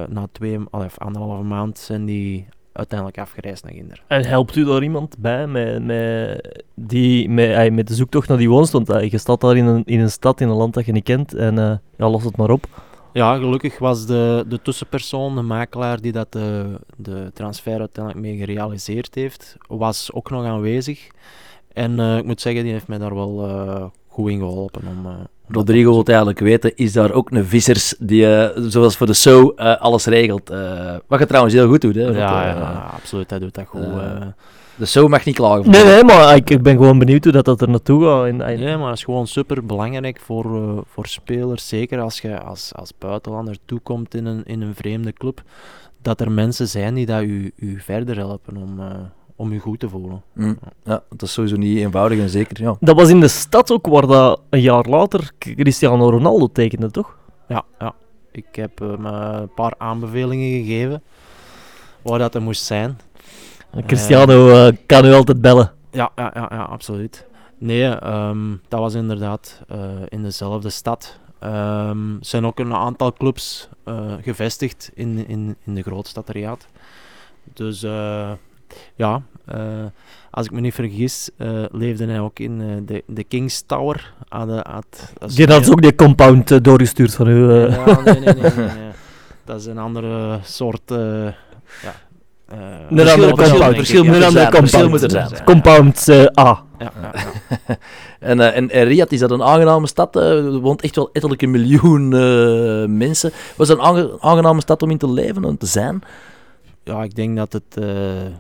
[0.10, 4.04] na twee, of anderhalve maand zijn die uiteindelijk afgereisd naar Ginder.
[4.08, 8.50] En helpt u daar iemand bij met, met, die, met, met de zoektocht naar die
[8.50, 8.90] woonstond?
[8.90, 11.04] Ey, Je staat daar in een, in een stad, in een land dat je niet
[11.04, 12.68] kent en ja, los het maar op.
[13.14, 18.38] Ja, gelukkig was de, de tussenpersoon, de makelaar die dat de, de transfer uiteindelijk mee
[18.38, 21.08] gerealiseerd heeft, was ook nog aanwezig.
[21.74, 24.82] En eh, ik moet zeggen, die heeft mij daar wel eh, goed in geholpen.
[24.88, 25.14] Om, eh,
[25.48, 30.06] Rodrigo wil eigenlijk weten, is daar ook een vissers die, zoals voor de show, alles
[30.06, 30.50] regelt?
[31.08, 32.02] Wat je trouwens heel goed doet, hè?
[32.04, 33.86] Ja, ja, absoluut, hij doet dat goed.
[34.82, 35.70] De show mag niet klagen.
[35.72, 38.26] Nee, nee, maar ik, ik ben gewoon benieuwd hoe dat, dat er naartoe gaat.
[38.26, 41.68] En, en- Ja, maar dat is gewoon super belangrijk voor, eh, voor spelers.
[41.68, 45.42] Zeker als je als, als buitenlander toekomt in een, in een vreemde club.
[46.02, 48.86] Dat er mensen zijn die dat u, u verder helpen om, eh,
[49.36, 50.22] om u goed te voelen.
[50.34, 50.54] Hm.
[50.84, 52.76] Ja, dat is sowieso niet eenvoudig en zeker, ja.
[52.80, 57.18] Dat was in de stad ook waar dat een jaar later Cristiano Ronaldo tekende, toch?
[57.48, 57.94] Ja, ja.
[58.32, 61.02] Ik heb hem eh, een paar aanbevelingen gegeven.
[62.02, 62.98] Waar dat er moest zijn.
[63.86, 65.72] Cristiano eh, kan u altijd bellen.
[65.92, 67.26] Ja, ja, ja, ja absoluut.
[67.58, 69.78] Nee, ehm, dat was inderdaad eh,
[70.10, 71.20] in dezelfde stad.
[71.40, 76.64] Ehm, er zijn ook een aantal clubs eh, gevestigd in, in, in de grootstad Riyadh.
[77.54, 78.32] Dus eh,
[78.96, 79.60] ja, eh,
[80.32, 84.14] als ik me niet vergis, eh, leefde hij ook in eh, de, de Kings Tower.
[84.28, 87.52] Aan de, aan het- dat is Die had ook die compound eh, doorgestuurd van u.
[87.52, 87.76] eh.
[87.86, 88.90] Ja, nee, nee, nee, nee, nee.
[89.46, 90.92] Dat is een andere soort...
[90.92, 91.26] eh
[91.82, 91.94] ja,
[92.52, 93.76] eh, Een andere verschil- compound.
[93.76, 94.52] verschil moet er zijn.
[94.52, 94.90] Verschil compound.
[94.90, 95.44] moet er zijn.
[95.44, 96.64] Compound A.
[96.78, 97.12] Ja, ja,
[97.68, 97.78] ja.
[98.20, 100.16] En, eh, en, en Riyadh, is dat een aangename stad?
[100.16, 103.32] eh, er woont echt wel ettelijke miljoen eh, mensen.
[103.56, 106.02] Was het een aange- aangename stad om in te leven en te zijn?
[106.84, 108.32] ja, ik denk dat het eh, eh,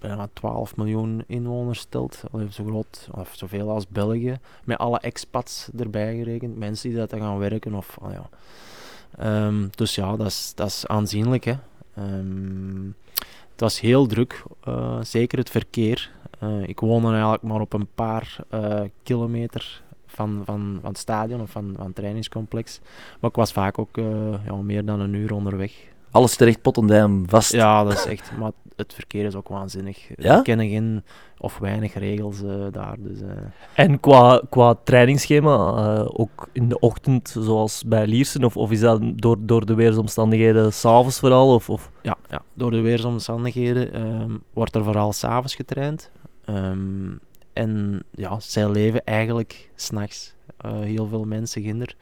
[0.00, 2.22] bijna 12 miljoen inwoners stelt.
[2.32, 4.38] Allee, zo groot, of zoveel als België.
[4.64, 6.58] Met alle expats erbij gerekend.
[6.58, 7.74] Mensen die dat gaan werken.
[7.74, 8.28] Of, ah ja.
[9.18, 11.44] Ehm, dus ja, dat is, dat is aanzienlijk.
[11.44, 11.52] Hè.
[12.00, 12.86] Ehm,
[13.52, 14.42] het was heel druk.
[14.64, 16.10] eh, zeker het verkeer.
[16.38, 21.40] Eh, ik woonde eigenlijk maar op een paar eh, kilometer van, van, van het stadion
[21.40, 22.80] of van, van het trainingscomplex.
[23.20, 23.96] Maar ik was vaak ook
[24.44, 25.89] ja, meer dan een uur onderweg.
[26.10, 27.52] Alles terecht, pot en duim vast.
[27.52, 28.30] Ja, dat is echt.
[28.38, 30.08] Maar het verkeer is ook waanzinnig.
[30.16, 30.36] Ja?
[30.36, 31.02] We kennen geen
[31.38, 32.96] of weinig regels eh, daar.
[32.98, 33.28] Dus, eh,
[33.74, 38.80] En qua, qua trainingsschema, eh, ook in de ochtend, zoals bij Liersen, of, of is
[38.80, 41.54] dat door, door de weersomstandigheden s'avonds vooral?
[41.54, 41.90] Of, of?
[42.02, 46.10] ja, ja, door de weersomstandigheden ehm, wordt er vooral s'avonds getraind.
[46.44, 47.12] Ehm,
[47.52, 50.34] en ja, zij leven eigenlijk s'nachts.
[50.56, 51.94] eh heel veel mensen ginder.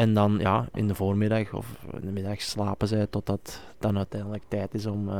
[0.00, 1.66] En dan ja, in de voormiddag of
[2.00, 5.16] in de middag slapen zij totdat het dan uiteindelijk tijd is om, eh,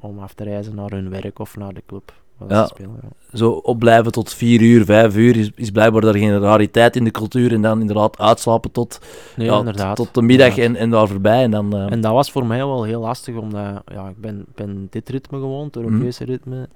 [0.00, 2.12] om af te reizen naar hun werk of naar de club.
[2.48, 2.66] Ja.
[2.66, 3.38] spelen, ja.
[3.38, 7.10] Zo opblijven tot vier uur, vijf uur is, is blijkbaar daar geen rariteit in de
[7.10, 7.52] cultuur.
[7.52, 9.00] En dan inderdaad uitslapen tot,
[9.36, 9.96] Nee, ja, inderdaad.
[9.96, 11.42] tot de middag en, en daar voorbij.
[11.42, 14.44] En dan, eh, En dat was voor mij wel heel lastig, omdat ja, ik ben,
[14.54, 16.68] ben dit ritme gewond, het Europese ritme.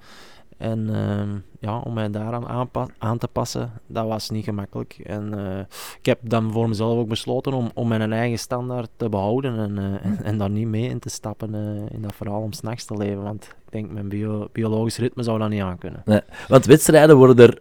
[0.59, 1.29] En ehm,
[1.59, 4.99] ja, om mij daaraan aanpa- aan te passen, dat was niet gemakkelijk.
[5.03, 5.59] En eh,
[5.99, 9.77] ik heb dan voor mezelf ook besloten om, om mijn eigen standaard te behouden en,
[9.77, 12.85] eh, en, en daar niet mee in te stappen eh, in dat verhaal om s'nachts
[12.85, 13.23] te leven.
[13.23, 16.03] Want ik denk, mijn bio- biologisch ritme zou dat niet aankunnen.
[16.47, 17.57] Want wedstrijden worden er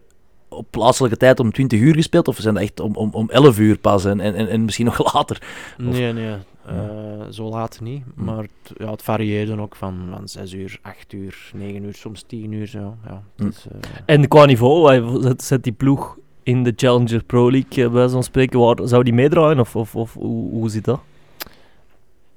[0.49, 3.59] op plaatselijke tijd om 20 uur gespeeld, of zijn dat echt om, om, om 11
[3.59, 5.43] uur pas en, en, en- en misschien nog later?
[5.79, 6.35] Nee, nee,
[6.69, 8.03] eh, zo laat niet.
[8.15, 8.25] Hm.
[8.25, 12.23] Maar het, ja, het varieerde ook van, van 6 uur, 8 uur, 9 uur, soms
[12.23, 12.67] 10 uur.
[12.67, 12.97] Zo.
[13.07, 13.45] Ja, Hm.
[13.45, 17.91] dus, eh, En qua niveau, eh, zet, zet die ploeg in de Challenger Pro League,
[17.91, 19.61] bij van spreken, waar, zou die meedraaien?
[19.61, 21.01] Of, of, of hoe, hoe zit dat?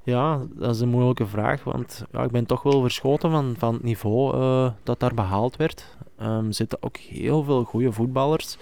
[0.04, 3.74] Ja, dat is een moeilijke vraag, want ja, ik ben toch wel verschoten van, van
[3.74, 5.98] het niveau eh, dat daar behaald werd.
[6.18, 8.58] Ehm, er zitten ook heel veel goede voetballers,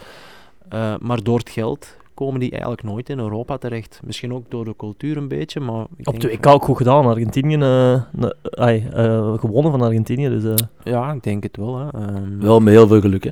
[0.69, 4.01] eh, maar door het geld komen die eigenlijk nooit in Europa terecht.
[4.05, 5.85] Misschien ook door de cultuur een beetje, maar...
[5.95, 7.05] Ik Op de WK ook goed gedaan.
[7.05, 7.93] Argentinië, eh,
[8.51, 10.29] eh, gewonnen van Argentinië.
[10.29, 11.77] Dus, eh, Ja, ik denk het wel.
[11.77, 11.89] Hè.
[11.91, 13.29] Ehm, Wel met heel veel geluk, hè.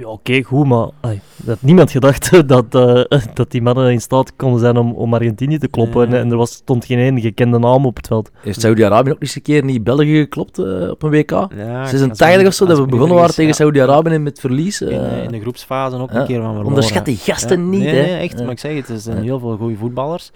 [0.00, 4.00] Ja, oké, goed, maar ai, dat had niemand gedacht dat, eh, dat die mannen in
[4.00, 6.08] staat konden zijn om, om Argentinië te kloppen.
[6.08, 6.18] Nee.
[6.18, 8.30] En, en er was, stond geen één gekende naam op het veld.
[8.40, 11.30] Heeft Saudi-Arabië ook eens een keer niet België geklopt eh, op een WK?
[11.30, 13.52] ja, als ik me 86 niet- of zo, dat we begonnen waren tegen ja.
[13.52, 14.80] Saudi-Arabië en met verlies.
[14.80, 16.20] In, eh, in de groepsfase ook ja.
[16.20, 16.66] een keer van verloren.
[16.68, 18.02] Onderschat die gasten Ja, niet, nee, hè.
[18.02, 18.38] Nee, echt.
[18.38, 18.42] Ja.
[18.44, 19.22] Maar ik zeg het, er zijn Ja.
[19.22, 20.30] heel veel goede voetballers.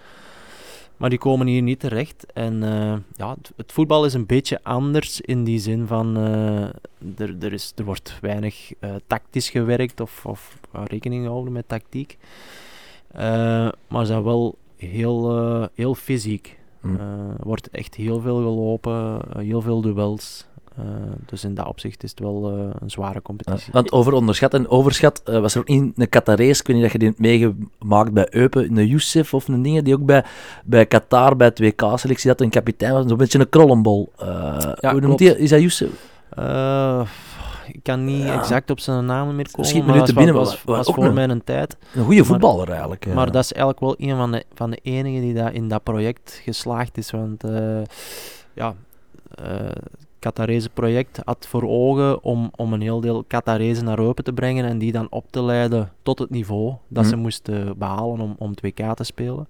[1.00, 2.26] Maar die komen hier niet terecht.
[2.32, 6.16] En eh, ja, het, het voetbal is een beetje anders in die zin van...
[6.16, 6.62] eh,
[7.18, 12.18] er, er, is, er wordt weinig eh, tactisch gewerkt of, of rekening gehouden met tactiek.
[13.88, 16.58] Maar ze zijn wel heel, heel fysiek.
[16.82, 16.90] Eh,
[17.38, 20.46] Er wordt echt heel veel gelopen, heel veel duels.
[20.80, 20.86] Eh,
[21.26, 23.72] dus in dat opzicht is het wel eh, een zware Ja, competitie.
[23.72, 26.84] want over onderschat en overschat eh, was er ook niet een Qatarees, ik weet niet
[26.84, 30.24] dat je die hebt meegemaakt bij Eupen, een Youssef of een ding die ook bij,
[30.64, 34.12] bij Qatar bij het WK-selectie had een kapitein was, zo'n beetje een krollenbol.
[34.80, 35.38] Hoe noemt die?
[35.38, 35.88] Is dat Youssef?
[37.72, 38.38] Ik kan niet Ja.
[38.38, 40.64] exact op zijn naam meer komen, Schiet me maar nu was te wel- binnen, was,
[40.64, 41.76] maar- was ook voor een- mijn tijd.
[41.94, 43.04] Een goede voetballer eigenlijk.
[43.04, 43.14] ja.
[43.14, 45.82] Maar dat is eigenlijk wel een van de, van de enigen die dat in dat
[45.82, 47.10] project geslaagd is.
[47.10, 47.44] Want
[48.54, 48.74] ja,
[50.20, 54.64] Qatarese project had voor ogen om, om een heel deel Qatarezen naar Eupen te brengen
[54.64, 57.20] en die dan op te leiden tot het niveau dat ze Mhm.
[57.22, 59.46] moesten behalen om, om het WK te spelen.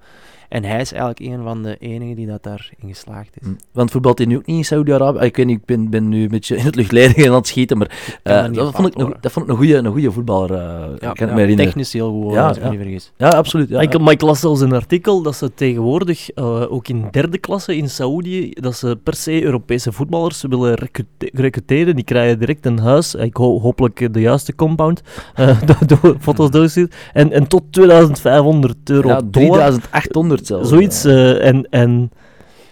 [0.50, 3.46] En hij is eigenlijk een van de enigen die dat daarin geslaagd is.
[3.46, 3.56] Mm.
[3.72, 5.18] Want voetbalt hij nu ook niet in Saudi-Arabië?
[5.18, 7.46] Ah, ik weet niet, ik ben, ben nu een beetje in het luchtledige aan het
[7.46, 10.12] schieten, maar eh, dat, vond ik een, dat vond eh, ik een goede, een goede
[10.12, 10.50] voetballer.
[10.50, 11.12] Uh, ja,
[11.56, 12.70] technisch heel goed, ja, als ik ja.
[12.70, 13.12] niet vergis.
[13.16, 13.68] Ja, absoluut.
[13.68, 17.38] Ja, ik, maar ik las zelfs een artikel dat ze tegenwoordig, eh, ook in derde
[17.38, 20.78] klasse in Saudi, dat ze per se Europese voetballers willen
[21.18, 21.94] recruteren.
[21.94, 25.02] Die krijgen direct een huis, ik ho hopelijk de juiste compound,
[25.86, 26.90] door foto's doorsturen.
[27.12, 29.08] En, en tot 2500 euro.
[29.08, 31.04] Ja, 3800 zoiets.
[31.04, 32.10] Eh, en, en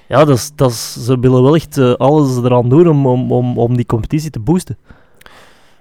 [0.07, 3.59] ja, dat is, dat ze willen wel echt eh, alles eraan doen om, om, om,
[3.59, 4.79] om die competitie te boosten.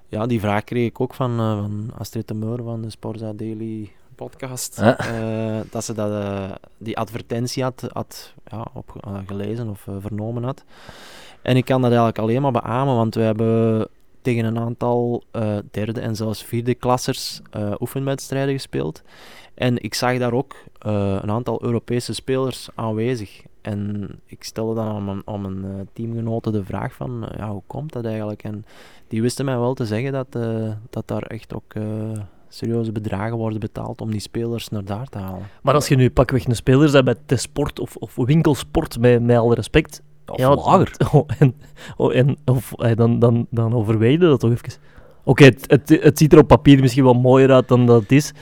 [0.10, 3.34] Ja, die vraag kreeg ik ook van, eh, van Astrid de Meur van de Sporza
[3.34, 4.82] Daily podcast.
[5.72, 6.12] Dat ze dat,
[6.78, 10.64] die advertentie had, had ja, op, gelezen of vernomen had.
[11.42, 13.88] En ik kan dat eigenlijk alleen maar beamen, want we hebben
[14.22, 15.24] tegen een aantal
[15.72, 17.42] derde en zelfs vierde klassers
[17.80, 19.04] oefenwedstrijden gespeeld.
[19.58, 23.43] En ik zag daar ook eh, een aantal Europese spelers aanwezig.
[23.62, 27.49] En ik stelde dan aan mijn, aan mijn eh, teamgenoten de vraag van, eh, ja,
[27.51, 28.43] hoe komt dat eigenlijk?
[28.43, 28.66] En
[29.08, 31.84] die wisten mij wel te zeggen dat, eh, dat daar echt ook eh,
[32.47, 35.47] serieuze bedragen worden betaald om die spelers naar daar te halen.
[35.62, 39.38] Maar als je nu pakweg een speler bent bij T-Sport of, of winkelsport, met, met
[39.38, 40.91] alle respect, Of Ja, lager.
[41.14, 41.55] Oh, en,
[41.97, 44.80] oh, en of, dan, dan, dan overweeg je dat toch even.
[45.24, 48.12] Oké, het, het, het ziet er op papier misschien wel mooier uit dan dat het
[48.12, 48.34] is.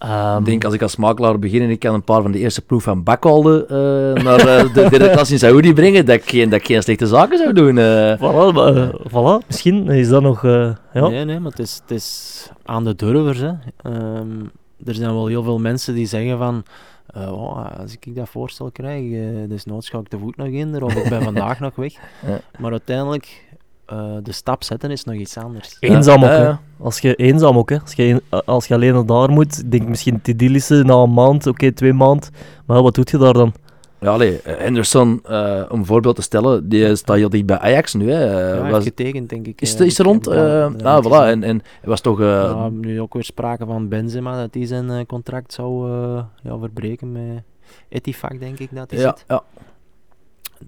[0.00, 2.38] Ehm, Ik denk als ik als makelaar begin en ik kan een paar van de
[2.38, 6.28] eerste proef van Bakhalde eh, naar eh, de derde klas in Saoedi brengen, dat ik
[6.30, 7.78] geen, dat ik geen slechte zaken zou doen.
[7.78, 8.16] eh.
[8.16, 10.44] Voilà, maar, voilà, misschien is dat nog...
[10.44, 11.08] eh, ja.
[11.08, 13.38] Nee, nee, maar het is, het is aan de durvers.
[13.38, 13.52] Hè.
[13.82, 14.40] Ehm,
[14.84, 16.62] er zijn wel heel veel mensen die zeggen van...
[17.06, 19.04] eh, oh, als ik dat voorstel krijg,
[19.48, 21.92] dus nooit ga ik de voet nog in, of ik ben vandaag nog weg.
[22.26, 22.40] Ja.
[22.58, 23.44] Maar uiteindelijk,
[23.90, 25.76] eh, de stap zetten is nog iets anders.
[25.80, 26.52] Eenzaam ook, hè.
[26.78, 27.80] Als je eenzaam ook, hè.
[27.80, 31.46] Als je, een- als je alleen naar daar moet, denk misschien Tidilissen na een maand,
[31.46, 32.30] oké, twee maand.
[32.66, 33.52] Maar wat doet je daar dan?
[34.00, 37.58] Ja, allee, eh, Henderson, eh, om een voorbeeld te stellen, die staat heel dicht bij
[37.58, 38.10] Ajax nu.
[38.10, 38.24] Hè.
[38.24, 39.60] ja, Eh, hij heeft was, getekend, denk ik.
[39.60, 40.26] is, eh, het- is er rond?
[40.26, 41.26] eh, ah, niet voilà.
[41.26, 42.20] En, en was toch...
[42.20, 46.22] eh, Ja, nu ook weer sprake van Benzema, dat hij zijn eh, contract zou eh,
[46.42, 47.42] ja, verbreken met
[47.88, 49.24] Etifak, denk ik dat hij ja, zit.
[49.28, 49.42] ja.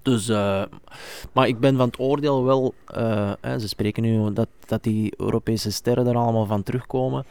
[0.03, 0.63] Dus, eh,
[1.33, 5.13] maar ik ben van het oordeel wel, eh, hè, ze spreken nu dat, dat die
[5.17, 7.25] Europese sterren er allemaal van terugkomen,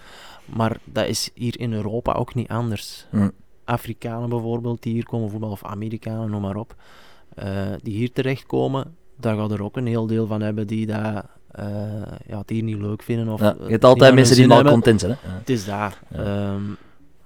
[0.46, 3.06] maar dat is hier in Europa ook niet anders.
[3.10, 3.30] Hm.
[3.66, 6.76] Afrikanen bijvoorbeeld, die hier komen voetballen, of Amerikanen, noem maar op,
[7.36, 7.48] eh,
[7.84, 11.26] die hier terechtkomen, daar gaat er ook een heel deel van hebben die dat,
[12.28, 13.30] ja, het hier niet leuk vinden.
[13.30, 14.74] Of, Ja, je hebt altijd mensen die zin mal hebben.
[14.74, 15.18] content zijn.
[15.22, 15.30] Hè.
[15.38, 16.00] Het is daar.
[16.10, 16.18] Ja.
[16.24, 16.62] Ehm,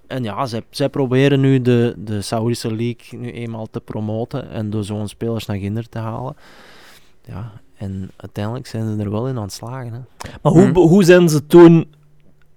[0.07, 4.69] en ja, zij, zij proberen nu de, de Saoedische League nu eenmaal te promoten en
[4.69, 6.35] door zo'n spelers naar Ginder te halen.
[7.25, 9.93] Ja, en uiteindelijk zijn ze er wel in aan het slagen.
[9.93, 9.99] Hè.
[10.41, 10.73] Maar hoe, Hm.
[10.75, 11.93] hoe zijn ze toen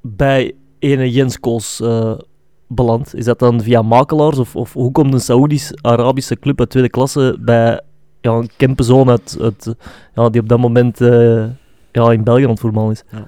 [0.00, 2.18] bij ene Jens Koos eh,
[2.66, 3.14] beland?
[3.14, 4.38] Is dat dan via makelaars?
[4.38, 7.80] Of, of hoe komt een Saoedisch-Arabische club uit tweede klasse bij
[8.20, 9.74] ja, een Kempenzoon uit, uit,
[10.14, 11.44] ja, die op dat moment eh,
[11.92, 13.04] ja, in België aan het voetballen is?
[13.10, 13.18] Eh,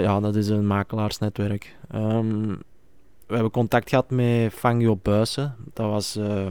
[0.00, 1.76] ja, dat is een makelaarsnetwerk.
[1.90, 2.54] Ehm,
[3.26, 5.54] we hebben contact gehad met Fangio Buissen.
[5.72, 6.46] Dat was eh,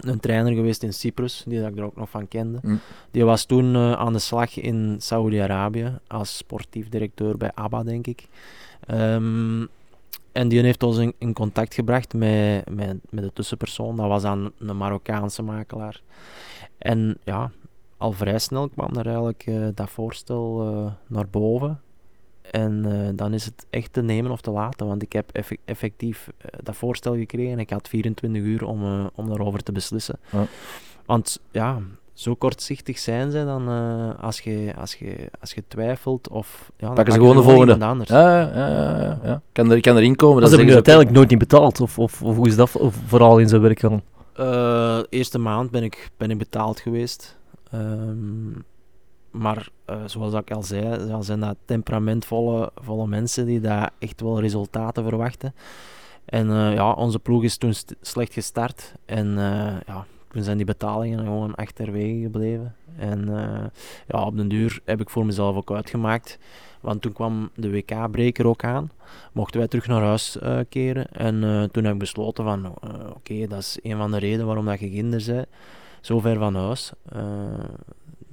[0.00, 2.58] een trainer geweest in Cyprus, die dat ik er ook nog van kende.
[2.62, 2.76] Hm.
[3.10, 8.06] Die was toen eh, aan de slag in Saudi-Arabië als sportief directeur bij ABBA, denk
[8.06, 8.28] ik.
[8.86, 9.66] Ehm,
[10.32, 13.96] en die heeft ons in, in contact gebracht met, met, met de tussenpersoon.
[13.96, 16.00] Dat was dan een Marokkaanse makelaar.
[16.78, 17.50] En ja,
[17.96, 21.80] al vrij snel kwam er eigenlijk eh, dat voorstel eh, naar boven.
[22.50, 25.56] En eh, dan is het echt te nemen of te laten, want ik heb effe-
[25.64, 29.72] effectief eh, dat voorstel gekregen en ik had 24 uur om, eh, om daarover te
[29.72, 30.18] beslissen.
[30.30, 30.44] Ja.
[31.06, 31.78] Want ja,
[32.12, 36.70] zo kortzichtig zijn ze dan eh, als, je, als, je, als je twijfelt of...
[36.76, 37.84] Ja, dan Pakken ze gewoon de volgende.
[37.84, 38.10] anders.
[38.10, 39.42] Ja, ja, ja, ja, ja.
[39.52, 40.40] Kan, er, kan erin komen.
[40.40, 41.80] Dat ze hebben uiteindelijk nooit niet betaald.
[41.80, 44.02] Of, of, of hoe is dat v- vooral in zijn werk gegaan?
[44.34, 47.36] Eh, eerste maand ben ik, ben ik betaald geweest.
[47.70, 48.50] Ehm,
[49.38, 54.40] maar eh, zoals ik al zei, zijn dat temperamentvolle volle mensen die daar echt wel
[54.40, 55.54] resultaten verwachten.
[56.24, 58.94] En eh, ja, onze ploeg is toen slecht gestart.
[59.04, 62.74] En eh, ja, toen zijn die betalingen gewoon achterwege gebleven.
[62.96, 63.28] En
[64.06, 66.38] ja, op den duur heb ik voor mezelf ook uitgemaakt.
[66.80, 68.90] Want toen kwam de WK-breker ook aan.
[69.32, 71.06] Mochten wij terug naar huis keren.
[71.12, 72.74] En toen heb ik besloten van,
[73.14, 75.46] oké, dat is een van de redenen waarom dat je kinder bent.
[76.00, 76.92] Zo ver van huis.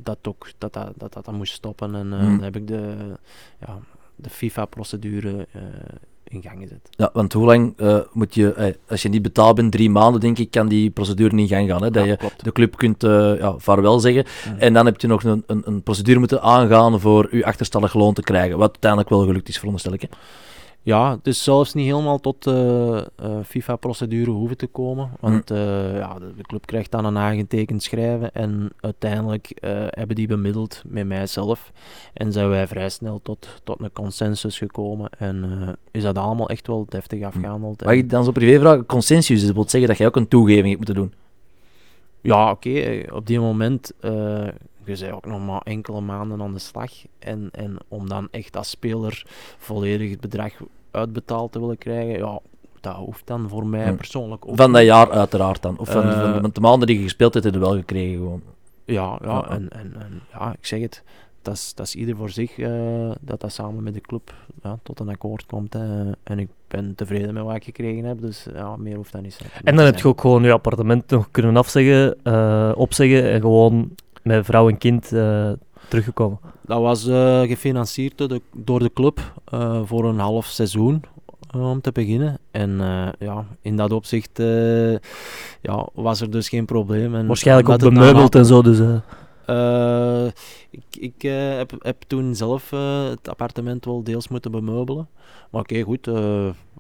[0.06, 1.96] Dat, ook, dat, dat, dat, dat, dat moest stoppen.
[1.96, 2.12] En mm.
[2.12, 2.96] dan heb ik de,
[3.60, 3.80] ja,
[4.16, 5.48] de FIFA-procedure
[6.28, 6.90] in gang gezet.
[6.90, 10.22] Ja, want hoe lang uh, moet je, eh, als je niet betaald bent, drie maanden
[10.22, 11.84] denk ik, kan die procedure niet in gang gaan.
[11.84, 11.92] Hè?
[11.92, 14.26] Dat je de club kunt uh, ja, vaarwel zeggen.
[14.58, 18.14] En dan heb je nog een, een, een procedure moeten aangaan voor je achterstallig loon
[18.14, 18.58] te krijgen.
[18.58, 20.02] Wat uiteindelijk wel gelukt is, veronderstel ik.
[20.02, 20.08] Hè?
[20.86, 23.04] Ja, dus zelfs niet helemaal tot uh, uh,
[23.46, 25.10] FIFA-procedure hoeven te komen.
[25.20, 28.34] Want uh, ja, de, de, club krijgt dan een aangetekend schrijven.
[28.34, 29.52] En uiteindelijk
[29.90, 31.72] hebben die bemiddeld met mijzelf.
[32.14, 35.10] En zijn wij vrij snel tot, tot een consensus gekomen.
[35.18, 37.26] En is dat allemaal echt wel deftig hm.
[37.26, 37.84] afgehandeld.
[37.86, 38.86] Mag je dan zo privé vragen?
[38.86, 41.14] Consensus, dat wil zeggen dat jij ook een toegeving hebt moeten doen?
[42.22, 43.04] Ja, oké.
[43.12, 43.92] Op die moment
[44.88, 46.92] je bent ook nog maar enkele maanden aan de slag.
[47.20, 49.26] En, en om dan echt als speler
[49.58, 50.54] volledig het bedrag
[50.92, 52.40] uitbetaald te willen krijgen, ja,
[52.82, 53.96] dat hoeft dan voor mij hm.
[53.96, 55.78] persoonlijk ook Van dat jaar uiteraard dan?
[55.78, 58.42] Of van, uh, van, de maanden die je gespeeld hebt, heb je wel gekregen gewoon?
[58.86, 61.04] Ja, ja, En, en, en, ja ik zeg het,
[61.42, 64.34] dat is, dat is ieder voor zich uh, dat dat samen met de club
[64.64, 65.74] ja, tot een akkoord komt.
[65.74, 66.12] Hè.
[66.24, 69.34] En ik ben tevreden met wat ik gekregen heb, dus ja, meer hoeft dat niet
[69.34, 69.50] zijn.
[69.64, 73.96] En dan heb je ook gewoon je appartement nog kunnen afzeggen, uh, opzeggen en gewoon
[74.26, 75.52] met vrouw en kind uh,
[75.88, 76.40] teruggekomen?
[76.62, 79.20] Dat was uh, gefinancierd door de, door de club
[79.54, 81.04] uh, voor een half seizoen
[81.52, 82.38] om te beginnen.
[82.52, 82.78] En
[83.20, 84.38] ja, in dat opzicht
[85.62, 87.16] ja, was er dus geen probleem.
[87.16, 88.62] En Waarschijnlijk ook bemeubeld en zo.
[88.62, 88.80] Dus,
[90.70, 91.22] ik ik
[91.58, 92.70] heb, heb toen zelf
[93.10, 95.08] het appartement wel deels moeten bemeubelen.
[95.50, 96.10] Maar oké, goed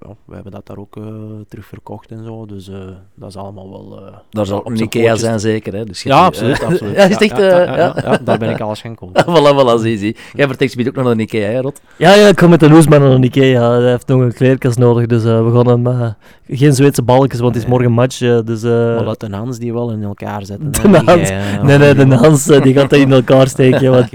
[0.07, 1.05] ja, we hebben dat daar ook uh,
[1.47, 2.45] terug verkocht en zo.
[2.45, 2.75] Dus uh,
[3.15, 3.99] dat is allemaal wel.
[4.01, 5.73] Uh, daar zal een Ikea zijn, zeker.
[5.73, 5.85] Hè?
[5.85, 6.63] Dus ja, absoluut.
[6.63, 6.95] absoluut.
[6.97, 9.23] ja, is echt, ja, ja, ja, daar ben ik alles gaan kopen.
[9.29, 10.15] voilà, voilà, zie, zie.
[10.33, 11.81] Jij vertrekt ook nog naar een Ikea, hè, Rot?
[11.97, 13.71] Ja, ja, ik kom met de Loesman naar een Ikea.
[13.71, 16.15] Hij heeft nog een kleerkast nodig, dus we gaan hem.
[16.47, 18.17] geen Zweedse balkjes, want het is morgen match.
[18.17, 20.71] dus, maar laat de Hans die wel in elkaar zetten.
[20.91, 21.29] De Hans,
[21.61, 23.91] nee, nee, de Hans die gaat dat in elkaar steken.
[23.91, 24.09] want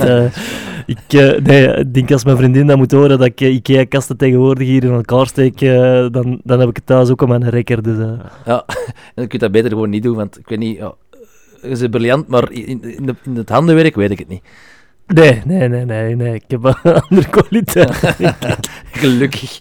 [0.90, 4.84] ik, nee, ik denk als mijn vriendin dat moet horen dat ik Ikea-kasten tegenwoordig hier
[4.84, 5.58] in elkaar steek,
[6.12, 7.82] dan dan heb ik het thuis ook op mijn rekker.
[7.82, 8.12] Dus, uh.
[8.44, 10.94] Ja, en dan kun je dat beter gewoon niet doen, want ik weet niet, ja,
[11.62, 14.42] je bent briljant, maar in, in, de, in het handenwerk weet ik het niet.
[15.06, 16.34] Nee, nee, nee, nee, nee.
[16.34, 18.16] Ik heb een andere kwaliteit.
[19.00, 19.58] Gelukkig.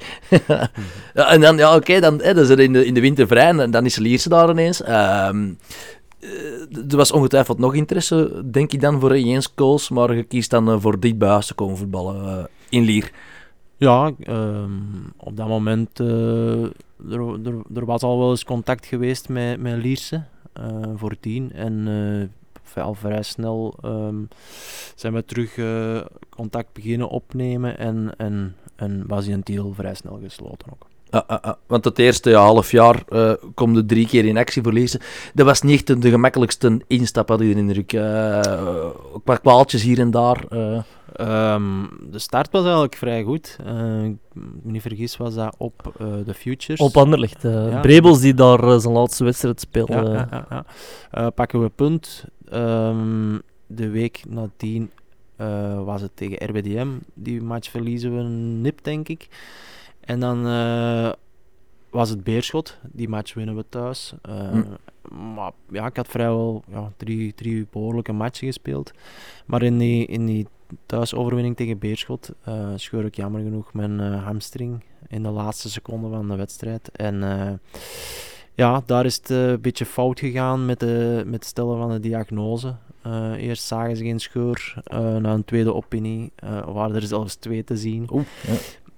[1.13, 3.57] ja, en dan, ja, oké, okay, dan, hè, dan in de, in de winter vrij
[3.57, 4.82] en dan is Lierse daar ineens.
[4.89, 5.57] Um,
[6.89, 10.70] er was ongetwijfeld nog interesse, denk ik dan, voor Jens Kools, maar je kiest dan
[10.70, 13.11] uh, voor dit bij te komen voetballen uh, in Lier.
[13.78, 16.63] Ja, um, op dat moment uh,
[17.09, 20.24] er, er, er, was al wel eens contact geweest met, met Lierse
[20.95, 21.51] voor tien.
[21.51, 21.88] En
[22.76, 24.28] al vrij snel um,
[24.95, 25.53] zijn we terug
[26.30, 30.89] contact beginnen opnemen en, en, en was die een deal vrij snel gesloten ook.
[31.12, 34.38] Uh, uh, uh, want het eerste ja, half jaar uh, komt er drie keer in
[34.38, 34.99] actie verliezen.
[35.34, 37.88] Dat was niet echt de gemakkelijkste instap, had ik de indruk.
[39.24, 40.45] qua kwaaltjes hier en daar.
[41.20, 43.57] Um, de start was eigenlijk vrij goed.
[43.66, 46.80] Uh, ik me niet vergis, was dat op uh, de Futures.
[46.80, 47.45] Op Anderlecht.
[47.45, 47.80] Uh, ja.
[47.80, 49.93] Brebels die daar zijn laatste wedstrijd speelde.
[49.93, 50.66] Ja, ja,
[51.12, 52.26] ja pakken we punt.
[52.53, 54.91] Um, de week nadien
[55.84, 56.88] was het tegen RBDM.
[57.14, 59.28] Die match verliezen we nip, denk ik.
[60.10, 60.43] En dan
[61.89, 62.78] was het Beerschot.
[62.91, 64.14] Die match winnen we thuis.
[64.22, 64.64] Hm.
[65.34, 68.91] Maar ja, ik had vrijwel ja, drie, drie behoorlijke matchen gespeeld.
[69.45, 70.47] Maar in die, in die
[70.86, 76.28] thuisoverwinning tegen Beerschot uh, scheur ik jammer genoeg mijn hamstring in de laatste seconde van
[76.28, 76.89] de wedstrijd.
[76.91, 77.60] En
[78.53, 81.99] ja, daar is het een beetje fout gegaan met, de, met het stellen van de
[81.99, 82.76] diagnose.
[83.38, 86.32] eerst zagen ze geen scheur, na een tweede opinie
[86.66, 88.07] waren er zelfs twee te zien.
[88.12, 88.26] Oeh,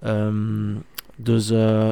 [0.02, 0.26] ja.
[0.26, 0.84] um,
[1.24, 1.48] dus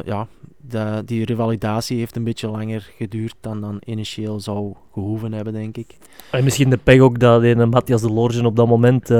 [0.05, 0.27] ja,
[0.57, 5.77] de, die revalidatie heeft een beetje langer geduurd dan dan initieel zou gehoeven hebben, denk
[5.77, 5.97] ik.
[6.31, 9.11] En misschien de pech ook dat een Matthias de Lorgen op dat moment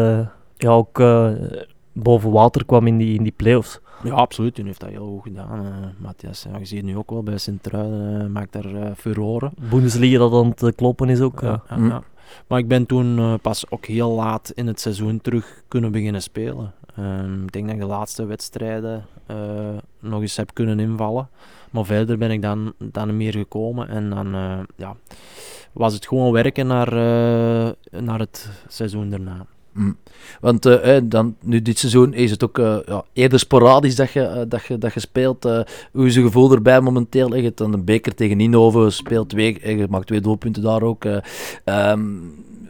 [0.58, 1.32] ja, ook uh,
[1.94, 3.80] boven water kwam in die, in die play-offs.
[4.04, 4.58] Ja, absoluut.
[4.58, 5.66] Hij heeft dat heel goed gedaan.
[5.66, 9.52] Uh, Matthias, ja, je ziet nu ook wel bij Sint-Truiden, uh, maakt daar uh, furoren.
[9.70, 11.42] Bundesliga dat aan het kloppen is ook.
[11.42, 12.04] Ja, ja, ja.
[12.48, 16.74] Maar ik ben toen pas ook heel laat in het seizoen terug kunnen beginnen spelen.
[16.98, 19.06] Ehm, ik denk dat ik de laatste wedstrijden
[20.00, 21.30] nog eens heb kunnen invallen.
[21.70, 24.28] Maar verder ben ik dan, dan meer gekomen en dan
[24.76, 24.96] ja,
[25.74, 26.94] was het gewoon werken naar,
[28.02, 29.46] naar het seizoen daarna.
[29.72, 29.98] Mm.
[30.42, 34.12] Want eh, eh, dan, nu dit seizoen is het ook eh, ja, eerder sporadisch dat
[34.12, 35.46] je, eh, dat je, dat je speelt.
[35.46, 35.60] eh,
[35.92, 37.36] hoe is je gevoel erbij momenteel?
[37.36, 40.82] Je hebt dan een beker tegen Ninove, speelt twee, eh, je maakt twee doelpunten daar
[40.82, 41.06] ook.
[41.06, 41.18] eh.
[41.64, 42.02] Ehm,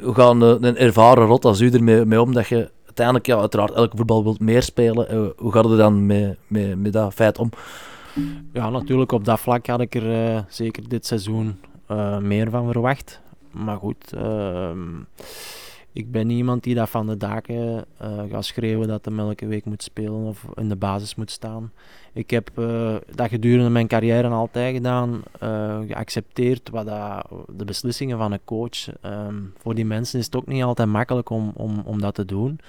[0.02, 2.70] hoe gaan eh, een ervaren rot als u ermee mee om dat je
[3.00, 5.10] uiteindelijk, ja, uiteraard, elke voetbal wilt meer spelen.
[5.10, 7.50] Eh, hoe gaat het dan met, met, met dat feit om?
[8.54, 12.72] Ja, natuurlijk op dat vlak had ik er eh, zeker dit seizoen eh, meer van
[12.72, 13.22] verwacht.
[13.52, 15.00] Maar goed, ehm,
[15.94, 17.86] ik ben iemand die dat van de daken
[18.30, 21.72] gaat schreeuwen dat hij elke week moet spelen of in de basis moet staan.
[22.14, 22.50] Ik heb
[23.16, 25.22] dat gedurende mijn carrière altijd gedaan,
[25.88, 29.00] geaccepteerd wat dat, de beslissingen van een coach.
[29.02, 32.26] Ehm, voor die mensen is het ook niet altijd makkelijk om, om, om dat te
[32.26, 32.60] doen.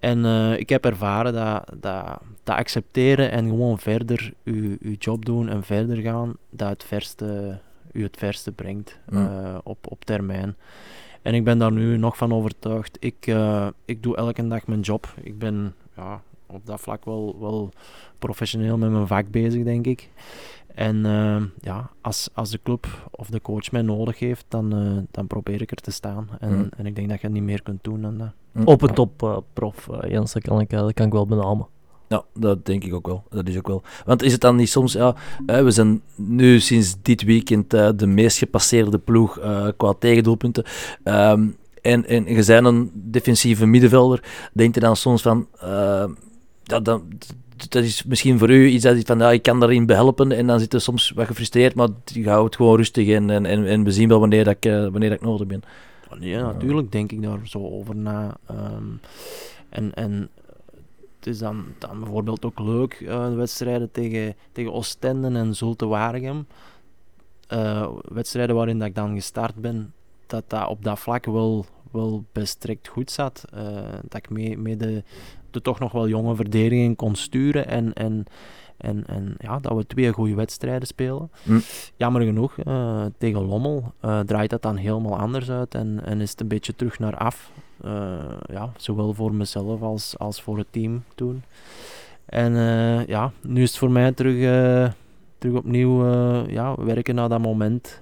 [0.00, 5.24] En eh, ik heb ervaren dat, dat, dat accepteren en gewoon verder je, je job
[5.24, 7.58] doen en verder gaan, dat het verste,
[7.92, 10.56] u het verste brengt eh, op, op termijn.
[11.22, 12.96] En ik ben daar nu nog van overtuigd.
[13.00, 15.14] Ik, eh, ik doe elke dag mijn job.
[15.20, 17.70] Ik ben ja, op dat vlak wel, wel
[18.18, 20.10] professioneel met mijn vak bezig, denk ik.
[20.74, 21.02] En
[21.60, 25.70] ja, als, als de club of de coach mij nodig heeft, dan, dan probeer ik
[25.70, 26.28] er te staan.
[26.38, 28.32] En, en ik denk dat je niet meer kunt doen dan dat.
[28.64, 31.26] Op en top eh, prof, eh, Jens, dat kan, ik, eh, dat kan ik wel
[31.26, 31.66] benamen.
[32.08, 33.22] Ja, dat denk ik ook wel.
[33.30, 33.82] Dat is ook wel.
[34.04, 35.14] Want is het dan niet soms, ja,
[35.46, 39.40] we zijn nu sinds dit weekend de meest gepasseerde ploeg
[39.76, 40.64] qua tegendoelpunten.
[41.04, 41.46] Ehm,
[41.82, 44.22] en, en je bent een defensieve middenvelder.
[44.52, 46.04] Denk je dan soms van, eh,
[46.62, 47.02] ja, dat,
[47.68, 50.32] dat is misschien voor u iets dat je van, ja, ik kan daarin behelpen.
[50.32, 53.84] En dan zit je soms wat gefrustreerd, maar je houdt gewoon rustig en, en, en,
[53.84, 55.62] we zien wel wanneer, dat ik, wanneer dat ik nodig ben.
[56.18, 58.36] Nee, natuurlijk denk ik daar zo over na.
[58.46, 58.84] Ehm,
[59.68, 60.30] en, en
[61.18, 65.86] het is dan, dan bijvoorbeeld ook leuk, eh, de wedstrijden tegen, tegen Oostende en Zulte
[65.86, 66.46] Waregem.
[67.46, 69.92] Eh, wedstrijden waarin dat ik dan gestart ben,
[70.26, 73.44] dat dat op dat vlak wel, wel best direct goed zat.
[73.52, 75.02] Eh, dat ik mee, mee de,
[75.50, 78.24] de toch nog wel jonge verdediging kon sturen en, en,
[78.78, 81.30] en, en ja, dat we twee goede wedstrijden spelen.
[81.42, 81.58] Hm.
[81.96, 86.30] Jammer genoeg, eh, tegen Lommel eh, draait dat dan helemaal anders uit en, en is
[86.30, 87.50] het een beetje terug naar af.
[87.80, 88.18] Eh,
[88.50, 91.42] ja, zowel voor mezelf als, als voor het team toen.
[92.24, 92.52] En
[93.06, 94.92] ja, nu is het voor mij terug,
[95.38, 96.06] terug opnieuw
[96.48, 98.00] ja, werken naar dat moment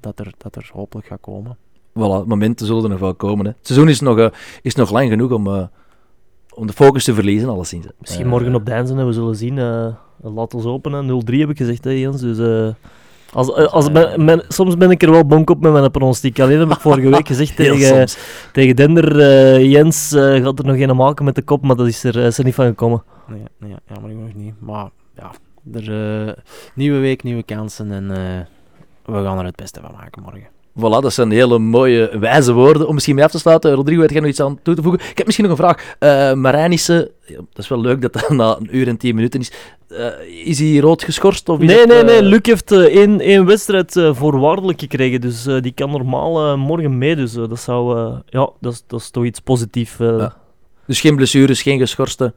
[0.00, 1.56] dat, er, dat er hopelijk gaat komen.
[1.90, 3.46] Voilà, momenten zullen er nog wel komen.
[3.46, 3.52] Hè.
[3.56, 4.30] Het seizoen is nog,
[4.62, 5.70] is nog lang genoeg om,
[6.54, 7.86] om de focus te verliezen, alleszins.
[8.00, 9.58] Misschien Eh, morgen op Deinzen, hè, we zullen zien.
[9.58, 9.86] eh
[10.34, 11.06] laat ons openen.
[11.06, 12.20] 0-3 heb ik gezegd, hè, Jens.
[12.20, 12.68] Dus, eh,
[13.32, 16.40] als, als ben- ben- soms ben ik er wel bonk op met mijn pronostiek.
[16.40, 18.08] Alleen heb ik vorige week gezegd tegen,
[18.52, 21.86] tegen Dender, eh, Jens eh, gaat er nog een maken met de kop, maar dat
[21.86, 23.02] is er, is er niet van gekomen.
[23.28, 24.54] Nee, nee, jammer genoeg niet.
[24.60, 25.30] Maar ja,
[25.72, 26.42] er,
[26.74, 30.46] nieuwe week, nieuwe kansen en eh, we gaan er het beste van maken morgen.
[30.78, 32.88] Voilà, dat zijn hele mooie, wijze woorden.
[32.88, 35.00] Om misschien mee af te sluiten, Rodrigo, heb jij nog iets aan toe te voegen?
[35.10, 35.96] Ik heb misschien nog een vraag.
[35.98, 39.40] Eh Marijnissen, ja, dat is wel leuk dat dat na een uur en tien minuten
[39.40, 39.52] is.
[39.88, 41.48] Eh, is hij rood geschorst?
[41.48, 42.22] Of Nee, nee, eh, nee.
[42.22, 47.16] Luc heeft één, één wedstrijd voorwaardelijk gekregen, dus die kan normaal morgen mee.
[47.16, 49.94] Dus dat zou, ja, dat is, dat is toch iets positiefs.
[49.98, 50.36] Ja.
[50.86, 52.34] Dus geen blessures, geen geschorste.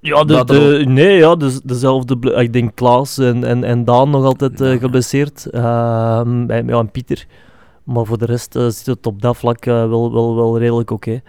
[0.00, 2.32] Ja, de, nee, ja, de, dezelfde.
[2.34, 5.46] Ik denk Klaas en, en, en Daan nog altijd eh, geblesseerd.
[5.50, 7.26] Ehm, en, ja, en Pieter.
[7.84, 10.90] Maar voor de rest eh, zit het op dat vlak eh, wel, wel, wel redelijk
[10.90, 11.20] oké.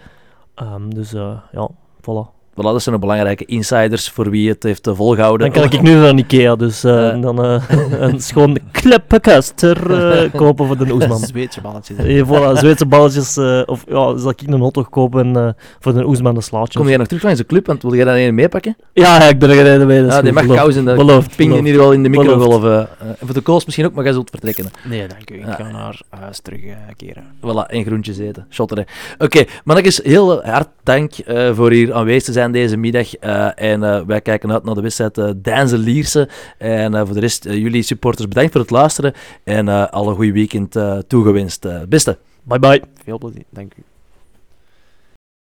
[0.56, 1.12] Ehm, dus
[1.52, 1.70] ja,
[2.02, 2.39] voilà.
[2.60, 5.52] Voilà, dat zijn de belangrijke insiders voor wie het heeft eh, volgehouden.
[5.52, 7.22] Dan kan ik nu naar Ikea, dus eh, Eh.
[7.22, 7.64] dan eh,
[8.00, 11.20] een schoon kleppenkaster eh kopen voor de Oesman.
[11.34, 11.98] Zweetje balletjes.
[11.98, 13.38] Eh, voilà, Zweedse balletjes.
[13.38, 15.50] eh, of ja, zal ik een hotdog kopen eh,
[15.80, 16.76] voor de Oesman de slaatjes.
[16.76, 18.76] Kom jij nog terug van zijn club, want wil jij dan een meepakken?
[18.94, 21.36] Ja, ja, ik ben er dat is Ja, die goed, mag kous in de Beloofd,
[21.36, 21.66] ping in beloofd.
[21.66, 22.64] ieder geval in de microgolf.
[22.64, 22.88] en
[23.20, 24.66] voor de kools misschien ook, maar jij zult vertrekken.
[24.84, 25.36] Nee, dank u.
[25.36, 25.52] Ik Ja.
[25.54, 27.24] ga naar huis terugkeren.
[27.42, 28.46] Voilà, en groentjes eten.
[28.50, 28.86] Shotteren.
[29.18, 33.16] Oké, mannetjes, heel hard dank eh, voor hier aanwezig te zijn deze middag.
[33.16, 36.30] Eh, en eh, wij kijken uit naar de wedstrijd uh, Deinze Lierse.
[36.58, 39.14] En eh, voor de rest, eh, jullie supporters, bedankt voor het luisteren.
[39.44, 41.66] En eh alle goede weekend eh, toegewenst.
[41.66, 42.18] Eh, beste.
[42.44, 42.82] Bye bye.
[43.04, 43.44] Veel plezier.
[43.50, 43.84] Dank u.